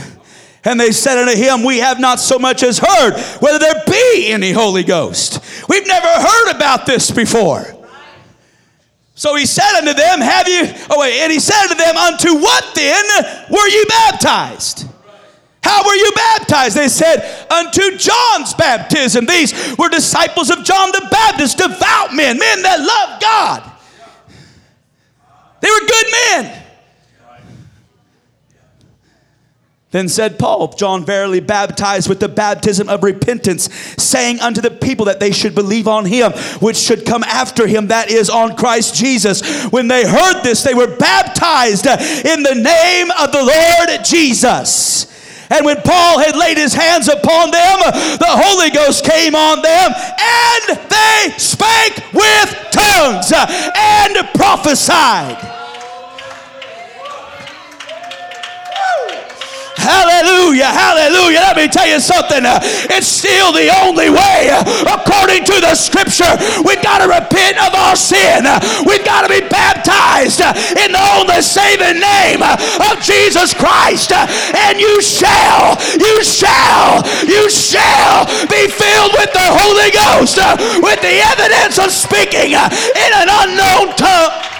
And 0.66 0.80
they 0.80 0.92
said 0.92 1.20
unto 1.20 1.38
him, 1.38 1.64
We 1.64 1.78
have 1.78 2.00
not 2.00 2.20
so 2.20 2.40
much 2.40 2.64
as 2.64 2.80
heard 2.80 3.20
whether 3.40 3.60
there 3.60 3.84
be 3.86 4.28
any 4.32 4.52
Holy 4.52 4.84
Ghost. 4.84 5.40
We've 5.70 5.88
never 5.88 6.08
heard 6.08 6.56
about 6.56 6.88
this 6.88 7.12
before. 7.12 7.79
So 9.20 9.36
he 9.36 9.46
said 9.46 9.80
unto 9.80 9.94
them, 9.94 10.22
Have 10.22 10.48
you, 10.48 10.62
oh 10.90 11.02
wait, 11.02 11.20
and 11.20 11.30
he 11.30 11.42
said 11.42 11.64
unto 11.64 11.76
them, 11.76 11.98
Unto 11.98 12.36
what 12.36 12.74
then 12.74 13.04
were 13.50 13.68
you 13.68 13.84
baptized? 13.90 14.88
How 15.62 15.84
were 15.86 15.94
you 15.94 16.10
baptized? 16.16 16.78
They 16.78 16.88
said, 16.88 17.46
Unto 17.52 17.98
John's 17.98 18.54
baptism. 18.54 19.26
These 19.26 19.76
were 19.78 19.90
disciples 19.90 20.50
of 20.50 20.64
John 20.64 20.94
the 20.94 21.06
Baptist, 21.12 21.58
devout 21.58 22.16
men, 22.16 22.40
men 22.40 22.62
that 22.62 22.80
loved 22.80 23.22
God. 23.22 23.70
They 25.60 25.70
were 25.70 25.86
good 25.86 26.06
men. 26.12 26.64
Then 29.92 30.08
said 30.08 30.38
Paul, 30.38 30.68
John 30.74 31.04
verily 31.04 31.40
baptized 31.40 32.08
with 32.08 32.20
the 32.20 32.30
baptism 32.30 32.90
of 32.90 33.04
repentance, 33.04 33.74
saying 33.98 34.40
unto 34.40 34.62
the 34.62 34.70
people 34.70 35.06
that 35.06 35.20
they 35.20 35.32
should 35.32 35.56
believe 35.56 35.88
on 35.88 36.06
him, 36.06 36.32
which 36.60 36.78
should 36.78 37.08
come 37.08 37.24
after 37.24 37.66
him, 37.66 37.88
that 37.88 38.12
is, 38.12 38.30
on 38.30 38.56
Christ 38.56 38.94
Jesus. 38.94 39.66
When 39.72 39.88
they 39.88 40.08
heard 40.08 40.44
this, 40.44 40.62
they 40.62 40.76
were 40.76 40.96
baptized 40.96 41.88
in 41.88 42.44
the 42.44 42.54
name 42.54 43.10
of 43.20 43.32
the 43.32 43.42
Lord 43.42 44.06
Jesus. 44.06 45.08
And 45.50 45.66
when 45.66 45.82
Paul 45.82 46.20
had 46.20 46.36
laid 46.36 46.60
his 46.60 46.76
hands 46.76 47.08
upon 47.08 47.50
them, 47.50 47.80
the 48.20 48.30
Holy 48.30 48.70
Ghost 48.70 49.04
came 49.04 49.34
on 49.34 49.64
them, 49.64 49.92
and 49.92 50.80
they 50.88 51.34
spake 51.40 52.14
with 52.14 52.56
tongues 52.70 53.34
and 53.34 54.28
prophesied. 54.36 55.59
Hallelujah, 59.80 60.68
hallelujah. 60.68 61.40
Let 61.40 61.56
me 61.56 61.68
tell 61.72 61.88
you 61.88 62.04
something. 62.04 62.44
It's 62.92 63.08
still 63.08 63.56
the 63.56 63.72
only 63.84 64.12
way, 64.12 64.52
according 64.84 65.48
to 65.48 65.56
the 65.64 65.74
scripture. 65.74 66.30
We've 66.68 66.84
got 66.84 67.00
to 67.00 67.08
repent 67.08 67.56
of 67.64 67.72
our 67.74 67.96
sin. 67.96 68.44
We've 68.84 69.04
got 69.08 69.24
to 69.24 69.32
be 69.32 69.40
baptized 69.48 70.44
in 70.76 70.92
the 70.92 71.06
only 71.16 71.40
saving 71.40 72.04
name 72.04 72.44
of 72.44 73.00
Jesus 73.00 73.56
Christ. 73.56 74.12
And 74.12 74.80
you 74.80 75.00
shall, 75.02 75.80
you 75.96 76.24
shall, 76.24 77.00
you 77.24 77.48
shall 77.50 78.28
be 78.52 78.68
filled 78.68 79.16
with 79.16 79.32
the 79.32 79.48
Holy 79.64 79.92
Ghost 79.96 80.38
with 80.84 81.00
the 81.00 81.24
evidence 81.24 81.80
of 81.80 81.92
speaking 81.92 82.52
in 82.52 83.12
an 83.16 83.30
unknown 83.32 83.96
tongue. 83.96 84.59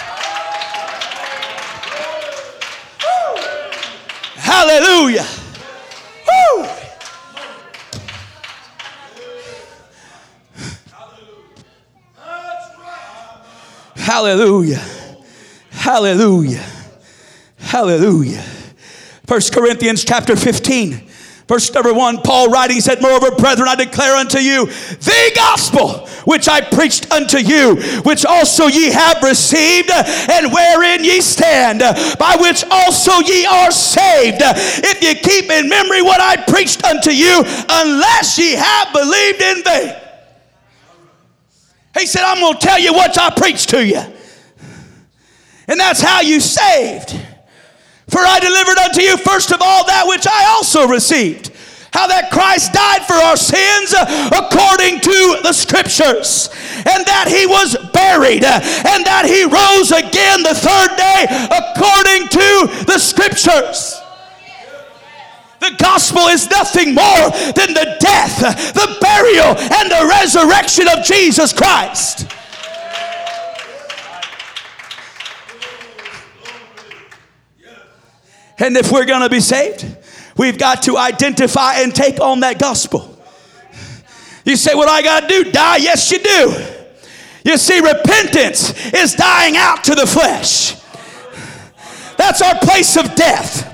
Hallelujah. 4.50 5.26
Woo. 6.26 6.66
Hallelujah. 13.94 14.82
Hallelujah. 15.70 16.66
Hallelujah. 17.60 18.42
First 19.24 19.54
Corinthians 19.54 20.04
chapter 20.04 20.34
15 20.34 21.09
Verse 21.50 21.74
number 21.74 21.92
one, 21.92 22.18
Paul 22.18 22.48
writing 22.48 22.80
said, 22.80 23.02
Moreover, 23.02 23.32
brethren, 23.32 23.66
I 23.66 23.74
declare 23.74 24.14
unto 24.14 24.38
you 24.38 24.66
the 24.66 25.32
gospel 25.34 26.06
which 26.24 26.48
I 26.48 26.60
preached 26.60 27.10
unto 27.10 27.38
you, 27.38 27.74
which 28.02 28.24
also 28.24 28.68
ye 28.68 28.92
have 28.92 29.20
received, 29.20 29.90
and 29.90 30.52
wherein 30.52 31.02
ye 31.02 31.20
stand, 31.20 31.80
by 32.20 32.36
which 32.38 32.62
also 32.70 33.18
ye 33.22 33.46
are 33.46 33.72
saved. 33.72 34.36
If 34.40 35.02
ye 35.02 35.16
keep 35.16 35.50
in 35.50 35.68
memory 35.68 36.02
what 36.02 36.20
I 36.20 36.36
preached 36.36 36.84
unto 36.84 37.10
you, 37.10 37.42
unless 37.68 38.38
ye 38.38 38.52
have 38.52 38.92
believed 38.92 39.42
in 39.42 39.64
vain. 39.64 39.96
He 41.98 42.06
said, 42.06 42.22
I'm 42.22 42.38
going 42.38 42.58
to 42.58 42.60
tell 42.60 42.78
you 42.78 42.92
what 42.92 43.18
I 43.18 43.30
preached 43.30 43.70
to 43.70 43.84
you. 43.84 44.04
And 45.66 45.80
that's 45.80 46.00
how 46.00 46.20
you 46.20 46.38
saved. 46.38 47.20
For 48.10 48.18
I 48.18 48.40
delivered 48.40 48.78
unto 48.78 49.02
you 49.02 49.16
first 49.16 49.52
of 49.52 49.62
all 49.62 49.86
that 49.86 50.04
which 50.06 50.26
I 50.26 50.46
also 50.50 50.86
received. 50.86 51.52
How 51.92 52.06
that 52.06 52.30
Christ 52.30 52.72
died 52.72 53.02
for 53.02 53.14
our 53.18 53.36
sins 53.36 53.94
according 54.30 55.00
to 55.00 55.42
the 55.42 55.52
scriptures, 55.52 56.50
and 56.86 57.02
that 57.06 57.26
he 57.26 57.46
was 57.46 57.74
buried, 57.90 58.46
and 58.46 59.02
that 59.06 59.26
he 59.26 59.42
rose 59.42 59.90
again 59.90 60.46
the 60.46 60.54
third 60.54 60.94
day 60.94 61.26
according 61.50 62.30
to 62.30 62.86
the 62.86 62.98
scriptures. 62.98 63.98
The 65.58 65.74
gospel 65.78 66.30
is 66.30 66.48
nothing 66.48 66.94
more 66.94 67.30
than 67.58 67.74
the 67.74 67.96
death, 67.98 68.38
the 68.72 68.96
burial, 69.02 69.58
and 69.58 69.90
the 69.90 70.06
resurrection 70.08 70.86
of 70.86 71.04
Jesus 71.04 71.52
Christ. 71.52 72.30
And 78.60 78.76
if 78.76 78.92
we're 78.92 79.06
going 79.06 79.22
to 79.22 79.30
be 79.30 79.40
saved, 79.40 79.86
we've 80.36 80.58
got 80.58 80.82
to 80.82 80.98
identify 80.98 81.76
and 81.76 81.94
take 81.94 82.20
on 82.20 82.40
that 82.40 82.58
gospel. 82.58 83.16
You 84.44 84.56
say, 84.56 84.74
What 84.74 84.88
I 84.88 85.02
got 85.02 85.20
to 85.20 85.28
do? 85.28 85.50
Die? 85.50 85.76
Yes, 85.78 86.10
you 86.12 86.18
do. 86.18 86.66
You 87.44 87.56
see, 87.56 87.80
repentance 87.80 88.92
is 88.92 89.14
dying 89.14 89.56
out 89.56 89.84
to 89.84 89.94
the 89.94 90.06
flesh. 90.06 90.76
That's 92.18 92.42
our 92.42 92.58
place 92.58 92.96
of 92.98 93.14
death. 93.14 93.66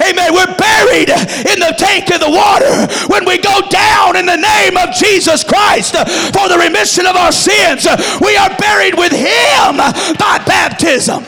Amen. 0.00 0.32
We're 0.32 0.54
buried 0.56 1.08
in 1.08 1.58
the 1.58 1.74
tank 1.76 2.12
of 2.12 2.20
the 2.20 2.30
water 2.30 2.86
when 3.08 3.26
we 3.26 3.38
go 3.38 3.60
down 3.68 4.14
in 4.14 4.26
the 4.26 4.36
name 4.36 4.76
of 4.76 4.94
Jesus 4.94 5.42
Christ 5.42 5.96
for 5.96 6.48
the 6.48 6.60
remission 6.62 7.06
of 7.06 7.16
our 7.16 7.32
sins. 7.32 7.86
We 8.20 8.36
are 8.36 8.54
buried 8.56 8.96
with 8.96 9.12
Him 9.12 9.78
by 10.18 10.40
baptism 10.46 11.24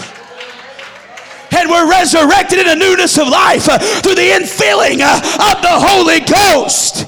and 1.57 1.69
we're 1.69 1.89
resurrected 1.89 2.59
in 2.59 2.69
a 2.69 2.75
newness 2.75 3.19
of 3.19 3.29
life 3.29 3.69
uh, 3.69 3.79
through 4.01 4.15
the 4.15 4.31
infilling 4.31 5.01
uh, 5.01 5.17
of 5.53 5.63
the 5.63 5.77
Holy 5.77 6.21
Ghost. 6.21 7.07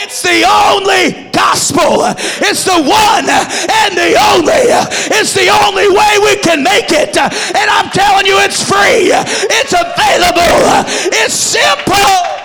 It's 0.00 0.22
the 0.22 0.46
only 0.46 1.30
gospel. 1.32 2.06
It's 2.46 2.64
the 2.64 2.78
one 2.78 3.26
and 3.26 3.98
the 3.98 4.14
only. 4.30 4.70
It's 5.18 5.34
the 5.34 5.50
only 5.50 5.88
way 5.88 6.18
we 6.22 6.36
can 6.40 6.62
make 6.62 6.92
it. 6.92 7.16
And 7.16 7.70
I'm 7.70 7.90
telling 7.90 8.24
you, 8.24 8.38
it's 8.38 8.62
free. 8.62 9.10
It's 9.10 9.72
available. 9.72 10.84
It's 11.12 11.34
simple. 11.34 12.38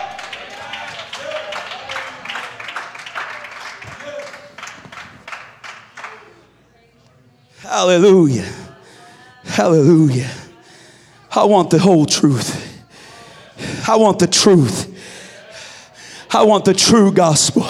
Hallelujah. 7.62 8.63
Hallelujah. 9.54 10.32
I 11.30 11.44
want 11.44 11.70
the 11.70 11.78
whole 11.78 12.08
truth. 12.08 12.84
I 13.88 13.98
want 13.98 14.18
the 14.18 14.26
truth. 14.26 14.90
I 16.32 16.42
want 16.42 16.66
the 16.66 16.74
true 16.74 17.12
gospel. 17.12 17.64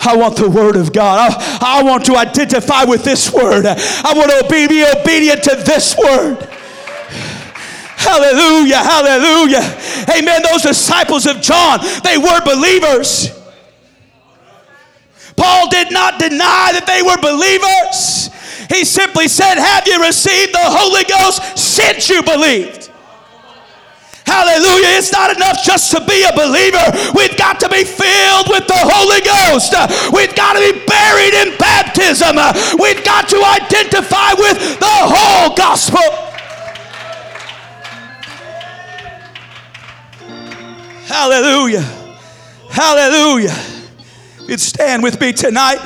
I 0.00 0.16
want 0.16 0.38
the 0.38 0.48
word 0.48 0.76
of 0.76 0.94
God. 0.94 1.30
I, 1.30 1.80
I 1.80 1.82
want 1.82 2.06
to 2.06 2.16
identify 2.16 2.84
with 2.84 3.04
this 3.04 3.30
word. 3.30 3.66
I 3.66 4.14
want 4.16 4.30
to 4.30 4.46
be, 4.50 4.66
be 4.66 4.82
obedient 4.82 5.42
to 5.42 5.56
this 5.56 5.94
word. 5.94 6.38
Hallelujah, 7.96 8.78
hallelujah. 8.78 9.78
Amen. 10.08 10.40
Those 10.50 10.62
disciples 10.62 11.26
of 11.26 11.42
John, 11.42 11.80
they 12.02 12.16
were 12.16 12.40
believers. 12.46 13.28
Paul 15.36 15.68
did 15.68 15.92
not 15.92 16.18
deny 16.18 16.70
that 16.72 16.86
they 16.86 17.02
were 17.02 17.18
believers. 17.18 18.30
He 18.70 18.84
simply 18.84 19.28
said, 19.28 19.56
Have 19.56 19.86
you 19.86 20.00
received 20.02 20.54
the 20.54 20.62
Holy 20.62 21.04
Ghost 21.04 21.58
since 21.58 22.08
you 22.08 22.22
believed? 22.22 22.90
Hallelujah. 24.26 24.96
It's 24.96 25.12
not 25.12 25.36
enough 25.36 25.62
just 25.62 25.92
to 25.92 26.00
be 26.00 26.24
a 26.24 26.32
believer. 26.32 26.82
We've 27.14 27.36
got 27.36 27.60
to 27.60 27.68
be 27.68 27.84
filled 27.84 28.48
with 28.48 28.66
the 28.66 28.80
Holy 28.80 29.20
Ghost. 29.20 29.76
We've 30.12 30.34
got 30.34 30.54
to 30.54 30.60
be 30.60 30.84
buried 30.86 31.34
in 31.34 31.56
baptism. 31.58 32.36
We've 32.80 33.04
got 33.04 33.28
to 33.28 33.38
identify 33.44 34.32
with 34.32 34.80
the 34.80 34.88
whole 34.88 35.54
gospel. 35.54 36.00
Hallelujah. 41.06 41.84
Hallelujah. 42.70 43.54
You'd 44.48 44.60
stand 44.60 45.02
with 45.02 45.20
me 45.20 45.32
tonight. 45.32 45.78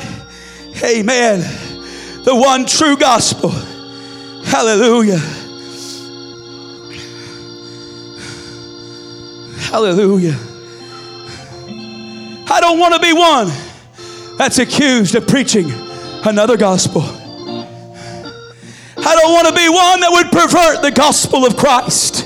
Amen. 0.83 1.68
The 2.25 2.35
one 2.35 2.67
true 2.67 2.97
gospel. 2.97 3.51
Hallelujah. 4.45 5.19
Hallelujah. 9.71 10.37
I 12.51 12.61
don't 12.61 12.79
want 12.79 12.95
to 12.95 13.01
be 13.01 13.13
one 13.13 13.49
that's 14.39 14.59
accused 14.59 15.15
of 15.15 15.27
preaching 15.27 15.71
another 16.25 16.57
gospel. 16.57 17.03
I 17.03 19.17
don't 19.17 19.33
want 19.33 19.49
to 19.49 19.55
be 19.55 19.69
one 19.69 20.01
that 20.01 20.11
would 20.11 20.31
pervert 20.31 20.83
the 20.83 20.91
gospel 20.91 21.47
of 21.47 21.57
Christ. 21.57 22.25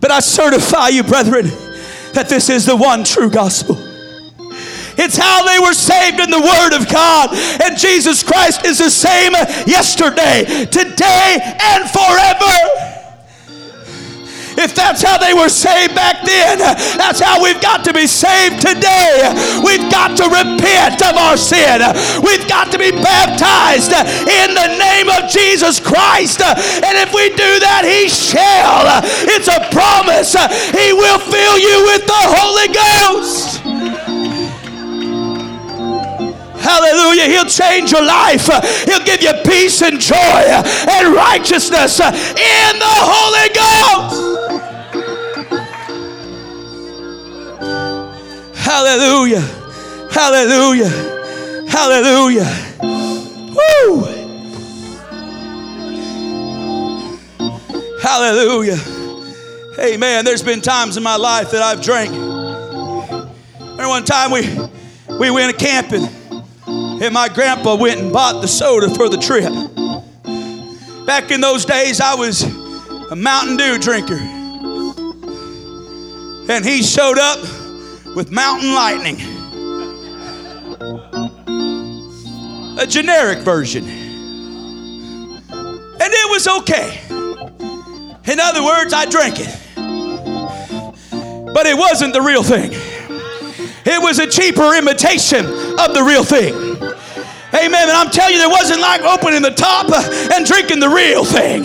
But 0.00 0.10
I 0.10 0.20
certify 0.20 0.88
you, 0.88 1.02
brethren, 1.02 1.46
that 2.12 2.28
this 2.28 2.48
is 2.48 2.66
the 2.66 2.76
one 2.76 3.04
true 3.04 3.30
gospel. 3.30 3.76
It's 4.98 5.16
how 5.16 5.44
they 5.46 5.58
were 5.58 5.74
saved 5.74 6.20
in 6.20 6.30
the 6.30 6.40
Word 6.40 6.74
of 6.74 6.88
God. 6.88 7.30
And 7.62 7.78
Jesus 7.78 8.22
Christ 8.22 8.64
is 8.64 8.78
the 8.78 8.90
same 8.90 9.32
yesterday, 9.66 10.44
today, 10.66 11.38
and 11.60 11.88
forever. 11.90 12.92
If 14.54 14.74
that's 14.74 15.02
how 15.02 15.16
they 15.16 15.32
were 15.32 15.48
saved 15.48 15.94
back 15.94 16.24
then, 16.24 16.58
that's 16.98 17.20
how 17.20 17.42
we've 17.42 17.60
got 17.60 17.84
to 17.84 17.92
be 17.94 18.06
saved 18.06 18.60
today. 18.60 19.32
We've 19.64 19.90
got 19.90 20.16
to 20.18 20.28
repent 20.28 21.00
of 21.00 21.16
our 21.16 21.36
sin. 21.36 21.80
We've 22.20 22.46
got 22.46 22.70
to 22.72 22.78
be 22.78 22.90
baptized 22.92 23.92
in 23.96 24.54
the 24.54 24.76
name 24.76 25.08
of 25.08 25.30
Jesus 25.30 25.80
Christ. 25.80 26.42
And 26.42 26.94
if 27.00 27.14
we 27.14 27.30
do 27.30 27.58
that, 27.64 27.88
He 27.88 28.08
shall. 28.12 29.00
It's 29.24 29.48
a 29.48 29.64
promise. 29.72 30.36
He 30.76 30.92
will 30.92 31.18
fill 31.18 31.58
you 31.58 31.88
with 31.88 32.04
the 32.06 32.22
Holy 32.36 32.68
Ghost. 32.76 33.71
Hallelujah. 36.62 37.24
He'll 37.24 37.44
change 37.44 37.90
your 37.90 38.04
life. 38.04 38.46
He'll 38.86 39.04
give 39.04 39.20
you 39.20 39.32
peace 39.44 39.82
and 39.82 39.98
joy 40.00 40.16
and 40.16 41.12
righteousness 41.12 41.98
in 41.98 42.78
the 42.78 42.94
Holy 43.02 43.48
Ghost. 43.52 44.32
Hallelujah. 48.54 49.40
Hallelujah. 50.12 50.88
Hallelujah. 51.68 52.46
Woo. 52.80 54.04
Hallelujah. 58.00 58.78
Amen. 59.80 60.24
There's 60.24 60.42
been 60.42 60.60
times 60.60 60.96
in 60.96 61.02
my 61.02 61.16
life 61.16 61.50
that 61.50 61.62
I've 61.62 61.82
drank. 61.82 62.12
Remember 62.12 63.88
one 63.88 64.04
time 64.04 64.30
we 64.30 64.46
we 65.18 65.30
went 65.30 65.58
camping 65.58 66.08
and 67.02 67.12
my 67.12 67.28
grandpa 67.28 67.74
went 67.74 68.00
and 68.00 68.12
bought 68.12 68.40
the 68.40 68.46
soda 68.46 68.88
for 68.88 69.08
the 69.08 69.16
trip. 69.16 69.52
Back 71.04 71.32
in 71.32 71.40
those 71.40 71.64
days, 71.64 72.00
I 72.00 72.14
was 72.14 72.42
a 73.10 73.16
Mountain 73.16 73.56
Dew 73.56 73.76
drinker. 73.76 74.20
And 76.48 76.64
he 76.64 76.80
showed 76.80 77.18
up 77.18 77.40
with 78.14 78.30
Mountain 78.30 78.72
Lightning, 78.72 79.16
a 82.78 82.86
generic 82.86 83.40
version. 83.40 83.84
And 85.52 86.00
it 86.00 86.30
was 86.30 86.46
okay. 86.46 87.00
In 88.30 88.38
other 88.38 88.62
words, 88.62 88.92
I 88.92 89.06
drank 89.06 89.40
it. 89.40 89.58
But 91.52 91.66
it 91.66 91.76
wasn't 91.76 92.12
the 92.12 92.22
real 92.22 92.44
thing, 92.44 92.70
it 93.84 94.00
was 94.00 94.20
a 94.20 94.28
cheaper 94.28 94.76
imitation 94.76 95.44
of 95.44 95.94
the 95.94 96.04
real 96.06 96.22
thing. 96.22 96.71
Amen. 97.54 97.88
And 97.88 97.90
I'm 97.90 98.10
telling 98.10 98.32
you, 98.32 98.38
there 98.38 98.48
wasn't 98.48 98.80
like 98.80 99.02
opening 99.02 99.42
the 99.42 99.50
top 99.50 99.92
and 100.32 100.46
drinking 100.46 100.80
the 100.80 100.88
real 100.88 101.24
thing. 101.24 101.64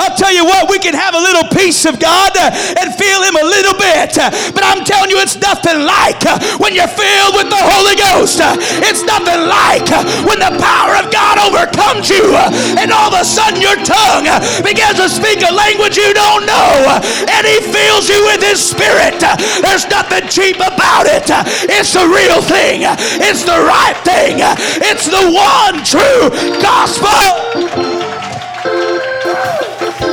I'll 0.00 0.16
tell 0.16 0.32
you 0.32 0.48
what, 0.48 0.72
we 0.72 0.80
can 0.80 0.96
have 0.96 1.12
a 1.12 1.20
little 1.20 1.44
piece 1.52 1.84
of 1.84 2.00
God 2.00 2.32
uh, 2.32 2.48
and 2.80 2.88
feel 2.96 3.20
Him 3.20 3.36
a 3.36 3.44
little 3.44 3.76
bit. 3.76 4.16
Uh, 4.16 4.32
but 4.56 4.64
I'm 4.64 4.80
telling 4.80 5.12
you, 5.12 5.20
it's 5.20 5.36
nothing 5.36 5.84
like 5.84 6.24
uh, 6.24 6.40
when 6.56 6.72
you're 6.72 6.88
filled 6.88 7.36
with 7.36 7.52
the 7.52 7.60
Holy 7.60 8.00
Ghost. 8.00 8.40
Uh, 8.40 8.56
it's 8.88 9.04
nothing 9.04 9.44
like 9.44 9.84
uh, 9.92 10.00
when 10.24 10.40
the 10.40 10.56
power 10.56 10.96
of 10.96 11.12
God 11.12 11.36
overcomes 11.36 12.08
you 12.08 12.32
uh, 12.32 12.48
and 12.80 12.88
all 12.88 13.12
of 13.12 13.20
a 13.20 13.24
sudden 13.28 13.60
your 13.60 13.76
tongue 13.84 14.24
begins 14.64 14.96
to 14.96 15.12
speak 15.12 15.44
a 15.44 15.52
language 15.52 16.00
you 16.00 16.16
don't 16.16 16.48
know 16.48 16.96
and 17.28 17.42
He 17.44 17.60
fills 17.68 18.08
you 18.08 18.24
with 18.24 18.40
His 18.40 18.56
Spirit. 18.56 19.20
There's 19.60 19.84
nothing 19.92 20.24
cheap 20.32 20.56
about 20.56 21.04
it. 21.04 21.28
It's 21.68 21.92
the 21.92 22.08
real 22.08 22.40
thing, 22.40 22.88
it's 23.20 23.44
the 23.44 23.60
right 23.68 23.98
thing, 24.00 24.40
it's 24.80 25.12
the 25.12 25.28
one 25.28 25.84
true 25.84 26.32
gospel. 26.64 27.89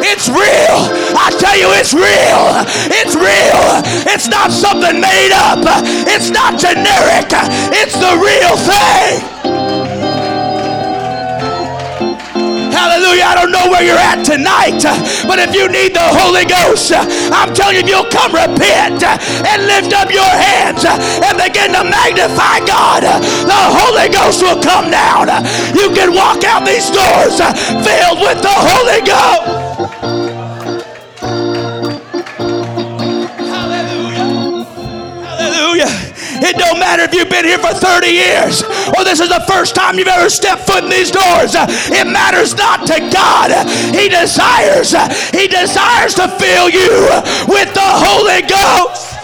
It's 0.09 0.29
real. 0.29 0.79
I 1.19 1.35
tell 1.35 1.57
you, 1.59 1.67
it's 1.75 1.93
real. 1.93 2.63
It's 2.95 3.15
real. 3.15 3.63
It's 4.07 4.27
not 4.27 4.51
something 4.51 5.01
made 5.03 5.35
up. 5.35 5.59
It's 6.07 6.31
not 6.31 6.55
generic. 6.55 7.27
It's 7.75 7.93
the 7.99 8.15
real 8.15 8.55
thing. 8.55 9.19
Hallelujah. 12.71 13.27
I 13.27 13.35
don't 13.35 13.51
know 13.51 13.67
where 13.67 13.83
you're 13.83 13.99
at 13.99 14.23
tonight, 14.23 14.79
but 15.27 15.43
if 15.43 15.51
you 15.53 15.67
need 15.67 15.91
the 15.91 16.07
Holy 16.23 16.47
Ghost, 16.47 16.95
I'm 16.95 17.51
telling 17.53 17.75
you, 17.75 17.83
if 17.83 17.89
you'll 17.91 18.07
come 18.07 18.31
repent 18.31 19.03
and 19.03 19.59
lift 19.67 19.91
up 19.91 20.07
your 20.07 20.23
hands 20.23 20.87
and 20.87 21.35
begin 21.35 21.75
to 21.75 21.83
magnify 21.83 22.63
God, 22.63 23.03
the 23.03 23.61
Holy 23.83 24.07
Ghost 24.07 24.39
will 24.41 24.61
come 24.63 24.87
down. 24.89 25.27
You 25.75 25.91
can 25.91 26.15
walk 26.15 26.47
out 26.47 26.63
these 26.63 26.87
doors 26.87 27.43
filled 27.83 28.23
with 28.23 28.39
the 28.39 28.55
Holy 28.55 29.03
Ghost. 29.03 29.66
It 36.39 36.55
don't 36.57 36.79
matter 36.79 37.03
if 37.03 37.13
you've 37.13 37.29
been 37.29 37.45
here 37.45 37.59
for 37.59 37.73
30 37.73 38.07
years 38.07 38.63
or 38.97 39.03
this 39.03 39.19
is 39.19 39.29
the 39.29 39.43
first 39.47 39.75
time 39.75 39.99
you've 39.99 40.07
ever 40.07 40.29
stepped 40.29 40.65
foot 40.65 40.83
in 40.83 40.89
these 40.89 41.11
doors. 41.11 41.53
It 41.53 42.07
matters 42.07 42.55
not 42.55 42.87
to 42.87 42.99
God. 43.13 43.51
He 43.93 44.09
desires, 44.09 44.93
He 45.29 45.47
desires 45.47 46.15
to 46.15 46.27
fill 46.27 46.69
you 46.69 46.89
with 47.47 47.73
the 47.73 47.85
Holy 47.85 48.41
Ghost. 48.49 49.16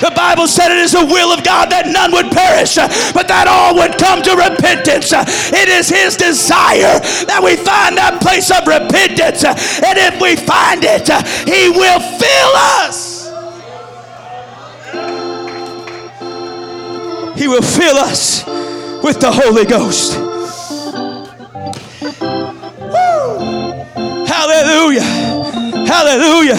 The 0.00 0.12
Bible 0.14 0.46
said 0.46 0.70
it 0.70 0.78
is 0.78 0.92
the 0.92 1.04
will 1.04 1.32
of 1.32 1.42
God 1.42 1.70
that 1.70 1.86
none 1.90 2.12
would 2.12 2.30
perish, 2.30 2.76
but 3.12 3.26
that 3.26 3.50
all 3.50 3.74
would 3.82 3.98
come 3.98 4.22
to 4.22 4.36
repentance. 4.38 5.10
It 5.12 5.68
is 5.68 5.88
His 5.88 6.16
desire 6.16 7.02
that 7.26 7.40
we 7.42 7.56
find 7.56 7.98
that 7.98 8.22
place 8.22 8.50
of 8.54 8.62
repentance. 8.62 9.42
And 9.42 9.98
if 9.98 10.20
we 10.22 10.36
find 10.36 10.86
it, 10.86 11.10
He 11.50 11.68
will 11.74 11.98
fill 11.98 12.52
us. 12.86 13.18
He 17.36 17.48
will 17.48 17.62
fill 17.62 17.96
us 17.98 18.46
with 19.02 19.20
the 19.20 19.30
Holy 19.30 19.64
Ghost. 19.64 20.18
Woo! 22.86 23.38
Hallelujah. 24.26 25.02
Hallelujah. 25.86 26.58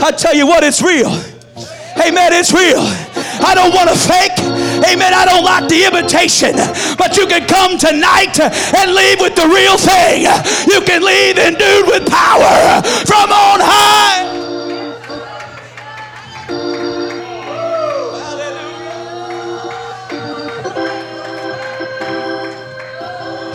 I 0.00 0.12
tell 0.16 0.34
you 0.34 0.46
what, 0.46 0.62
it's 0.62 0.80
real. 0.80 1.37
Amen. 2.00 2.32
It's 2.32 2.52
real. 2.52 2.84
I 3.40 3.54
don't 3.54 3.74
want 3.74 3.88
to 3.90 3.96
fake. 3.96 4.38
Amen. 4.86 5.14
I 5.14 5.24
don't 5.24 5.44
like 5.44 5.68
the 5.68 5.84
imitation. 5.84 6.54
But 6.96 7.16
you 7.16 7.26
can 7.26 7.46
come 7.46 7.78
tonight 7.78 8.38
and 8.40 8.94
leave 8.94 9.20
with 9.20 9.34
the 9.34 9.46
real 9.46 9.76
thing. 9.78 10.26
You 10.66 10.80
can 10.82 11.02
leave 11.02 11.38
endued 11.38 11.86
with 11.86 12.08
power 12.10 12.82
from 13.06 13.30
on 13.30 13.60
high. 13.62 14.38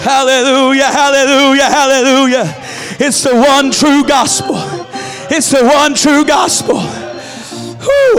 Hallelujah, 0.04 0.92
hallelujah, 0.92 1.64
hallelujah. 1.64 2.56
It's 3.00 3.24
the 3.24 3.36
one 3.36 3.72
true 3.72 4.04
gospel. 4.04 4.58
It's 5.32 5.50
the 5.50 5.64
one 5.64 5.96
true 5.96 6.26
gospel. 6.26 7.03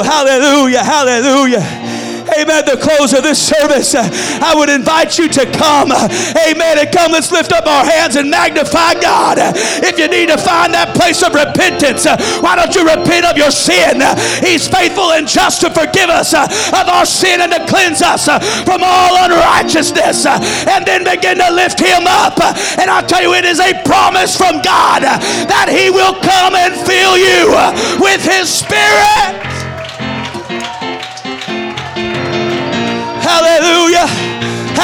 Hallelujah, 0.03 0.83
hallelujah. 0.85 1.95
Amen. 2.33 2.65
The 2.65 2.81
close 2.81 3.13
of 3.13 3.23
this 3.23 3.39
service, 3.39 3.95
uh, 3.95 4.03
I 4.43 4.55
would 4.57 4.69
invite 4.69 5.19
you 5.19 5.29
to 5.29 5.45
come. 5.53 5.93
Amen. 5.93 6.79
And 6.81 6.91
come, 6.91 7.13
let's 7.13 7.31
lift 7.31 7.53
up 7.53 7.67
our 7.67 7.85
hands 7.85 8.17
and 8.17 8.31
magnify 8.31 8.95
God. 8.99 9.39
If 9.85 9.99
you 9.99 10.09
need 10.09 10.29
to 10.29 10.39
find 10.39 10.73
that 10.75 10.97
place 10.97 11.23
of 11.23 11.37
repentance, 11.37 12.07
uh, 12.07 12.17
why 12.41 12.57
don't 12.57 12.75
you 12.75 12.83
repent 12.83 13.27
of 13.29 13.37
your 13.37 13.53
sin? 13.53 14.01
He's 14.43 14.67
faithful 14.67 15.13
and 15.13 15.29
just 15.29 15.61
to 15.63 15.71
forgive 15.71 16.11
us 16.11 16.35
uh, 16.35 16.49
of 16.75 16.89
our 16.89 17.07
sin 17.07 17.41
and 17.41 17.53
to 17.53 17.63
cleanse 17.69 18.03
us 18.03 18.27
from 18.65 18.81
all 18.83 19.15
unrighteousness. 19.29 20.27
And 20.27 20.83
then 20.87 21.05
begin 21.05 21.39
to 21.39 21.51
lift 21.53 21.79
him 21.79 22.09
up. 22.09 22.41
And 22.81 22.91
I 22.91 23.05
tell 23.07 23.23
you, 23.23 23.35
it 23.35 23.45
is 23.45 23.61
a 23.61 23.77
promise 23.85 24.37
from 24.37 24.65
God 24.65 25.05
that 25.05 25.69
he 25.71 25.91
will 25.91 26.17
come 26.25 26.57
and 26.57 26.73
fill 26.83 27.15
you 27.21 27.53
with 28.01 28.25
his 28.25 28.49
spirit. 28.49 29.54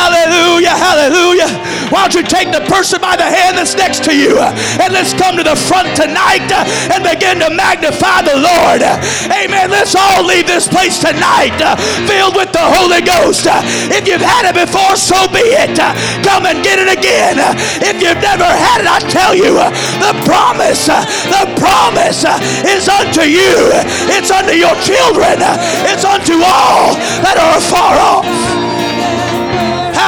Hallelujah. 0.01 0.73
Hallelujah. 0.73 1.51
Why 1.93 2.09
don't 2.09 2.17
you 2.17 2.25
take 2.25 2.49
the 2.49 2.65
person 2.71 3.05
by 3.05 3.21
the 3.21 3.29
hand 3.29 3.59
that's 3.59 3.77
next 3.77 4.01
to 4.09 4.17
you 4.17 4.39
uh, 4.41 4.55
and 4.81 4.95
let's 4.95 5.13
come 5.13 5.37
to 5.37 5.45
the 5.45 5.59
front 5.59 5.93
tonight 5.93 6.49
uh, 6.49 6.65
and 6.95 7.05
begin 7.05 7.37
to 7.45 7.51
magnify 7.53 8.25
the 8.25 8.39
Lord. 8.41 8.81
Amen. 9.29 9.69
Let's 9.69 9.93
all 9.93 10.25
leave 10.25 10.47
this 10.47 10.65
place 10.65 10.97
tonight 11.03 11.59
uh, 11.61 11.77
filled 12.09 12.33
with 12.33 12.49
the 12.57 12.65
Holy 12.65 13.05
Ghost. 13.05 13.45
If 13.93 14.09
you've 14.09 14.25
had 14.25 14.49
it 14.49 14.57
before, 14.57 14.97
so 14.97 15.29
be 15.29 15.45
it. 15.53 15.77
Come 16.25 16.49
and 16.49 16.65
get 16.65 16.81
it 16.81 16.89
again. 16.89 17.37
If 17.85 18.01
you've 18.01 18.23
never 18.25 18.49
had 18.49 18.81
it, 18.81 18.89
I 18.89 19.05
tell 19.05 19.37
you, 19.37 19.59
the 20.01 20.15
promise, 20.25 20.89
the 20.89 21.45
promise 21.61 22.25
is 22.65 22.89
unto 22.89 23.29
you. 23.29 23.69
It's 24.09 24.31
unto 24.31 24.57
your 24.57 24.79
children. 24.81 25.45
It's 25.91 26.09
unto 26.09 26.41
all 26.41 26.95
that 27.21 27.37
are 27.37 27.61
far 27.61 27.99
off. 28.01 28.70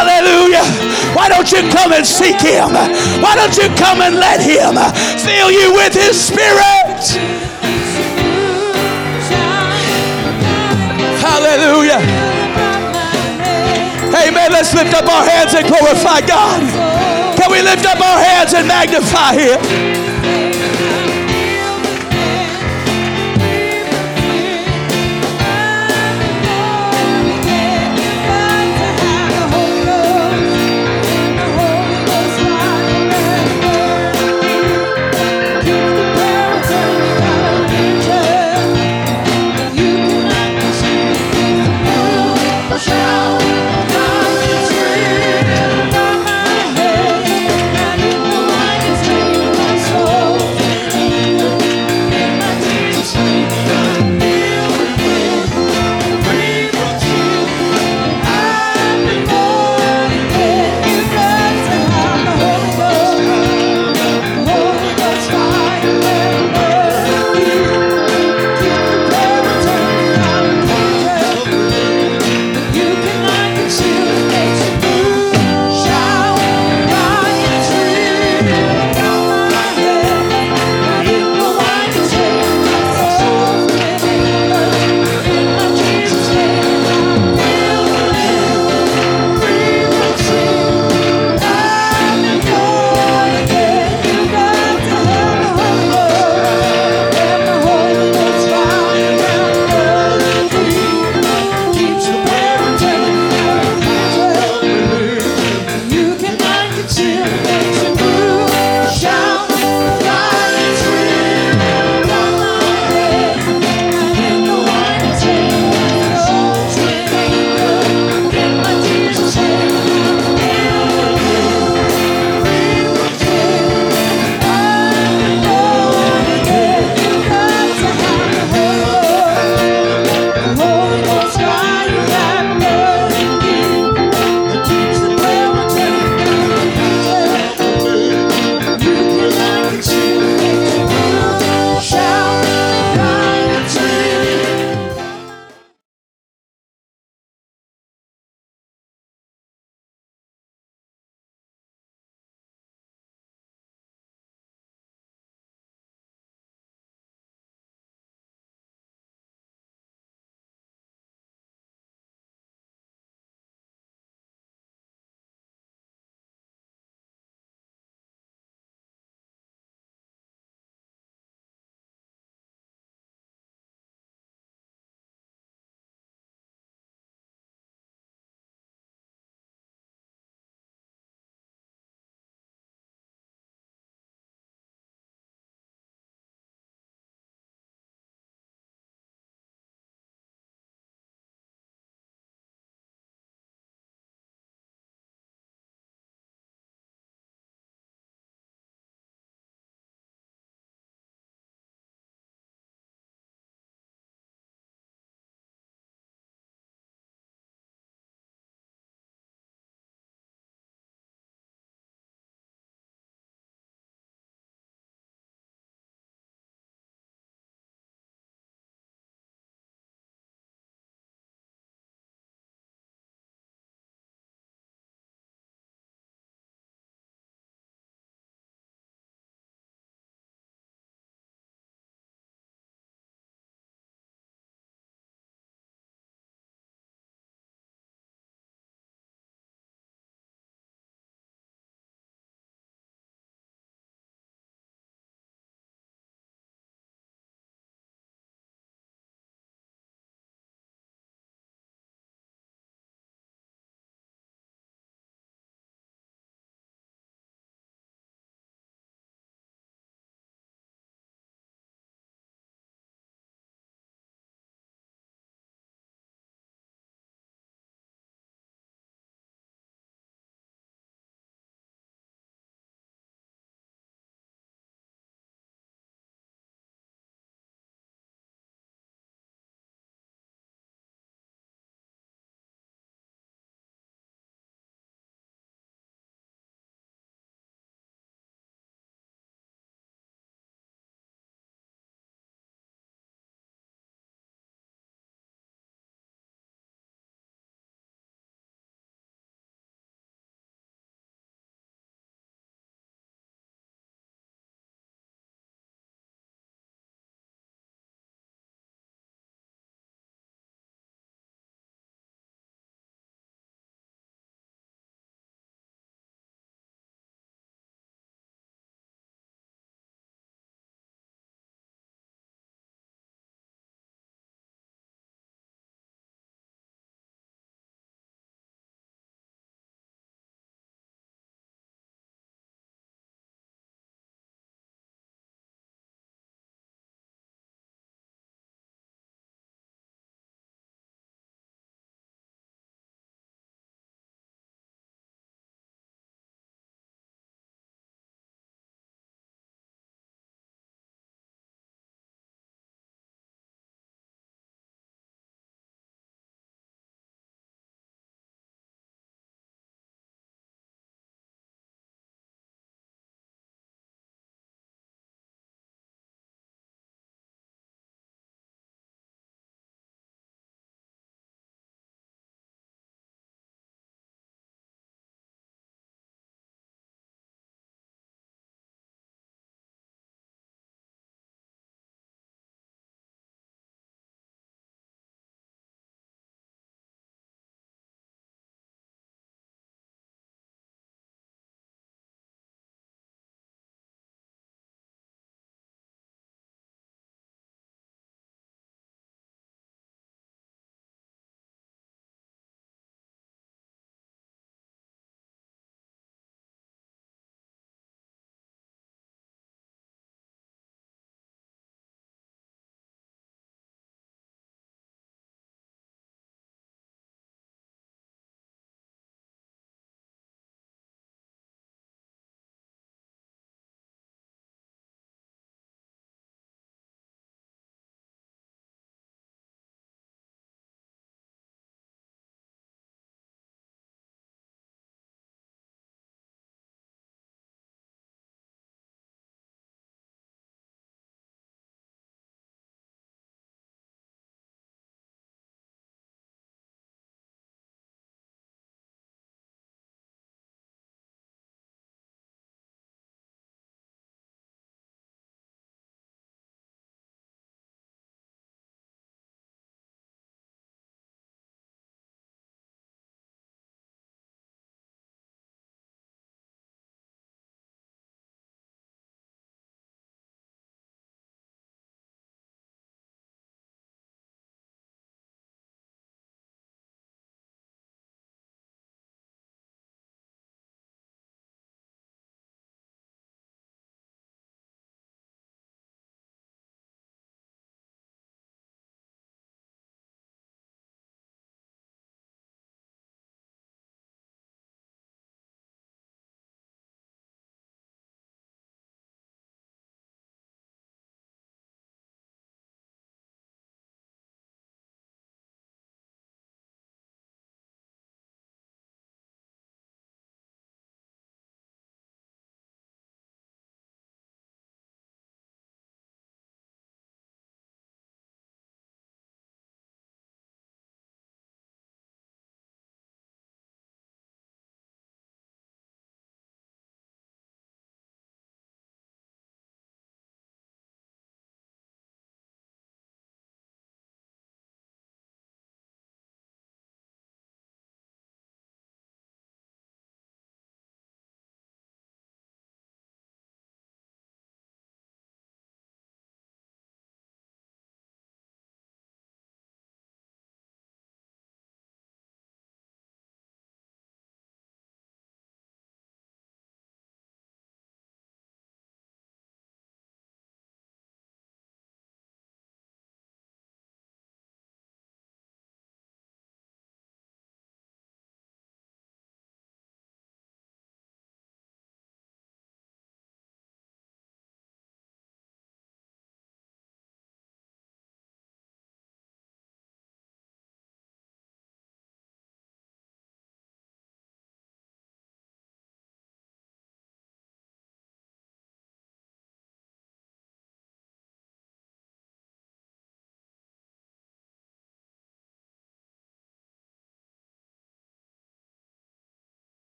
Hallelujah. 0.00 0.64
Why 1.12 1.28
don't 1.28 1.52
you 1.52 1.60
come 1.68 1.92
and 1.92 2.06
seek 2.06 2.40
him? 2.40 2.72
Why 3.20 3.36
don't 3.36 3.52
you 3.52 3.68
come 3.76 4.00
and 4.00 4.16
let 4.16 4.40
him 4.40 4.72
fill 5.20 5.50
you 5.52 5.74
with 5.74 5.92
his 5.92 6.16
spirit? 6.16 7.04
Hallelujah. 11.20 12.00
Amen. 14.16 14.52
Let's 14.52 14.72
lift 14.72 14.94
up 14.94 15.04
our 15.04 15.28
hands 15.28 15.52
and 15.52 15.68
glorify 15.68 16.22
God. 16.22 16.62
Can 17.36 17.52
we 17.52 17.60
lift 17.60 17.84
up 17.84 18.00
our 18.00 18.24
hands 18.24 18.54
and 18.54 18.66
magnify 18.66 19.34
him? 19.34 19.99